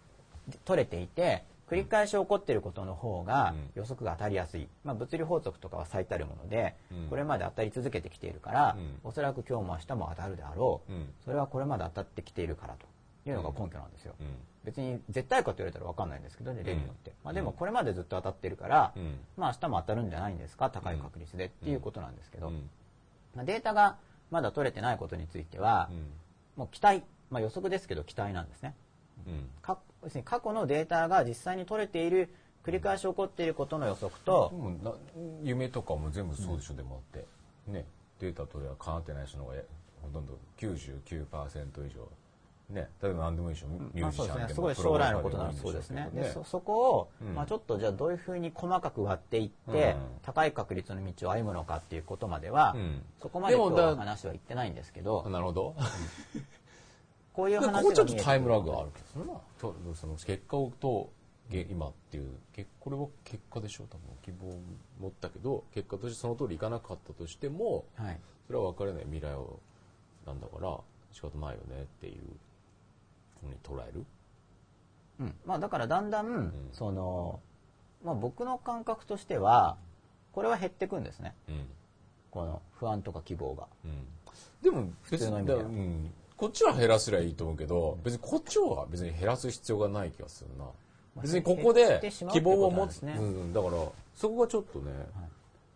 [0.64, 3.70] 取れていて繰り返し起こっていることの方がうん。
[3.76, 7.08] 予測が当たりやすい、まあ、物理法則とかは最たるもので、うん。
[7.08, 8.98] これまで当たり続けてきているから、うん。
[9.04, 11.08] おそらく今日も明日も当たるであろう、うん。
[11.24, 12.86] それはこれまで当たってきているからと
[13.28, 14.26] いうのが根拠なんですよ、うん。
[14.64, 17.16] 別に絶対かと言われたら分かんないんですけどね例によって、うん。
[17.24, 19.18] まあ、でもこれまでずっと当たってるから、うん。
[19.36, 20.70] まあ明日も当たるんじゃないんですか？
[20.70, 22.68] 高い確率でっていうことなんですけど、うん。
[23.36, 23.96] まあ、データが
[24.32, 25.88] まだ取れてないことについては、
[26.56, 28.74] もう期待、まあ、予測ですけど期待なんですね。
[28.84, 28.89] うん
[29.62, 32.32] か要するに過去のデータが実際に取れている
[32.64, 34.52] 繰り返し起こっていることの予測と
[35.42, 37.26] 夢とかも全部そうでしょ、でもあって。
[37.66, 37.84] ね
[38.18, 39.62] データとはかなってない人の方がや
[40.02, 42.08] ほとんど99%以上。
[42.68, 46.08] ね例えば何でもいいでしょミュまあ、ージシャンでもそうですごい将来のことならそうですね。
[46.14, 47.34] でそそこを、うん。
[47.34, 50.00] まあ、ちょっとじゃあどういうふうに細かく割っていって、うん。
[50.22, 53.02] 高い確率の道を歩むのかっていうことまでは、うん。
[53.20, 55.28] そこまで今日はだ話は言ってないんですけど。
[55.28, 55.74] なるほど
[57.32, 59.40] こういう話がでここちょっとタイムラグがあるけどな。
[59.60, 61.10] とその結果をと
[61.50, 64.02] げ今っていうけこれは結果でしょう多分。
[64.22, 64.60] 希望を
[65.00, 68.20] 持ったけど結果としてその通りいかなかったとしてもはい。
[68.46, 69.60] それは分かれない未来を
[70.26, 70.78] なんだから
[71.12, 72.14] 仕方ないよねっていう
[73.40, 74.04] ふうに捉える。
[75.20, 75.34] うん。
[75.44, 76.52] まあ、だからだんだん、ん。
[76.72, 77.40] その
[78.04, 79.76] まあ、僕の感覚としては
[80.32, 81.34] これは減っていくんですね。
[81.48, 81.66] うん。
[82.30, 83.66] この不安とか希望が。
[83.84, 84.06] うん。
[84.62, 85.60] でも普通の意味では。
[85.60, 90.64] うん、こっちは減らせりゃいいと思うけど別にこっちは別に減らす必要がない気がするな。
[90.64, 90.68] あ
[91.20, 93.72] 別にここで希望を持つ、ねうん、だから
[94.14, 94.90] そこがちょっとね、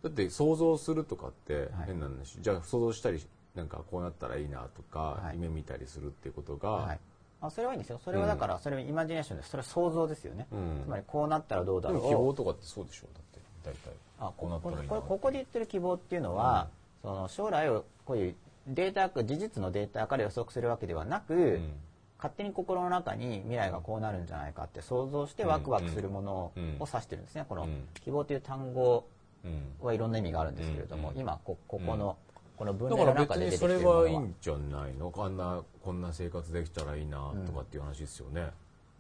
[0.03, 1.69] だって想像するとかってはい。
[1.89, 3.23] 変なんだし、じゃあ想像したり
[3.55, 5.37] なんかこうなったらいいなとか、はい。
[5.37, 6.99] 夢見たりするっていうことが、はい。
[7.43, 8.01] あそれはいいんですよ。
[8.03, 10.83] それはだから、それはイマジネーションですそれは想像ですよね、うん。
[10.87, 12.09] つまりこうなったらどうだろう。
[12.09, 13.03] 希望とかってそうでしょ。
[13.13, 16.69] だって大体あこうなったらいいなこれここで言ってる希望っていうのは、
[17.03, 18.35] その将来をこういう
[18.67, 21.73] データ事実のデータから予測するわけではなく、うん。
[22.17, 27.45] 勝手に心の中に未来がこうなるんじゃないかって想像してワクワクするものをうん指してるんですね。
[27.49, 27.87] このうん。
[28.03, 29.05] 希望という単語
[29.45, 29.87] うん。
[29.87, 31.19] はいろんな意味があるんですけれども、うん。
[31.19, 32.17] 今こここの、
[32.57, 35.13] この文の中で出てきてそれはいいるものはんじゃないの？
[35.15, 38.49] あんなこんな生活できたらいいなとかっていう話ですよね。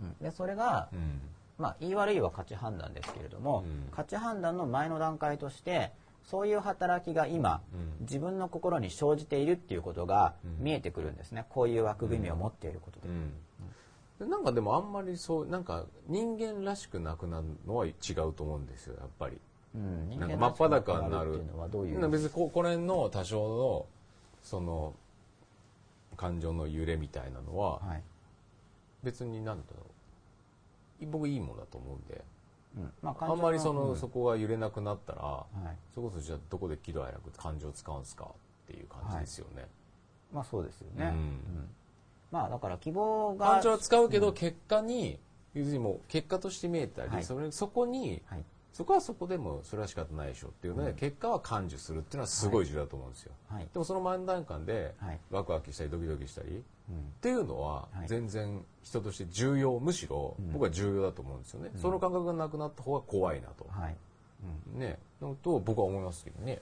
[0.03, 0.17] うん。
[0.21, 1.21] でそれが、うん。
[1.57, 3.89] まあ、言い悪いは価値判断ですけれども、うん。
[3.93, 5.93] 価値判断の前の段階として
[6.25, 8.07] そういう働きが今、うん。
[8.07, 10.65] 自分の心に生じているっていうことがうん。
[10.65, 17.93] 見えてくるんですね、こういう枠組みを持っていることで、なんかでもあんまりそうなんか人間らしくなくなるのは違
[18.27, 19.39] うと思うんですよやっぱり。
[19.75, 20.09] うん。
[20.09, 23.87] 人なん間か真っ裸になるらしくっていうのはどういうな別にここれの多少の
[24.43, 24.95] その
[26.17, 28.03] 感情の揺れみたいなのははい。
[29.03, 29.83] 別になんだろ
[31.03, 31.07] う。
[31.07, 32.15] 僕いいもんだと思うんで。
[32.15, 32.34] うん
[33.03, 35.77] まあ、あんまりその、うんそこが揺れなくなったらはい。
[35.95, 39.67] それこそじゃあどこで喜怒哀楽感情使うんすかっていう感じですよね、
[40.33, 41.09] まあそうですよね、うん。
[41.09, 41.69] うん。
[42.33, 45.21] まあだから希望が感情は使うけど結果に、
[45.55, 47.25] 要するにもう結果として見えたり、はい。
[47.25, 48.45] それそこにはい
[48.75, 50.97] そこはそこでもそれは仕方ないでしょっていうので、うん。
[50.97, 53.69] 結果は感受するっていうのはすごい重要だと思うんですよ、はい。
[53.73, 55.21] でもその前の段階ではい。
[55.31, 56.53] ワクワクしたりドキドキしたりっ
[56.91, 57.13] うん。
[57.21, 58.09] ていうのははい。
[58.09, 60.53] 全然人として重要むしろうん。
[60.53, 63.97] 僕は重要だと思うんですよね、その感覚がなくなった方が怖いなと、はい。
[64.77, 64.99] ね。
[65.23, 66.61] のと僕は思いますけどね、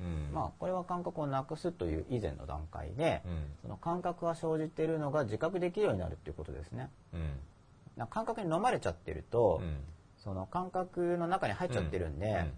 [0.00, 0.06] うん。
[0.06, 0.32] うん。
[0.32, 3.44] まあこれは感覚をなくすという以前の段階で、うん。
[3.62, 6.88] その感覚が生じているのが自覚できるようになるっていうことですね。
[7.12, 8.06] うん。
[8.06, 9.76] 感覚に飲まれちゃってると、うん
[10.18, 12.48] その感覚の中に入っちゃってるんで、うんうん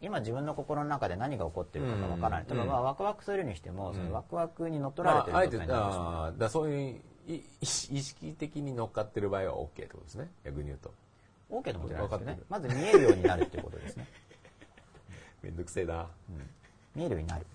[0.00, 3.94] 今自分の心の中で何が起こってるかがわからない、うん例えばまあワクワクするにしても、うん。
[3.94, 10.28] そのワクワクに乗っうん取られてる状態になそういうい意識的に乗っかってる場合は OK ってことですね。
[10.44, 10.92] 逆に言うと。
[11.52, 12.38] OK ってないですよね。
[12.48, 14.08] まず見えるようになるっていうことですね。
[15.42, 16.08] めんどくせえな。
[16.96, 17.46] 見えるようになる。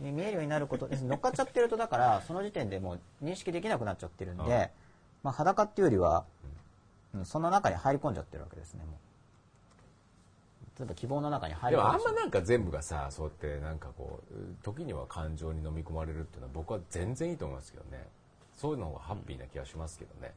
[0.00, 1.04] で見えるようになることです。
[1.04, 4.48] 乗っかっちゃってるとだからその時点でもう認識できなくなっちゃってるんで、うん。
[4.48, 6.24] まあ、裸っていうよりは、
[7.14, 8.94] うんその中に入り込んじゃってるわけですねもう。
[10.78, 12.14] 例えば希望の中に入り込んでしまう。
[12.14, 18.06] まなんか全部がさそうやってなんかこう時には感情に飲み込まれるっていうのは僕は全然いいと思いますけどね。
[18.56, 20.34] そういうの方がハッピーな気がしますけどね、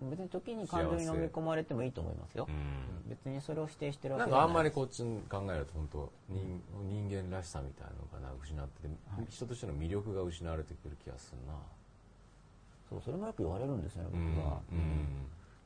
[0.00, 3.10] 別に時に感情に飲み込まれてもいいと思いますよ、うん。
[3.10, 4.46] 別にそれを否定してるわなんけじゃない。
[4.46, 8.88] かあんまりこっちに考えると本当人人間らしさみたいなのがな失ってて、
[9.28, 11.54] 人としての魅力が失われてくる気がするな。
[12.88, 14.36] そうそれもよく言われるんですよねうん。
[14.36, 14.60] 僕は、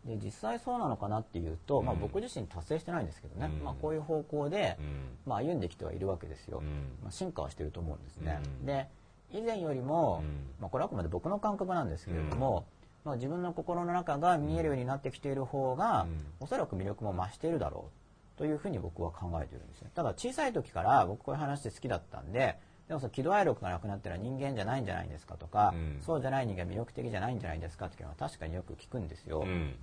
[0.05, 3.65] で実際そうなのかなっていうと、まあ、僕自身達成してないんですけどね、うん。
[3.65, 4.87] まあ、こういう方向で、うん。
[5.27, 6.67] まあ、歩んできてはいるわけですよ、うん。
[7.03, 8.67] まあ、進化はしてると思うんですね、うん。
[8.67, 8.89] で
[9.31, 10.47] 以前よりも、うん。
[10.61, 12.67] まあ、これはあくまで僕の感覚なんですけれども、
[13.05, 16.19] まあ、自分の心の中が見えるようになってきている方が、うん。
[16.41, 17.91] おそらく魅力も増しているだろ
[18.37, 19.91] うというふうに僕は考えているんですね。
[19.95, 22.57] ただ小さい時から僕こういう話好きだったんで
[22.89, 26.01] でもその喜怒哀楽がなくなったら人間じゃないんじゃないんですかとか、うん。
[26.01, 29.75] そうじゃない人間は魅力的じゃないんじゃないですかっていうのは確かによく聞くんですよ、うん。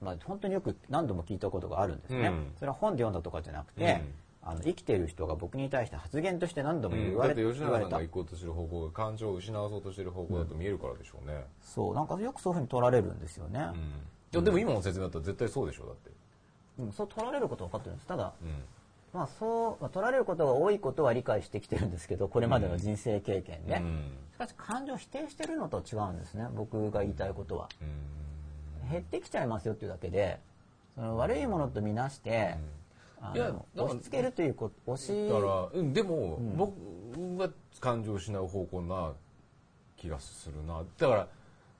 [0.00, 2.52] まあ、本当によく何度も聞いたことがあるんですね、うん。
[2.58, 4.02] それは本で読んだとかじゃなくて、
[4.40, 13.66] あの生きている人が僕に対して発言として何度も言われ,、だって吉永さんが行こうとしてる方向が感情を失わそうとしてる方向だと見えるからでしょうね、そうなんかよくそういうふうに取られるんですよね、
[14.32, 14.44] うん。
[14.44, 16.10] でも今の説明だったら絶対そうでしょだって、
[16.78, 16.92] うん。
[16.92, 18.06] そう取られることは分かってるんです。
[18.06, 18.48] ただ、うん
[19.16, 24.12] まあそうまあ、取られることが多いことは理解してきてるんですけどこれまでの人生経験で、うん。
[24.34, 27.68] しかし感情を否定してるのと違うんですね僕が言いたいことは。
[27.80, 28.90] うん。
[28.90, 30.38] 減ってきちゃいますよっていうだけで
[30.94, 32.56] その悪いものとみなして、
[33.20, 36.72] あいや押し付けるということ押しだから、うん、でも、僕
[37.38, 39.12] は感情を失う方向な
[39.96, 40.82] 気がするな。
[40.98, 41.28] だから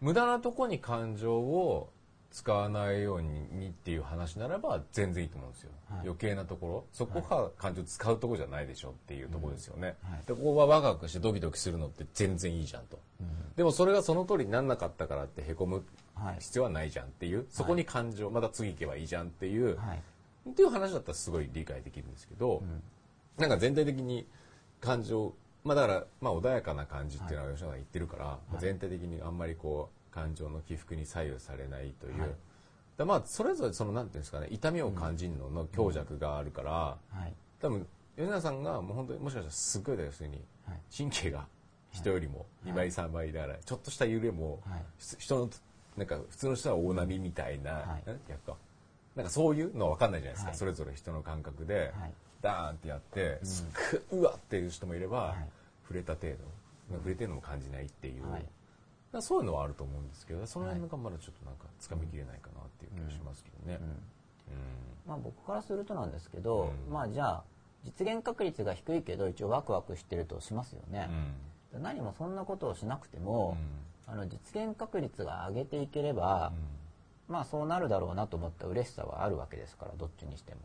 [0.00, 1.90] 無駄なとこに感情を
[2.30, 6.00] 使わないようにっていう話ならば全然いいと思うんですよ、はい。
[6.02, 6.84] 余計なところ。
[6.92, 10.26] そこが感情使うとこじゃないでしょっていうところですよね、はい。
[10.26, 12.98] でここはワクワクしてドキドキするのって全然いいじゃんと、
[13.56, 15.84] でもそれがその通りにならなかったからってへこむ
[16.14, 16.36] はい。
[16.40, 20.02] 必要はないじゃんっていう、そこに感情また次行けばいいじゃんっていう、はい。
[20.50, 22.62] っていう話だったらすごい理解できるんですけど、
[23.36, 24.26] なんか全体的に
[24.80, 25.34] 感情
[25.64, 32.30] まあだから、まあ、穏やかな感じっていうのは吉野さん言ってるから、まあ全体的にあんまりこう感情の起伏に左右されないという、はい。
[32.96, 37.34] だまあそれぞれそのなんていうんですかね痛みを感じるのの強弱があるから、はい。
[37.60, 37.86] 多分
[38.16, 40.42] 吉野さんがもう本当にもしかしたらすっごいですに。
[40.66, 40.80] はい。
[40.96, 41.46] 神経が
[41.92, 44.82] 人よりも2倍3倍だからちょっとした揺れもはい。
[45.18, 45.50] 人の
[45.98, 48.10] なんか普通の人は大波みたいな、はい。
[48.10, 48.56] ん逆か
[49.14, 50.58] なんかそういうのは分かんないじゃないですか、はい。
[50.58, 52.12] それぞれ人の感覚で、はい。
[52.40, 55.48] ダーンってやって、すっごいうわっていう人もいれば、はい。
[55.82, 56.36] 触れた程度。
[56.92, 58.24] 触れてるのも感じないっていう、
[59.20, 63.80] そういうのはあると思うんですけどその辺がまだちょっとなんかつかみきれないかなっていう気がしますけどね。
[65.06, 66.92] まあ、僕からするとなんですけど、うん。
[66.92, 67.44] まあじゃあ
[67.84, 71.08] 実現確率が低いけど一応ワクワクしてるとしますよね。
[71.72, 71.82] う、ん。
[71.82, 73.56] 何もそんなことをしなくても、
[74.06, 76.52] あの実現確率が上げていければ、
[77.28, 80.60] まあそうなるだろうなと思った嬉しさはあるわけですからどっちにしても。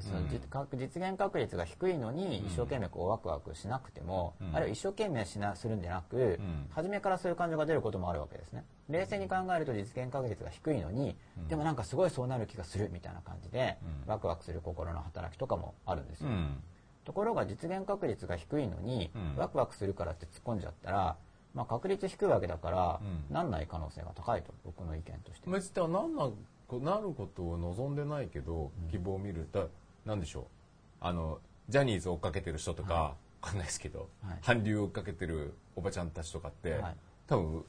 [0.00, 4.54] その実現確率が低いのに一生懸命こうワクワクしなくても、うん。
[4.54, 6.66] あるいは一生懸命しなするんじゃなく、ん。
[6.70, 8.64] 初めからそういう感情が出ることもあるわけですね。
[8.88, 11.16] 冷静に考えると実現確率が低いのに、
[11.48, 14.10] でもなんかすごいそうなる気がするみたいな感じで、うん。
[14.10, 16.62] ワクワクする心の働きとかもあるんですよ、うん。
[17.04, 19.36] ところが実現確率が低いのに、うん。
[19.36, 21.16] ワクワクするからって突っ込んじゃったら、
[21.54, 23.34] まあ、確率低いわけだから、うん。
[23.34, 25.50] なんない可能性が高いと僕の意見として。
[25.50, 26.30] 別になんな
[26.68, 29.66] こなることを望んでないけど、希望を見るだ
[30.06, 30.44] なんでしょう？
[31.00, 34.38] あのジャニーズを追っかけてる人とか、わかんないですけど、はい。
[34.42, 36.96] 韓流を追っかけてるおばちゃんたちとかって、はい。
[37.26, 37.64] 多分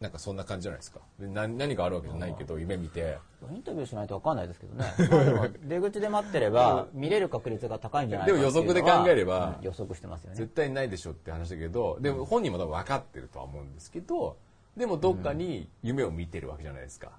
[0.00, 1.00] なんかそんな感じじゃないですか。
[1.18, 3.18] で何何があるわけじゃないけど夢見て。
[3.50, 5.50] インタビューしないと分かんないですけどね。
[5.64, 10.36] 出口で待ってれば見れる確率が高いんじゃないかでも予測で考えればうん予測してますよね。
[10.36, 14.36] 絶対ないでしょって話だけどでも本人も多分分かってるとは思うんですけど
[14.76, 17.12] でもどっかに夢を見てるわけじゃないですか、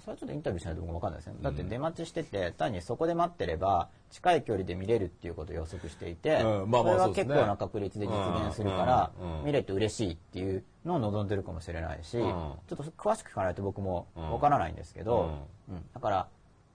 [0.00, 1.36] それはちょっとインタビューしないと僕も分かんないですね。
[1.40, 8.12] だって出待ちしてて単にそこで待ってれば近い距離で見れるっていうことを予測していて、うんまあまあそれは結構な確率で実
[8.46, 9.44] 現するから、うんうんうん。
[9.46, 12.20] 見れて嬉しいっていうのを望んでるかもしれないし、ん。
[12.20, 15.84] ちょっと詳しく聞かないと僕も分からないんですけど、うん。
[15.94, 16.28] だから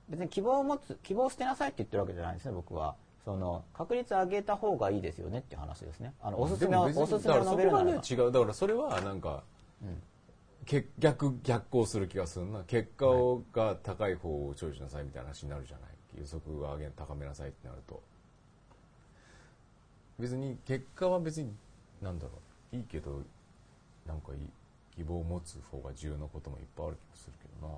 [0.10, 2.96] 別に希望を持つ希望を捨てなさいって言ってるわけじゃないんですね僕は。
[3.24, 6.14] その確率上げた方がいいですよねっていう話ですね。
[6.24, 8.32] あのおすすめをおすすめを述べるならね違う。
[8.32, 9.44] だからそれはなんか、
[9.82, 9.86] け
[10.66, 12.64] 逆逆行する気がするな。
[12.64, 15.90] 結果をが高い方をチョイスしなさいみたいな話になるじゃない
[16.20, 18.02] 予測を上げ高めなさいってなると。
[20.20, 21.52] 別に結果は別に
[22.02, 22.32] なんだろ
[22.74, 22.76] う。
[22.76, 23.22] いいけど
[24.06, 24.40] なんかいい
[24.96, 27.74] 希望を持つ方が重要なこともいっぱいある気がするけどな。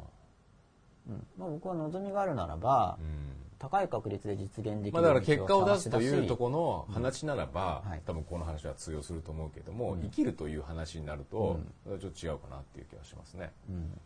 [1.07, 1.27] うん。
[1.37, 8.01] まあ、僕は望みがあるならば、うん高い確率で実現できるまあ、だから結果を出すと道いうとここの話ならば、はい。
[8.05, 13.53] 多分この話は通用すると思うけども、生きるという話になると、それはちょっと違うかなっていう気がしますね。
[13.69, 13.99] うん。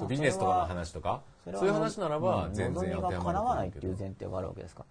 [0.00, 0.08] うん。
[0.08, 2.54] ビジネスとかの話とかそういう話ならばうん。
[2.54, 4.84] 全然当てはま叶わないっていう前提があるわけですか？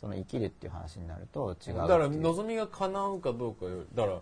[0.00, 4.20] その生きるっていう話になると違うだから望みが叶うかどうかよだから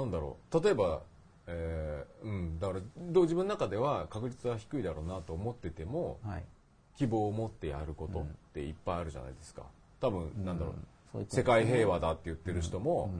[0.00, 0.60] なんだろう。
[0.64, 1.02] 例えば
[1.46, 2.80] えーうん、だから
[3.20, 6.44] 自分の中では確率は低いだろうなと思っててもはい
[6.96, 9.62] 希望を持ってやることっていっぱいあるじゃないですか。
[10.00, 10.74] 多分なんだろう、
[11.12, 11.36] そういうこと。
[11.36, 13.10] 世界平和だって言ってる人も、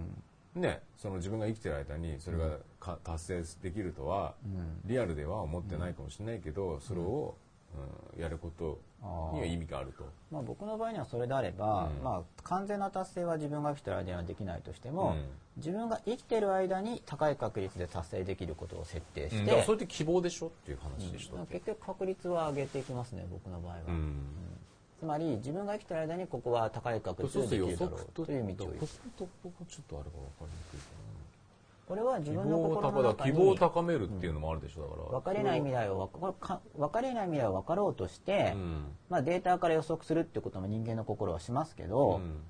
[0.54, 4.34] ね、その自分が生きてる間にそれがか達成できるとは、
[4.84, 7.34] リアルでは思ってないかもしれないけど、それを、
[7.76, 8.78] うんやること
[9.34, 10.04] には意味があると。
[10.30, 12.04] まあ、僕の場合にはそれであれば、うん。
[12.04, 15.24] まあ、完全な達成は自分が生きてる間にはできないとしても、うん。
[15.56, 21.46] 自分が生きてる間に高い確率で達成できることを設定して、それって希望でしょっていう話でしょ、うん。
[21.46, 24.14] 結局確率は上げていきますね僕の場合は、うん。
[25.00, 28.80] つまり自分が生きてる間にここは高い確率でできるだろうという道を行く。
[28.80, 31.03] 予測と僕はちょっとあれが分かりにくいか
[31.94, 35.18] これは自な分の心の希望を高中に希望を高めるっていうのもあるでしょだから。
[35.20, 36.10] 分かれない未来を
[36.76, 38.84] 分かれない未来を分かろうとして、うん。
[39.08, 42.40] まあ、データから予測するってことも人間の心はしますけど、うん。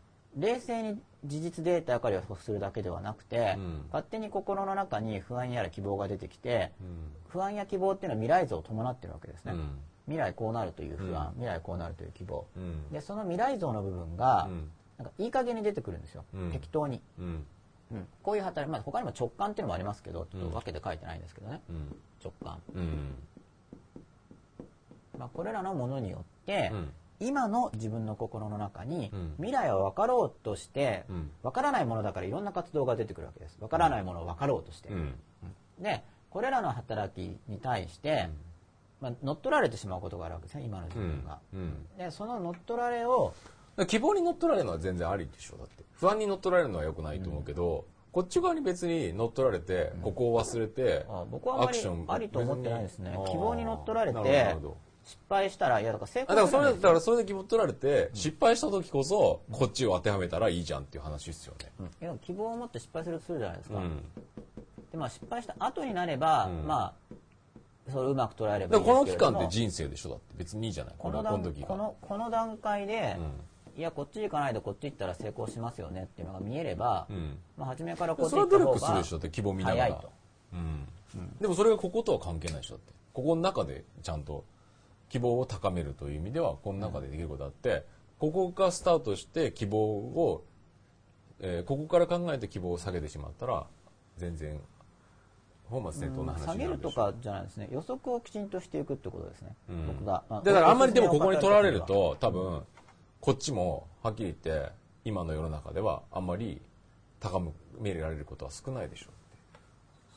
[0.41, 3.85] 冷静に事実データから予測するだけではなくて、うん。
[3.93, 7.13] 勝手に心の中に不安やら希望が出てきてうん。
[7.29, 9.79] 不安や希望っていうのは未来像を伴ってるわけですね、うん。
[10.07, 11.33] 未来こうなるという不安、うん。
[11.33, 12.47] 未来こうなるという希望。
[12.57, 12.91] うん。
[12.91, 14.71] でその未来像の部分が、うん。
[14.97, 16.51] なんかいい加減に出てくるんですよ、うん。
[16.53, 17.03] 適当に、
[17.95, 21.97] うんうんこういう働き、まあ、他にも直感っていうのもありますけどちょっうんと分けて書いてないんですけどね、うん。
[22.23, 23.15] 直感、うん。
[25.19, 26.93] まあ、これらのものによって、うん。
[27.21, 29.35] 今の自分の心の中にうん。
[29.37, 31.31] 未来を分かろうとして、うん。
[31.43, 33.59] 分からないものだからいろんな活動が出てくるわけです。
[33.61, 35.15] 分からないものを分かろうとして、うん。
[35.81, 38.29] でこれらの働きに対して、
[39.01, 41.87] まあ、乗っ取られてしまうことがあるわけですね今の自分が、うん。
[41.97, 43.35] でその乗っ取られを
[43.87, 53.19] 希望に乗っ取られるのは全然ありでしょだって不安に乗っ取られるのは良くないと思うけど、こっち側に別に乗っ取られて、ここを忘れて、あ僕はあんまりアクションありと思ってないですね。
[53.31, 54.55] 希望に乗っ取られて
[55.05, 61.73] 失敗したらいやだから成あだからそれ功するんですだからそれで希望取られて、失敗した時こそこっちを当てはめたらいいじゃんっていう話ですよね。
[61.81, 61.87] うん。
[61.87, 64.03] いや希望を持って失敗するとするじゃないですか、うん。
[64.93, 66.67] でまあ、失敗した後になれば、うん。
[66.67, 67.15] まあ
[67.91, 70.11] それをうまく捉えればだからこの期間って人生でしょ？
[70.11, 70.95] だって別にいいじゃない。
[70.99, 71.67] このこの段この時が。
[71.67, 73.23] このこの段階で、う
[73.77, 77.15] いやこっち行かないでこっち行ったら成功しますよねっていうのが見えれば、ん。
[77.15, 77.39] うん。
[77.57, 79.83] まあ、初めからこっち行った方が力するでしょって希望見ながら。
[79.83, 80.13] 早いと
[80.53, 80.89] うん。
[81.41, 82.93] でもそれがこことは関係ないでしょだって。
[83.13, 84.45] ここの中でちゃんと
[85.09, 87.85] 希望を高めるという意味ではこの中でできることあって、
[88.19, 90.45] ここがスタートして希望を、
[91.41, 93.67] えーここから考えて希望を下げてしまったら
[94.17, 94.59] 全然
[95.69, 102.63] 本末転倒な話下になるでしょげるとかじゃないですね予測をきちんとしていくってことですね、うん僕が、まだからあんまりでもここに取られると多分
[103.25, 104.71] こっちもはっきり言って
[105.03, 106.61] 今の世の中ではあんまり
[107.21, 107.41] 高
[107.81, 109.07] められることは少ないでしょ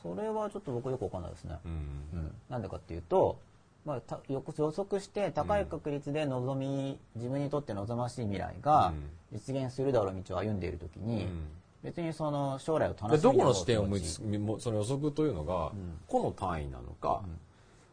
[0.02, 2.34] それはちょっと僕よくわかんないですね、うん。
[2.50, 3.40] なんでかっていうと、
[3.86, 8.92] まあ、たよく予測して高い確率で望み、自分にとって望ましい未来が
[9.32, 11.48] 実現するだろう道を歩んでいる時に、うん。
[11.82, 15.72] 別にその将来を楽しみどこの視点をその予測というのが
[16.08, 17.22] 個の単位なのか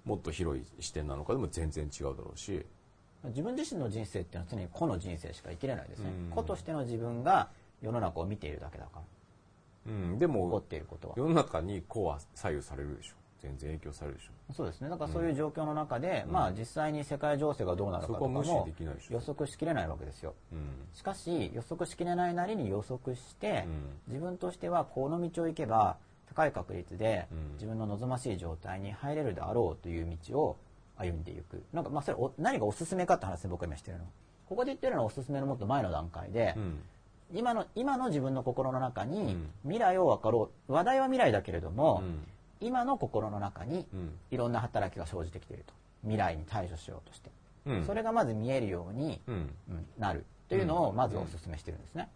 [0.04, 2.66] もっと広い視点なのかでも全然違うだろうし
[3.30, 6.36] 自分自身の人生っていうのは常に個の人生しか生きれないですね、うん。
[6.36, 7.50] 個としての自分が
[7.82, 9.02] 世の中を見ているだけだから。
[9.88, 10.20] うん。
[10.20, 11.14] で起こっもていることは。
[11.18, 13.16] 世の中に個は左右されるでしょ。
[13.42, 14.54] 全然影響されるでしょ。
[14.54, 14.90] そうですね。
[14.90, 18.44] だからそういう状況の中で、まあ実際に世界情勢がどうなるかとかも
[19.10, 20.34] 予測しきれないわけですよ。
[20.52, 20.60] うん。
[20.94, 23.66] しかし予測しきれないなりに予測して、
[24.08, 24.14] うん。
[24.14, 25.98] 自分としてはこの道を行けば
[26.28, 27.54] 高い確率でうん。
[27.54, 30.58] 自分の望ましい状態に入れるであろうという道を
[30.98, 31.64] 歩んでいく。
[31.74, 34.06] なんかまあそれお何がおすすめかって話で僕が今してるの。
[34.48, 36.80] ここで言ってるのはおすすめのもっと前の段階で、うん。
[37.34, 39.50] 今の今の自分の心の中にうん。
[39.64, 40.74] 未来を分かろう。
[40.74, 42.24] 話題は未来だけれども、うん。
[42.62, 44.12] 今の心の中にうん。
[44.32, 45.74] いろんな働きが生じてきていると。
[46.04, 47.32] 未来に対処しようとして、
[47.66, 47.86] うん。
[47.86, 49.50] それがまず見えるように、うん。
[49.70, 50.26] うんなる。
[50.48, 52.08] というのをまずお勧めしてるんですね、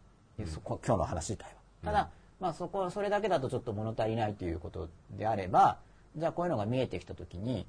[0.46, 1.52] そこ今日の話自体は。
[1.84, 5.78] ただ、まあ、そこそれだけだとちょっと物足りないということであれば
[6.16, 7.66] じゃあこういうのが見えてきた時に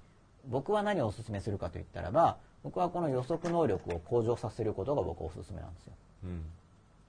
[0.49, 5.93] 僕は何をお勧めするかといったらば僕はこの予測能力を向上させることが僕はお勧めなんですよ、
[6.25, 6.45] うん。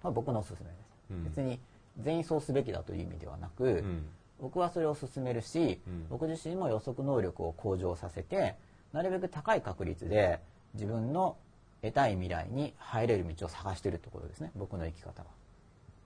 [0.04, 0.78] まあ、僕のお勧めです、
[1.12, 1.24] うん。
[1.26, 1.60] 別に
[2.00, 4.06] 全員そうすべきだという意味ではなく、うん。
[4.40, 6.08] 僕はそれを勧めるし、うん。
[6.10, 8.56] 僕自身も予測能力を向上させて
[8.94, 10.40] なるべく高い確率で
[10.74, 11.36] 自分の
[11.82, 14.52] 得たい未来に入れる道を探しているってことですね。
[14.56, 15.28] 僕の生き方は。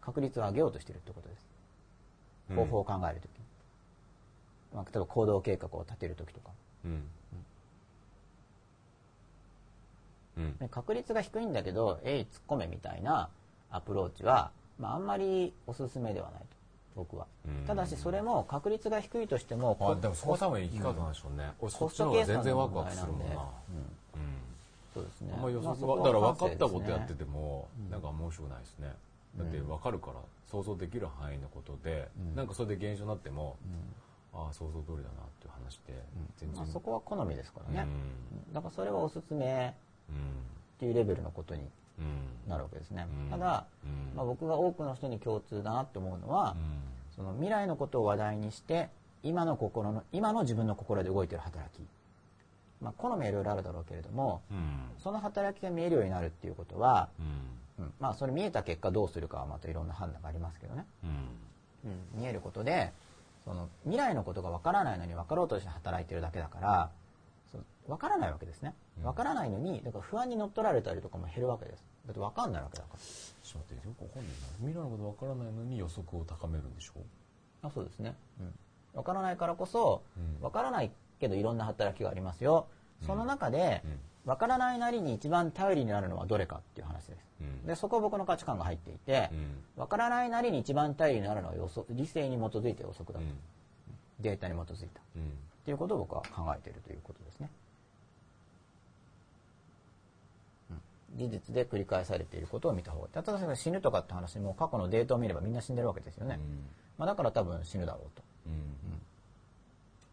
[0.01, 1.45] 確率を上げようとしているってことです。
[2.51, 2.55] うん。
[2.55, 3.31] 方法を考えるとき。
[3.31, 3.35] に、
[4.73, 6.51] まあ、例えば行動計画を立てるときとか
[6.85, 7.03] うん。
[10.43, 10.57] うん。
[10.57, 13.29] で確率が低いんだけどえい突っ込めみたいな
[13.71, 16.45] アプローチは、まあ、あんまりおすすめではないと。
[16.95, 17.25] 僕は。
[17.45, 17.65] うん。
[17.67, 21.51] ただしそれも確率が低いとしてもあでもそこは多分生き方なんでしょうね。
[21.59, 23.25] 俺そっちの方コスト計が全然ワクワクするもんな。
[23.25, 23.29] うん。
[23.29, 23.43] うん。
[24.93, 25.33] そうですね。
[25.35, 28.93] あんま予だから分かったそことやっててもなんか面白くないですね。
[29.37, 33.57] だって分かるから想像できる範囲のことでなんかそれで現象になっても
[34.33, 35.93] ああ想像通りだなって話で、
[36.37, 37.87] 全然、まあ、そこは好みですからね、
[38.47, 38.53] うん。
[38.53, 39.75] だからそれはおすすめ
[40.09, 40.15] うん。
[40.15, 40.19] っ
[40.79, 41.61] ていうレベルのことに
[41.99, 42.49] うん。
[42.49, 43.29] なるわけですね、うん。
[43.29, 44.15] ただ、うん。
[44.15, 47.15] まあ、僕が多くの人に共通だなって思うのは、うん。
[47.15, 48.89] その未来のことを話題にして
[49.23, 51.81] 今の心の今の自分の心で動いてる働き、
[52.81, 54.91] まあ、好みはいろいろあるだろうけれどもうん。
[54.99, 57.09] その働きが見えるようになるっていうことは、
[57.79, 57.85] うん。
[57.85, 57.93] うん。
[57.99, 61.91] まあ、それ見えた結果どうするかはまたいろんな判断がありますけどね、うん。
[61.91, 62.91] うん、見えることで
[63.45, 66.91] その未来のことが分からないのに分かろうとして働いてるだけだから
[67.51, 68.73] その分からないわけですね。
[68.97, 69.03] うん。
[69.03, 71.85] 分からないのにだから不安に乗っ取られたりとかも減るわけです。
[72.07, 72.99] だって分かんないわけだから。
[72.99, 76.93] ちょっと待ってよくわかんな未来のことわからないのに予測を高めるんでしょ
[77.61, 78.53] あそうですね、うん、
[78.95, 80.41] 分からないからこそうん。
[80.41, 82.67] 分からないけどいろんな働きがありますよ
[83.05, 83.99] その中でうん。
[84.25, 87.25] 分からないなりに一番頼りになるのはどれかっていう話です。
[87.41, 87.67] うん。
[87.67, 89.83] でそこは僕の価値観が入っていてうん。
[89.83, 93.37] 分からないなりに一番頼りになるのは予測理性に基づいて予測だと、うん。
[94.19, 95.01] データに基づいた。
[95.15, 97.49] うんっていうことを僕は考えているということですね。
[100.69, 101.17] うん。
[101.17, 103.15] 事実で繰り返されていることを見た方がいい。
[103.15, 106.39] 例えば死ぬとかって話も過去のデータを見ればみんな死んでるわけですよね。
[106.99, 108.23] まあ、だから多分死ぬだろうと。
[108.45, 108.75] うん。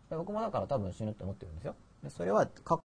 [0.09, 1.75] で僕もだから多分死ぬって思ってるんですよ。
[2.03, 2.79] でそれは過